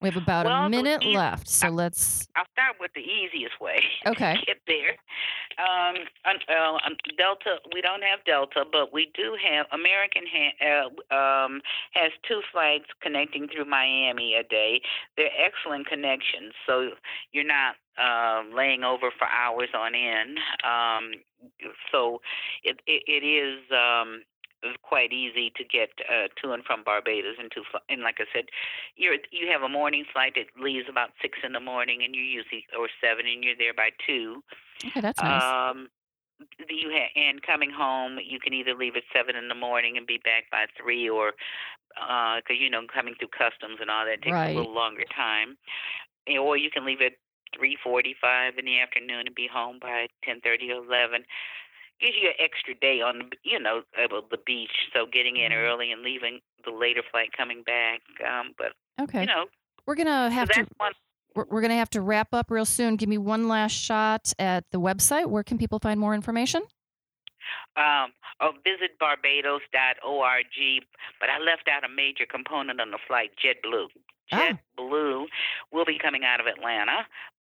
We 0.03 0.11
have 0.11 0.23
about 0.23 0.45
Well, 0.45 0.67
a 0.67 0.69
minute 0.69 1.03
eas- 1.03 1.17
left, 1.17 1.49
so 1.49 1.69
let's. 1.69 2.29
I'll 2.37 2.45
start 2.53 2.77
with 2.79 2.93
the 2.95 3.01
easiest 3.01 3.59
way. 3.61 3.81
Okay. 4.07 4.37
get 4.47 4.59
there. 4.67 4.95
Um, 5.59 5.97
uh, 6.25 6.79
um, 6.87 6.97
Delta, 7.17 7.57
we 7.75 7.81
don't 7.81 8.03
have 8.03 8.23
Delta, 8.25 8.65
but 8.71 8.93
we 8.93 9.11
do 9.15 9.37
have 9.43 9.67
American. 9.73 10.23
Ha- 10.31 10.91
uh, 11.11 11.15
um, 11.47 11.61
has 11.93 12.13
two 12.29 12.41
flights 12.53 12.85
connecting 13.03 13.49
through 13.49 13.65
Miami 13.65 14.35
a 14.35 14.43
day. 14.45 14.81
They're 15.17 15.31
excellent 15.43 15.87
connections, 15.87 16.53
so 16.67 16.91
you're 17.33 17.45
not 17.45 17.75
um, 17.99 18.55
laying 18.55 18.85
over 18.85 19.11
for 19.19 19.27
hours 19.29 19.71
on 19.75 19.95
end. 19.95 20.39
Um, 20.63 21.13
so 21.91 22.21
it 22.63 22.81
it, 22.87 23.03
it 23.07 23.25
is. 23.27 23.59
Um, 23.73 24.23
quite 24.83 25.13
easy 25.13 25.53
to 25.57 25.65
get 25.65 25.91
uh, 26.11 26.29
to 26.43 26.53
and 26.53 26.65
from 26.65 26.83
Barbados 26.85 27.37
and 27.39 27.51
to 27.53 27.63
and 27.89 28.03
like 28.03 28.17
I 28.19 28.25
said, 28.35 28.47
you're 28.97 29.17
you 29.31 29.49
have 29.51 29.63
a 29.63 29.69
morning 29.69 30.05
flight 30.13 30.35
that 30.37 30.47
leaves 30.63 30.87
about 30.89 31.11
six 31.23 31.39
in 31.45 31.53
the 31.53 31.61
morning 31.61 32.03
and 32.05 32.15
you're 32.15 32.25
usually 32.25 32.67
or 32.79 32.89
seven 33.01 33.27
and 33.27 33.45
you're 33.45 33.57
there 33.57 33.75
by 33.75 33.91
two. 34.07 34.43
Okay, 34.85 35.01
that's 35.01 35.21
nice. 35.23 35.43
Um, 35.43 35.89
the- 36.69 36.75
you 36.75 36.91
ha- 36.93 37.13
and 37.17 37.41
coming 37.43 37.71
home, 37.71 38.19
you 38.23 38.39
can 38.41 38.53
either 38.53 38.75
leave 38.75 38.97
at 38.97 39.05
seven 39.13 39.37
in 39.37 39.49
the 39.49 39.55
morning 39.55 39.97
and 39.97 40.07
be 40.07 40.19
back 40.19 40.51
by 40.51 40.67
three, 40.77 41.09
or 41.09 41.33
because 41.95 42.59
you 42.61 42.69
know 42.69 42.83
coming 42.93 43.15
through 43.19 43.29
customs 43.29 43.79
and 43.81 43.91
all 43.91 44.05
that 44.05 44.21
takes 44.23 44.33
Right. 44.35 44.51
a 44.51 44.59
little 44.59 44.75
longer 44.75 45.05
time, 45.15 45.57
Eh, 46.27 46.37
or 46.39 46.57
you 46.57 46.71
can 46.71 46.85
leave 46.85 47.01
at 47.01 47.13
three 47.57 47.77
forty-five 47.83 48.59
in 48.59 48.65
the 48.67 48.79
afternoon 48.81 49.27
and 49.27 49.35
be 49.35 49.47
home 49.47 49.79
by 49.81 50.09
ten 50.25 50.41
thirty 50.41 50.71
or 50.73 50.85
eleven. 50.85 51.25
Gives 52.01 52.15
you 52.21 52.29
an 52.29 52.35
extra 52.39 52.75
day 52.75 53.01
on 53.01 53.19
the 53.19 53.25
you 53.43 53.59
know 53.59 53.83
the 53.97 54.39
beach, 54.45 54.71
so 54.93 55.07
getting 55.07 55.37
in 55.37 55.53
Mhm. 55.53 55.57
early 55.67 55.93
and 55.93 56.03
leaving 56.03 56.41
the 56.65 56.71
later 56.71 57.03
flight 57.11 57.31
coming 57.37 57.63
back. 57.63 58.01
Um, 58.27 58.53
but 58.59 58.73
okay, 59.01 59.21
you 59.21 59.27
know, 59.27 59.47
we're 59.87 59.95
gonna 59.95 60.29
so 60.31 60.35
have 60.35 60.49
to. 60.51 60.67
one. 60.77 60.93
We're, 61.35 61.45
we're 61.49 61.61
gonna 61.63 61.75
have 61.77 61.91
to 61.91 62.01
wrap 62.03 62.35
up 62.35 62.51
real 62.51 62.65
soon. 62.67 62.97
Give 62.97 63.09
me 63.09 63.19
one 63.19 63.49
last 63.49 63.73
shot 63.73 64.33
at 64.39 64.65
the 64.73 64.81
website. 64.81 65.27
Where 65.27 65.43
can 65.43 65.59
people 65.59 65.79
find 65.79 65.99
more 66.01 66.15
information? 66.15 66.63
um, 67.77 68.13
oh, 68.41 68.53
visit 68.65 68.99
barbados.org, 68.99 70.83
but 71.21 71.29
I 71.31 71.39
left 71.39 71.69
out 71.71 71.85
a 71.85 71.89
major 71.89 72.27
component 72.29 72.81
on 72.81 72.91
the 72.91 72.99
flight, 73.07 73.31
JetBlue. 73.43 73.87
Ah. 74.33 74.59
JetBlue 74.79 75.27
will 75.73 75.85
be 75.85 75.99
coming 75.99 76.25
out 76.25 76.41
of 76.41 76.47
Atlanta, 76.47 77.07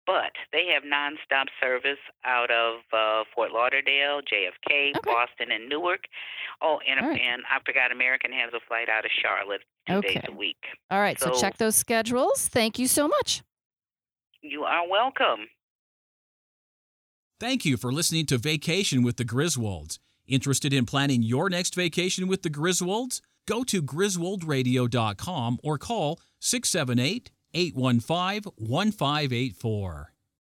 but 0.09 0.33
they 0.53 0.65
have 0.73 0.85
nonstop 0.85 1.49
service 1.61 2.01
out 2.25 2.51
of 2.51 2.77
uh, 2.95 3.25
Fort 3.35 3.53
Lauderdale, 3.53 4.21
JFK, 4.25 4.97
Okay. 4.97 5.01
Boston, 5.05 5.53
and 5.53 5.69
Newark. 5.69 6.01
Oh, 6.63 6.79
and, 6.89 6.99
All 6.99 7.11
right. 7.11 7.21
and 7.21 7.43
I 7.51 7.59
forgot 7.67 7.93
American 7.93 8.33
has 8.33 8.55
a 8.55 8.61
flight 8.67 8.89
out 8.89 9.05
of 9.05 9.11
Charlotte 9.23 9.61
two 9.87 10.01
days 10.01 10.23
a 10.27 10.33
week. 10.33 10.57
All 10.91 10.99
right, 11.01 11.21
so 11.21 11.33
So- 11.35 11.41
check 11.41 11.59
those 11.59 11.77
schedules. 11.77 12.49
Thank 12.49 12.79
you 12.79 12.87
so 12.89 13.07
much. 13.07 13.43
You 14.41 14.65
are 14.65 14.89
welcome. 14.89 15.49
Thank 17.39 17.65
you 17.67 17.77
for 17.77 17.93
listening 17.93 18.25
to 18.27 18.39
Vacation 18.39 19.03
with 19.03 19.17
the 19.19 19.25
Griswolds. 19.25 19.99
Interested 20.27 20.73
in 20.73 20.87
planning 20.87 21.23
your 21.23 21.49
next 21.51 21.75
vacation 21.75 22.29
with 22.29 22.43
the 22.43 22.51
Griswolds? 22.51 23.21
Go 23.47 23.63
to 23.65 23.83
griswoldradio.com 23.83 25.59
or 25.63 25.79
call 25.79 26.21
678 26.41 27.31
815 27.55 28.53
1584. 28.57 30.13